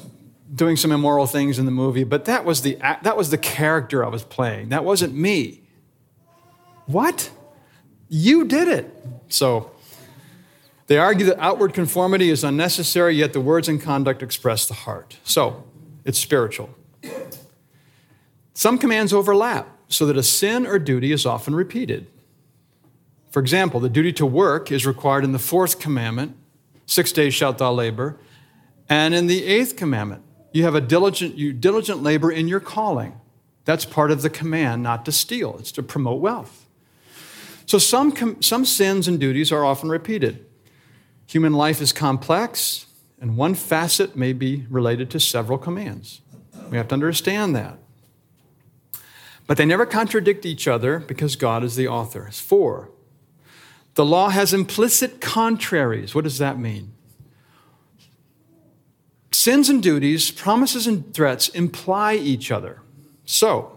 doing 0.51 0.75
some 0.75 0.91
immoral 0.91 1.27
things 1.27 1.59
in 1.59 1.65
the 1.65 1.71
movie, 1.71 2.03
but 2.03 2.25
that 2.25 2.45
was 2.45 2.63
the, 2.63 2.79
that 3.03 3.15
was 3.15 3.29
the 3.29 3.37
character 3.37 4.03
I 4.03 4.07
was 4.07 4.23
playing. 4.23 4.69
That 4.69 4.83
wasn't 4.83 5.13
me. 5.13 5.61
What? 6.87 7.29
You 8.07 8.45
did 8.45 8.67
it. 8.67 8.93
So 9.29 9.71
they 10.87 10.97
argue 10.97 11.25
that 11.27 11.39
outward 11.39 11.73
conformity 11.73 12.29
is 12.29 12.43
unnecessary, 12.43 13.15
yet 13.15 13.33
the 13.33 13.41
words 13.41 13.67
and 13.67 13.81
conduct 13.81 14.21
express 14.21 14.67
the 14.67 14.73
heart. 14.73 15.17
So 15.23 15.63
it's 16.03 16.19
spiritual. 16.19 16.69
Some 18.53 18.77
commands 18.77 19.11
overlap 19.11 19.67
so 19.89 20.05
that 20.05 20.17
a 20.17 20.23
sin 20.23 20.65
or 20.65 20.79
duty 20.79 21.11
is 21.11 21.25
often 21.25 21.55
repeated. 21.55 22.07
For 23.31 23.39
example, 23.39 23.79
the 23.79 23.89
duty 23.89 24.13
to 24.13 24.25
work 24.25 24.71
is 24.71 24.85
required 24.85 25.23
in 25.23 25.31
the 25.31 25.39
fourth 25.39 25.79
commandment 25.79 26.37
six 26.85 27.11
days 27.11 27.33
shalt 27.33 27.57
thou 27.57 27.71
labor. 27.71 28.17
And 28.87 29.13
in 29.13 29.27
the 29.27 29.43
eighth 29.43 29.75
commandment, 29.75 30.21
you 30.51 30.63
have 30.63 30.75
a 30.75 30.81
diligent, 30.81 31.35
you 31.35 31.51
diligent 31.51 32.03
labor 32.03 32.31
in 32.31 32.47
your 32.47 32.59
calling. 32.59 33.19
That's 33.65 33.83
part 33.83 34.11
of 34.11 34.21
the 34.21 34.29
command 34.29 34.83
not 34.83 35.05
to 35.05 35.11
steal, 35.11 35.57
it's 35.57 35.71
to 35.73 35.83
promote 35.83 36.21
wealth. 36.21 36.64
So 37.65 37.77
some, 37.77 38.11
com- 38.11 38.41
some 38.41 38.65
sins 38.65 39.07
and 39.07 39.19
duties 39.19 39.51
are 39.51 39.65
often 39.65 39.89
repeated. 39.89 40.45
Human 41.27 41.53
life 41.53 41.81
is 41.81 41.91
complex, 41.91 42.85
and 43.19 43.35
one 43.35 43.55
facet 43.55 44.15
may 44.15 44.33
be 44.33 44.65
related 44.69 45.09
to 45.11 45.19
several 45.19 45.57
commands. 45.57 46.21
We 46.69 46.77
have 46.77 46.87
to 46.89 46.93
understand 46.93 47.55
that. 47.55 47.79
But 49.47 49.57
they 49.57 49.65
never 49.65 49.85
contradict 49.85 50.45
each 50.45 50.67
other 50.67 50.99
because 50.99 51.35
God 51.35 51.63
is 51.63 51.75
the 51.75 51.87
author. 51.87 52.29
Four, 52.31 52.91
the 53.95 54.05
law 54.05 54.29
has 54.29 54.53
implicit 54.53 55.21
contraries. 55.21 56.13
What 56.13 56.23
does 56.23 56.37
that 56.39 56.59
mean? 56.59 56.93
Sins 59.31 59.69
and 59.69 59.81
duties, 59.81 60.31
promises 60.31 60.87
and 60.87 61.13
threats 61.13 61.49
imply 61.49 62.15
each 62.15 62.51
other. 62.51 62.81
So, 63.25 63.74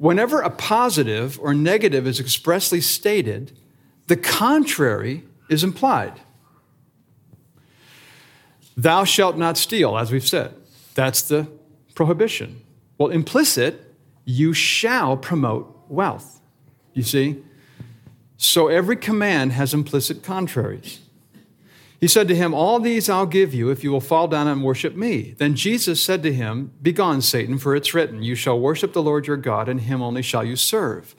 whenever 0.00 0.40
a 0.40 0.48
positive 0.48 1.38
or 1.40 1.52
negative 1.52 2.06
is 2.06 2.18
expressly 2.18 2.80
stated, 2.80 3.52
the 4.06 4.16
contrary 4.16 5.22
is 5.50 5.62
implied. 5.62 6.18
Thou 8.78 9.04
shalt 9.04 9.36
not 9.36 9.58
steal, 9.58 9.98
as 9.98 10.10
we've 10.10 10.26
said. 10.26 10.54
That's 10.94 11.20
the 11.20 11.48
prohibition. 11.94 12.62
Well, 12.96 13.10
implicit, 13.10 13.94
you 14.24 14.54
shall 14.54 15.18
promote 15.18 15.84
wealth. 15.88 16.40
You 16.94 17.02
see? 17.02 17.42
So 18.38 18.68
every 18.68 18.96
command 18.96 19.52
has 19.52 19.74
implicit 19.74 20.22
contraries. 20.22 21.00
He 22.00 22.08
said 22.08 22.28
to 22.28 22.34
him, 22.34 22.54
All 22.54 22.80
these 22.80 23.10
I'll 23.10 23.26
give 23.26 23.52
you 23.52 23.68
if 23.68 23.84
you 23.84 23.92
will 23.92 24.00
fall 24.00 24.26
down 24.26 24.48
and 24.48 24.64
worship 24.64 24.96
me. 24.96 25.34
Then 25.36 25.54
Jesus 25.54 26.02
said 26.02 26.22
to 26.22 26.32
him, 26.32 26.72
Begone, 26.80 27.20
Satan, 27.20 27.58
for 27.58 27.76
it's 27.76 27.92
written, 27.92 28.22
You 28.22 28.34
shall 28.34 28.58
worship 28.58 28.94
the 28.94 29.02
Lord 29.02 29.26
your 29.26 29.36
God, 29.36 29.68
and 29.68 29.82
him 29.82 30.00
only 30.00 30.22
shall 30.22 30.42
you 30.42 30.56
serve. 30.56 31.14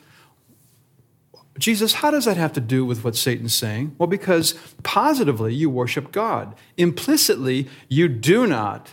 Jesus, 1.58 1.94
how 1.94 2.10
does 2.10 2.24
that 2.24 2.36
have 2.36 2.52
to 2.54 2.60
do 2.60 2.84
with 2.84 3.04
what 3.04 3.14
Satan's 3.14 3.54
saying? 3.54 3.94
Well, 3.98 4.06
because 4.06 4.54
positively 4.82 5.54
you 5.54 5.68
worship 5.70 6.10
God. 6.10 6.56
Implicitly, 6.76 7.68
you 7.88 8.08
do 8.08 8.46
not 8.46 8.90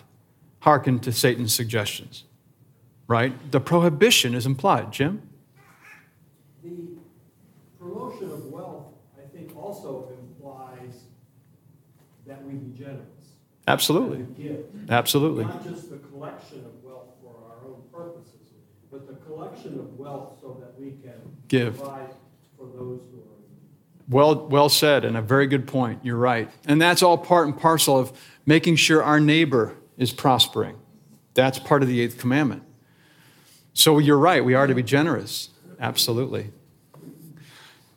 hearken 0.59 0.99
to 0.99 1.11
Satan's 1.11 1.53
suggestions, 1.53 2.25
right? 3.07 3.51
The 3.51 3.61
prohibition 3.61 4.35
is 4.35 4.45
implied. 4.45 4.91
Jim? 4.91 5.21
The 6.61 6.69
promotion 7.79 8.29
of 8.29 8.45
wealth, 8.47 8.87
I 9.17 9.25
think, 9.35 9.55
also 9.55 10.11
implies 10.19 11.03
that 12.27 12.38
we 12.49 12.55
be 12.55 12.77
generous. 12.77 13.05
Absolutely. 13.67 14.25
Absolutely. 14.89 15.45
Not 15.45 15.63
just 15.63 15.89
the 15.91 15.97
collection 15.97 16.65
of 16.65 16.83
wealth 16.83 17.09
for 17.21 17.35
our 17.47 17.67
own 17.67 17.83
purposes, 17.93 18.33
but 18.91 19.07
the 19.07 19.13
collection 19.25 19.79
of 19.79 19.97
wealth 19.99 20.39
so 20.41 20.57
that 20.59 20.79
we 20.79 20.91
can 21.03 21.13
Give. 21.47 21.77
provide 21.77 22.09
for 22.57 22.65
those 22.65 23.01
who 23.11 23.19
are. 23.19 23.29
Well, 24.09 24.47
well 24.47 24.69
said, 24.69 25.05
and 25.05 25.15
a 25.15 25.21
very 25.21 25.45
good 25.45 25.67
point. 25.67 25.99
You're 26.03 26.17
right. 26.17 26.49
And 26.65 26.81
that's 26.81 27.03
all 27.03 27.17
part 27.17 27.47
and 27.47 27.57
parcel 27.57 27.99
of 27.99 28.11
making 28.45 28.77
sure 28.77 29.03
our 29.03 29.19
neighbor 29.19 29.75
is 29.97 30.11
prospering. 30.11 30.77
That's 31.35 31.59
part 31.59 31.83
of 31.83 31.87
the 31.87 32.01
eighth 32.01 32.17
commandment. 32.17 32.63
So 33.73 33.99
you're 33.99 34.17
right, 34.17 34.43
we 34.43 34.55
are 34.55 34.65
to 34.65 34.73
be 34.73 34.81
generous. 34.81 35.49
Absolutely. 35.79 36.51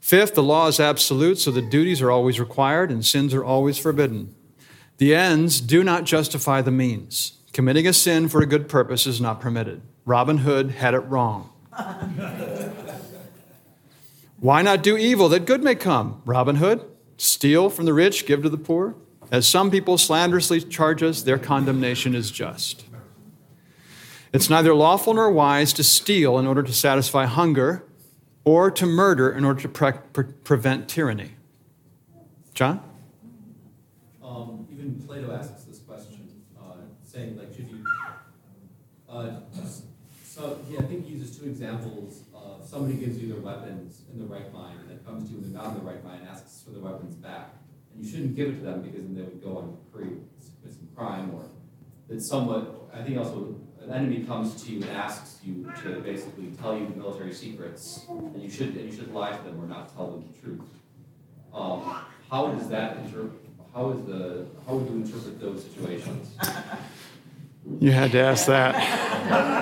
Fifth, 0.00 0.34
the 0.34 0.42
law 0.42 0.66
is 0.66 0.78
absolute, 0.78 1.38
so 1.38 1.50
the 1.50 1.62
duties 1.62 2.02
are 2.02 2.10
always 2.10 2.38
required 2.38 2.90
and 2.90 3.04
sins 3.06 3.32
are 3.32 3.44
always 3.44 3.78
forbidden. 3.78 4.34
The 4.98 5.14
ends 5.14 5.60
do 5.60 5.82
not 5.82 6.04
justify 6.04 6.62
the 6.62 6.70
means. 6.70 7.38
Committing 7.52 7.86
a 7.86 7.92
sin 7.92 8.28
for 8.28 8.40
a 8.40 8.46
good 8.46 8.68
purpose 8.68 9.06
is 9.06 9.20
not 9.20 9.40
permitted. 9.40 9.82
Robin 10.04 10.38
Hood 10.38 10.70
had 10.72 10.94
it 10.94 11.00
wrong. 11.00 11.50
Why 14.38 14.62
not 14.62 14.82
do 14.82 14.96
evil 14.96 15.28
that 15.28 15.46
good 15.46 15.62
may 15.62 15.74
come? 15.74 16.20
Robin 16.24 16.56
Hood, 16.56 16.84
steal 17.16 17.70
from 17.70 17.84
the 17.84 17.94
rich, 17.94 18.26
give 18.26 18.42
to 18.42 18.48
the 18.48 18.58
poor. 18.58 18.96
As 19.30 19.46
some 19.46 19.70
people 19.70 19.96
slanderously 19.96 20.60
charge 20.60 21.02
us, 21.02 21.22
their 21.22 21.38
condemnation 21.38 22.14
is 22.14 22.30
just. 22.30 22.84
It's 24.32 24.50
neither 24.50 24.74
lawful 24.74 25.14
nor 25.14 25.30
wise 25.30 25.72
to 25.74 25.84
steal 25.84 26.38
in 26.38 26.46
order 26.46 26.62
to 26.62 26.72
satisfy 26.72 27.26
hunger 27.26 27.84
or 28.44 28.70
to 28.70 28.86
murder 28.86 29.30
in 29.30 29.44
order 29.44 29.60
to 29.60 29.68
pre- 29.68 29.92
pre- 30.12 30.24
prevent 30.24 30.88
tyranny. 30.88 31.32
John? 32.54 32.82
Um, 34.22 34.66
even 34.72 35.02
Plato 35.06 35.32
asks 35.32 35.64
this 35.64 35.78
question, 35.80 36.28
uh, 36.60 36.74
saying 37.04 37.38
like, 37.38 37.54
should 37.54 37.68
you, 37.70 37.84
uh, 39.08 39.36
so, 40.24 40.58
yeah, 40.68 40.80
I 40.80 40.82
think 40.84 41.06
he 41.06 41.14
uses 41.14 41.38
two 41.38 41.44
examples 41.62 42.24
of 42.34 42.66
somebody 42.66 42.94
gives 42.94 43.18
you 43.18 43.32
their 43.32 43.40
weapons 43.40 44.02
in 44.12 44.18
the 44.18 44.24
right 44.24 44.52
mind, 44.52 44.80
and 44.80 44.90
then 44.90 44.98
comes 45.04 45.28
to 45.28 45.34
you 45.34 45.40
when 45.40 45.52
they're 45.52 45.62
not 45.62 45.72
in 45.72 45.84
the 45.84 45.90
right 45.90 46.04
mind, 46.04 46.20
and 46.22 46.28
asks 46.28 46.62
for 46.62 46.70
the 46.70 46.80
weapons 46.80 47.14
back. 47.14 47.50
And 47.94 48.04
you 48.04 48.10
shouldn't 48.10 48.34
give 48.34 48.48
it 48.48 48.58
to 48.58 48.64
them 48.64 48.82
because 48.82 49.02
then 49.02 49.14
they 49.14 49.22
would 49.22 49.42
go 49.42 49.58
and 49.60 49.76
commit 49.92 50.72
some 50.72 50.88
crime, 50.96 51.32
or 51.34 51.44
that 52.08 52.20
somewhat, 52.20 52.88
I 52.92 53.02
think 53.02 53.18
also, 53.18 53.56
an 53.80 53.92
enemy 53.92 54.24
comes 54.24 54.62
to 54.64 54.72
you 54.72 54.82
and 54.82 54.90
asks 54.90 55.40
you 55.44 55.72
to 55.82 56.00
basically 56.00 56.52
tell 56.60 56.76
you 56.76 56.86
the 56.86 56.96
military 56.96 57.32
secrets, 57.32 58.06
and 58.08 58.42
you 58.42 58.50
should, 58.50 58.76
and 58.76 58.90
you 58.90 58.96
should 58.96 59.12
lie 59.12 59.36
to 59.36 59.42
them 59.42 59.60
or 59.60 59.66
not 59.66 59.94
tell 59.94 60.10
them 60.10 60.24
the 60.32 60.40
truth. 60.40 60.60
Um, 61.52 61.96
how 62.30 62.46
does 62.52 62.68
that 62.70 62.96
inter, 62.98 63.28
how 63.74 63.90
is 63.90 64.04
the, 64.06 64.46
how 64.66 64.74
would 64.76 64.88
you 64.88 64.96
interpret 64.96 65.40
those 65.40 65.64
situations? 65.64 66.34
You 67.78 67.92
had 67.92 68.10
to 68.12 68.20
ask 68.20 68.46
that. 68.46 69.58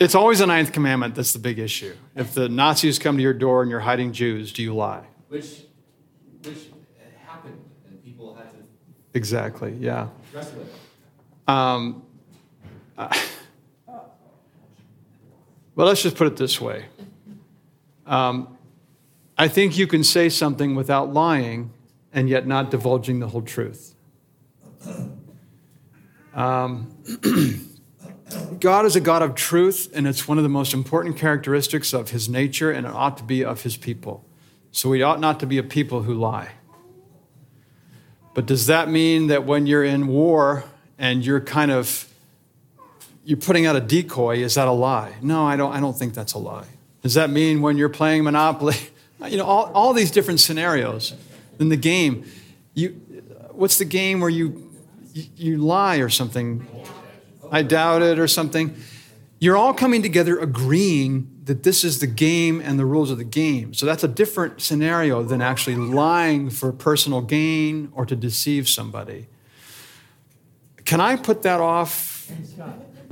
It's 0.00 0.14
always 0.14 0.38
the 0.38 0.46
ninth 0.46 0.72
commandment 0.72 1.14
that's 1.14 1.34
the 1.34 1.38
big 1.38 1.58
issue. 1.58 1.94
If 2.16 2.32
the 2.32 2.48
Nazis 2.48 2.98
come 2.98 3.18
to 3.18 3.22
your 3.22 3.34
door 3.34 3.60
and 3.60 3.70
you're 3.70 3.80
hiding 3.80 4.12
Jews, 4.12 4.50
do 4.50 4.62
you 4.62 4.74
lie? 4.74 5.04
Which, 5.28 5.64
which 6.42 6.56
happened, 7.26 7.62
and 7.86 8.02
people 8.02 8.34
had 8.34 8.50
to 8.50 8.56
Exactly, 9.12 9.76
yeah. 9.78 10.08
Um, 11.46 12.02
uh, 12.96 13.14
well, 15.74 15.86
let's 15.86 16.02
just 16.02 16.16
put 16.16 16.26
it 16.26 16.36
this 16.38 16.58
way. 16.62 16.86
Um, 18.06 18.56
I 19.36 19.48
think 19.48 19.76
you 19.76 19.86
can 19.86 20.02
say 20.02 20.30
something 20.30 20.74
without 20.74 21.12
lying 21.12 21.72
and 22.10 22.26
yet 22.26 22.46
not 22.46 22.70
divulging 22.70 23.20
the 23.20 23.28
whole 23.28 23.42
truth. 23.42 23.94
Um, 26.32 26.96
God 28.60 28.84
is 28.86 28.96
a 28.96 29.00
God 29.00 29.22
of 29.22 29.34
truth, 29.34 29.90
and 29.94 30.06
it's 30.06 30.28
one 30.28 30.38
of 30.38 30.44
the 30.44 30.50
most 30.50 30.74
important 30.74 31.16
characteristics 31.16 31.92
of 31.92 32.10
his 32.10 32.28
nature, 32.28 32.70
and 32.70 32.86
it 32.86 32.92
ought 32.92 33.16
to 33.18 33.24
be 33.24 33.44
of 33.44 33.62
his 33.62 33.76
people. 33.76 34.24
So 34.72 34.88
we 34.88 35.02
ought 35.02 35.20
not 35.20 35.40
to 35.40 35.46
be 35.46 35.58
a 35.58 35.62
people 35.62 36.02
who 36.02 36.14
lie. 36.14 36.52
But 38.34 38.46
does 38.46 38.66
that 38.66 38.88
mean 38.88 39.26
that 39.26 39.44
when 39.44 39.66
you're 39.66 39.84
in 39.84 40.06
war 40.06 40.64
and 40.98 41.24
you're 41.24 41.40
kind 41.40 41.70
of 41.70 42.06
you're 43.24 43.38
putting 43.38 43.66
out 43.66 43.76
a 43.76 43.80
decoy, 43.80 44.38
is 44.38 44.54
that 44.54 44.66
a 44.66 44.72
lie? 44.72 45.14
No, 45.20 45.44
I 45.44 45.56
don't, 45.56 45.72
I 45.72 45.80
don't 45.80 45.96
think 45.96 46.14
that's 46.14 46.32
a 46.32 46.38
lie. 46.38 46.66
Does 47.02 47.14
that 47.14 47.30
mean 47.30 47.60
when 47.60 47.76
you're 47.76 47.88
playing 47.88 48.24
Monopoly, 48.24 48.76
you 49.26 49.36
know, 49.36 49.44
all, 49.44 49.70
all 49.72 49.92
these 49.92 50.10
different 50.10 50.40
scenarios 50.40 51.14
in 51.58 51.68
the 51.68 51.76
game, 51.76 52.24
you, 52.74 52.88
what's 53.50 53.78
the 53.78 53.84
game 53.84 54.20
where 54.20 54.30
you, 54.30 54.70
you, 55.12 55.24
you 55.36 55.56
lie 55.58 55.96
or 55.96 56.08
something? 56.08 56.66
I 57.50 57.62
doubt 57.62 58.02
it 58.02 58.18
or 58.18 58.28
something. 58.28 58.74
You're 59.38 59.56
all 59.56 59.72
coming 59.72 60.02
together 60.02 60.38
agreeing 60.38 61.40
that 61.44 61.62
this 61.62 61.82
is 61.82 61.98
the 61.98 62.06
game 62.06 62.60
and 62.60 62.78
the 62.78 62.84
rules 62.84 63.10
of 63.10 63.18
the 63.18 63.24
game. 63.24 63.74
So 63.74 63.86
that's 63.86 64.04
a 64.04 64.08
different 64.08 64.60
scenario 64.60 65.22
than 65.22 65.40
actually 65.40 65.76
lying 65.76 66.50
for 66.50 66.72
personal 66.72 67.22
gain 67.22 67.90
or 67.92 68.06
to 68.06 68.14
deceive 68.14 68.68
somebody. 68.68 69.26
Can 70.84 71.00
I 71.00 71.16
put 71.16 71.42
that 71.42 71.60
off? 71.60 72.30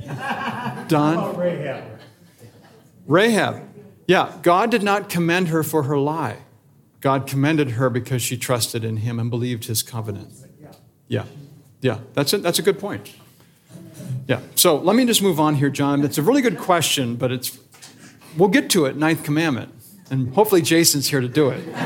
Done? 0.87 1.35
Rahab. 1.35 1.99
Rahab. 3.07 3.63
Yeah, 4.07 4.37
God 4.41 4.71
did 4.71 4.83
not 4.83 5.09
commend 5.09 5.49
her 5.49 5.63
for 5.63 5.83
her 5.83 5.97
lie. 5.97 6.37
God 7.01 7.27
commended 7.27 7.71
her 7.71 7.89
because 7.89 8.21
she 8.21 8.37
trusted 8.37 8.83
in 8.83 8.97
him 8.97 9.19
and 9.19 9.29
believed 9.29 9.65
his 9.65 9.83
covenant. 9.83 10.33
Yeah, 11.07 11.25
yeah, 11.81 11.99
that's, 12.13 12.31
that's 12.31 12.59
a 12.59 12.61
good 12.61 12.79
point. 12.79 13.13
Yeah, 14.29 14.39
so 14.53 14.77
let 14.77 14.95
me 14.95 15.05
just 15.05 15.23
move 15.23 15.39
on 15.39 15.55
here, 15.55 15.71
John. 15.71 16.03
It's 16.05 16.19
a 16.19 16.21
really 16.21 16.43
good 16.43 16.59
question, 16.59 17.15
but 17.15 17.31
it's, 17.31 17.57
we'll 18.37 18.49
get 18.49 18.69
to 18.69 18.85
it, 18.85 18.95
ninth 18.95 19.23
commandment. 19.23 19.73
And 20.11 20.31
hopefully 20.35 20.61
Jason's 20.61 21.09
here 21.09 21.19
to 21.19 21.27
do 21.27 21.49
it. 21.49 21.67
Are 21.75 21.79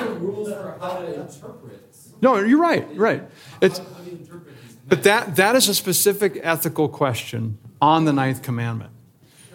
there 0.00 0.10
rules 0.14 0.48
for 0.48 0.76
how 0.80 0.98
to 0.98 1.20
interpret? 1.20 1.96
No, 2.20 2.38
you're 2.38 2.58
right, 2.60 2.88
right. 2.96 3.22
It's, 3.60 3.78
How 3.78 3.84
do 3.84 4.10
you 4.10 4.16
interpret 4.16 4.56
these 4.62 4.74
but 4.88 5.04
that, 5.04 5.36
that 5.36 5.54
is 5.54 5.68
a 5.68 5.74
specific 5.74 6.40
ethical 6.42 6.88
question 6.88 7.58
on 7.80 8.04
the 8.04 8.12
ninth 8.12 8.42
commandment. 8.42 8.90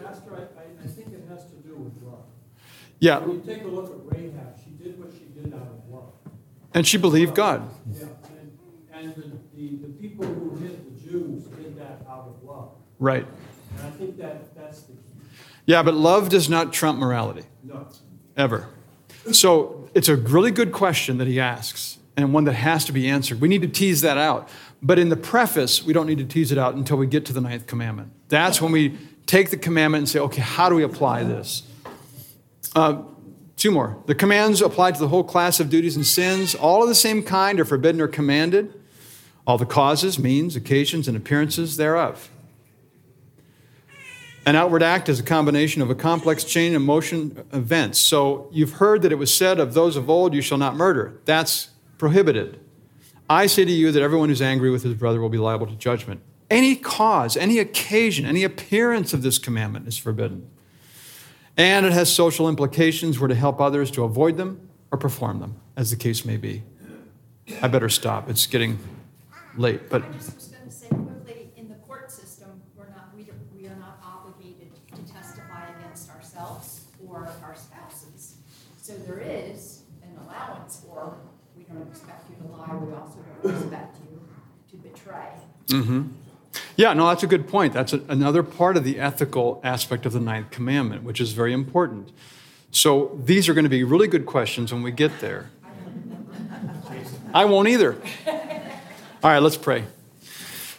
Pastor, 0.02 0.32
I, 0.36 0.38
I, 0.38 0.86
I 0.86 0.88
think 0.88 1.10
it 1.14 1.26
has 1.30 1.44
to 1.46 1.56
do 1.68 1.76
with 1.76 2.02
love. 2.02 2.24
Yeah, 3.00 3.18
When 3.20 3.36
you 3.38 3.44
take 3.46 3.64
a 3.64 3.68
look 3.68 3.92
at 3.92 3.98
Rahab, 4.18 4.56
she 4.64 4.70
did 4.82 4.98
what 4.98 5.12
she 5.12 5.26
did 5.38 5.54
out 5.54 5.60
of 5.62 5.90
love. 5.90 6.14
and 6.74 6.88
she 6.88 6.98
believed 6.98 7.36
God. 7.36 7.70
Yeah, 7.94 8.06
and, 8.94 8.94
and 8.94 9.16
the, 9.16 9.24
the, 9.56 9.68
the 9.88 9.94
people 9.94 10.26
who 10.26 10.56
hid 10.58 10.86
the 10.86 10.92
Jews 11.10 11.44
did 11.46 11.78
that 11.78 12.02
out 12.10 12.28
of 12.28 12.44
love. 12.44 12.72
Right. 13.02 13.26
And 13.80 13.88
I 13.88 13.90
think 13.90 14.18
that, 14.20 14.56
that's 14.56 14.84
the 14.84 14.94
key. 14.94 15.00
Yeah, 15.66 15.82
but 15.82 15.96
love 15.96 16.30
does 16.30 16.48
not 16.48 16.72
trump 16.72 17.00
morality, 17.00 17.44
No. 17.64 17.88
ever. 18.38 18.70
So 19.32 19.90
it's 19.96 20.08
a 20.08 20.16
really 20.16 20.52
good 20.52 20.72
question 20.72 21.18
that 21.18 21.28
he 21.28 21.40
asks, 21.40 21.98
and 22.16 22.32
one 22.32 22.44
that 22.44 22.54
has 22.54 22.86
to 22.86 22.92
be 22.92 23.10
answered. 23.10 23.42
We 23.42 23.48
need 23.48 23.64
to 23.64 23.68
tease 23.68 24.02
that 24.02 24.18
out. 24.18 24.48
But 24.84 25.00
in 25.00 25.10
the 25.10 25.18
preface, 25.18 25.84
we 25.84 25.94
don't 25.94 26.06
need 26.06 26.20
to 26.20 26.26
tease 26.26 26.52
it 26.52 26.58
out 26.60 26.76
until 26.76 26.98
we 26.98 27.08
get 27.08 27.26
to 27.26 27.34
the 27.34 27.42
ninth 27.42 27.66
commandment. 27.66 28.12
That's 28.30 28.62
when 28.62 28.72
we 28.72 28.98
take 29.26 29.50
the 29.50 29.58
commandment 29.58 30.02
and 30.04 30.10
say, 30.10 30.20
okay, 30.20 30.42
how 30.42 30.70
do 30.70 30.76
we 30.76 30.84
apply 30.84 31.24
this? 31.24 31.64
Uh, 32.76 33.02
two 33.58 33.72
more. 33.72 33.98
The 34.06 34.16
commands 34.16 34.62
apply 34.62 34.92
to 34.92 35.00
the 35.00 35.08
whole 35.08 35.24
class 35.24 35.60
of 35.60 35.70
duties 35.72 35.96
and 35.96 36.06
sins. 36.06 36.54
All 36.54 36.84
of 36.84 36.90
the 36.90 36.96
same 36.96 37.24
kind 37.24 37.60
are 37.60 37.66
forbidden 37.66 38.00
or 38.00 38.08
commanded. 38.08 38.74
All 39.48 39.58
the 39.58 39.66
causes, 39.66 40.20
means, 40.20 40.56
occasions, 40.56 41.08
and 41.08 41.18
appearances 41.18 41.78
thereof. 41.78 42.30
An 44.46 44.56
outward 44.56 44.82
act 44.82 45.08
is 45.08 45.20
a 45.20 45.24
combination 45.24 45.82
of 45.84 45.90
a 45.92 45.96
complex 45.96 46.44
chain 46.44 46.76
of 46.76 46.82
motion 46.82 47.46
events. 47.54 48.00
So 48.00 48.50
you've 48.52 48.74
heard 48.74 49.04
that 49.04 49.12
it 49.12 49.16
was 49.16 49.34
said 49.34 49.60
of 49.60 49.74
those 49.76 49.96
of 49.96 50.10
old, 50.10 50.34
you 50.34 50.42
shall 50.42 50.58
not 50.58 50.76
murder. 50.76 51.20
That's 51.26 51.70
prohibited. 52.00 52.60
I 53.30 53.46
say 53.46 53.66
to 53.66 53.72
you 53.72 53.92
that 53.92 54.02
everyone 54.02 54.30
who's 54.30 54.42
angry 54.42 54.72
with 54.72 54.84
his 54.84 54.96
brother 54.96 55.22
will 55.22 55.30
be 55.30 55.38
liable 55.38 55.68
to 55.68 55.76
judgment. 55.76 56.22
Any 56.50 56.76
cause, 56.76 57.38
any 57.38 57.60
occasion, 57.60 58.26
any 58.26 58.44
appearance 58.44 59.14
of 59.14 59.22
this 59.22 59.38
commandment 59.38 59.88
is 59.88 59.98
forbidden. 59.98 60.50
And 61.56 61.86
it 61.86 61.94
has 61.94 62.12
social 62.12 62.50
implications. 62.50 63.20
We're 63.20 63.28
to 63.28 63.36
help 63.36 63.62
others 63.62 63.92
to 63.92 64.04
avoid 64.04 64.38
them 64.38 64.70
or 64.92 64.98
perform 64.98 65.40
them, 65.40 65.56
as 65.78 65.92
the 65.92 65.96
case 65.96 66.26
may 66.26 66.38
be. 66.38 66.64
I 67.62 67.68
better 67.68 67.90
stop. 67.90 68.30
It's 68.30 68.48
getting 68.48 68.80
late. 69.56 69.90
But 69.90 70.04
I 70.04 70.10
just 70.10 70.36
was 70.36 70.48
going 70.48 70.66
to 70.66 70.72
say 70.72 70.88
quickly, 70.88 71.52
in 71.56 71.70
the 71.70 71.76
court 71.76 72.10
system, 72.12 72.62
we're 72.76 72.90
not, 72.90 73.16
we, 73.16 73.24
don't- 73.24 73.38
we 73.56 73.68
are 73.68 73.76
not 73.76 74.00
obligated 74.04 74.72
to 74.96 75.14
testify 75.14 75.68
against 75.80 76.10
ourselves 76.10 76.86
or 77.08 77.30
our 77.44 77.56
spouses. 77.56 78.36
So 78.82 78.94
there 79.08 79.20
is 79.20 79.84
an 80.04 80.18
allowance 80.26 80.82
for, 80.86 81.18
we 81.58 81.64
don't 81.64 81.88
expect 81.90 82.30
you 82.30 82.36
to 82.46 82.52
lie, 82.52 82.76
we 82.76 82.94
also 82.94 83.20
don't 83.44 83.56
expect 83.56 83.98
you 84.10 84.22
to 84.72 84.78
betray. 85.72 86.04
Yeah, 86.76 86.94
no, 86.94 87.08
that's 87.08 87.24
a 87.24 87.28
good 87.28 87.48
point. 87.48 87.74
That's 87.74 87.94
a, 87.94 88.02
another 88.10 88.44
part 88.44 88.78
of 88.78 88.84
the 88.84 89.00
ethical 89.00 89.62
aspect 89.64 90.06
of 90.06 90.14
the 90.14 90.20
ninth 90.20 90.52
commandment, 90.52 91.04
which 91.04 91.22
is 91.22 91.32
very 91.32 91.54
important. 91.54 92.12
So 92.72 93.20
these 93.24 93.50
are 93.50 93.54
going 93.54 93.66
to 93.66 93.70
be 93.70 93.84
really 93.84 94.08
good 94.08 94.26
questions 94.26 94.74
when 94.74 94.84
we 94.84 94.92
get 94.92 95.20
there. 95.20 95.50
I 97.34 97.46
won't 97.46 97.68
either. 97.68 97.96
All 99.24 99.30
right, 99.30 99.40
let's 99.40 99.58
pray. 99.58 99.86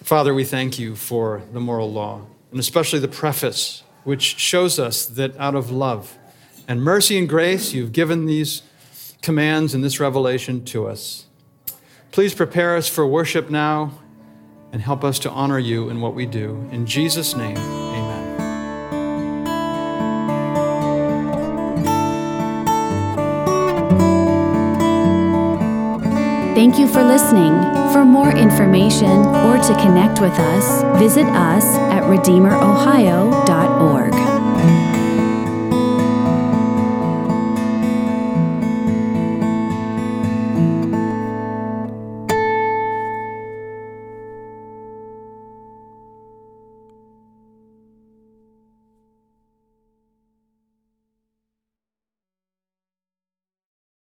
Father, 0.03 0.35
we 0.35 0.45
thank 0.45 0.79
you 0.79 0.97
for 0.97 1.43
the 1.53 1.61
moral 1.61 1.91
law, 1.91 2.27
and 2.51 2.61
especially 2.61 2.99
the 2.99 3.09
preface, 3.09 3.83
which 4.05 4.37
shows 4.39 4.79
us 4.79 5.07
that 5.07 5.37
out 5.39 5.55
of 5.55 5.71
love 5.71 6.19
and 6.69 6.83
mercy 6.83 7.19
and 7.19 7.29
grace, 7.29 7.73
you've 7.73 7.93
given 7.93 8.27
these 8.27 8.63
commands 9.23 9.75
and 9.75 9.83
this 9.83 10.01
revelation 10.01 10.65
to 10.67 10.87
us. 10.87 11.27
Please 12.11 12.35
prepare 12.35 12.77
us 12.77 12.89
for 12.89 13.07
worship 13.07 13.49
now 13.49 13.93
and 14.73 14.83
help 14.83 15.05
us 15.05 15.19
to 15.21 15.31
honor 15.31 15.59
you 15.59 15.89
in 15.91 16.01
what 16.01 16.15
we 16.15 16.25
do. 16.27 16.69
In 16.73 16.87
Jesus' 16.87 17.37
name, 17.37 17.59
amen. 17.59 18.23
Thank 26.55 26.79
you 26.79 26.89
for 26.89 27.03
listening. 27.03 27.53
For 27.93 28.05
more 28.05 28.31
information 28.31 29.27
or 29.27 29.59
to 29.59 29.75
connect 29.83 30.21
with 30.21 30.33
us, 30.33 30.83
visit 30.99 31.27
us 31.27 31.65
at 31.93 32.03
redeemerohio.org. 32.05 34.32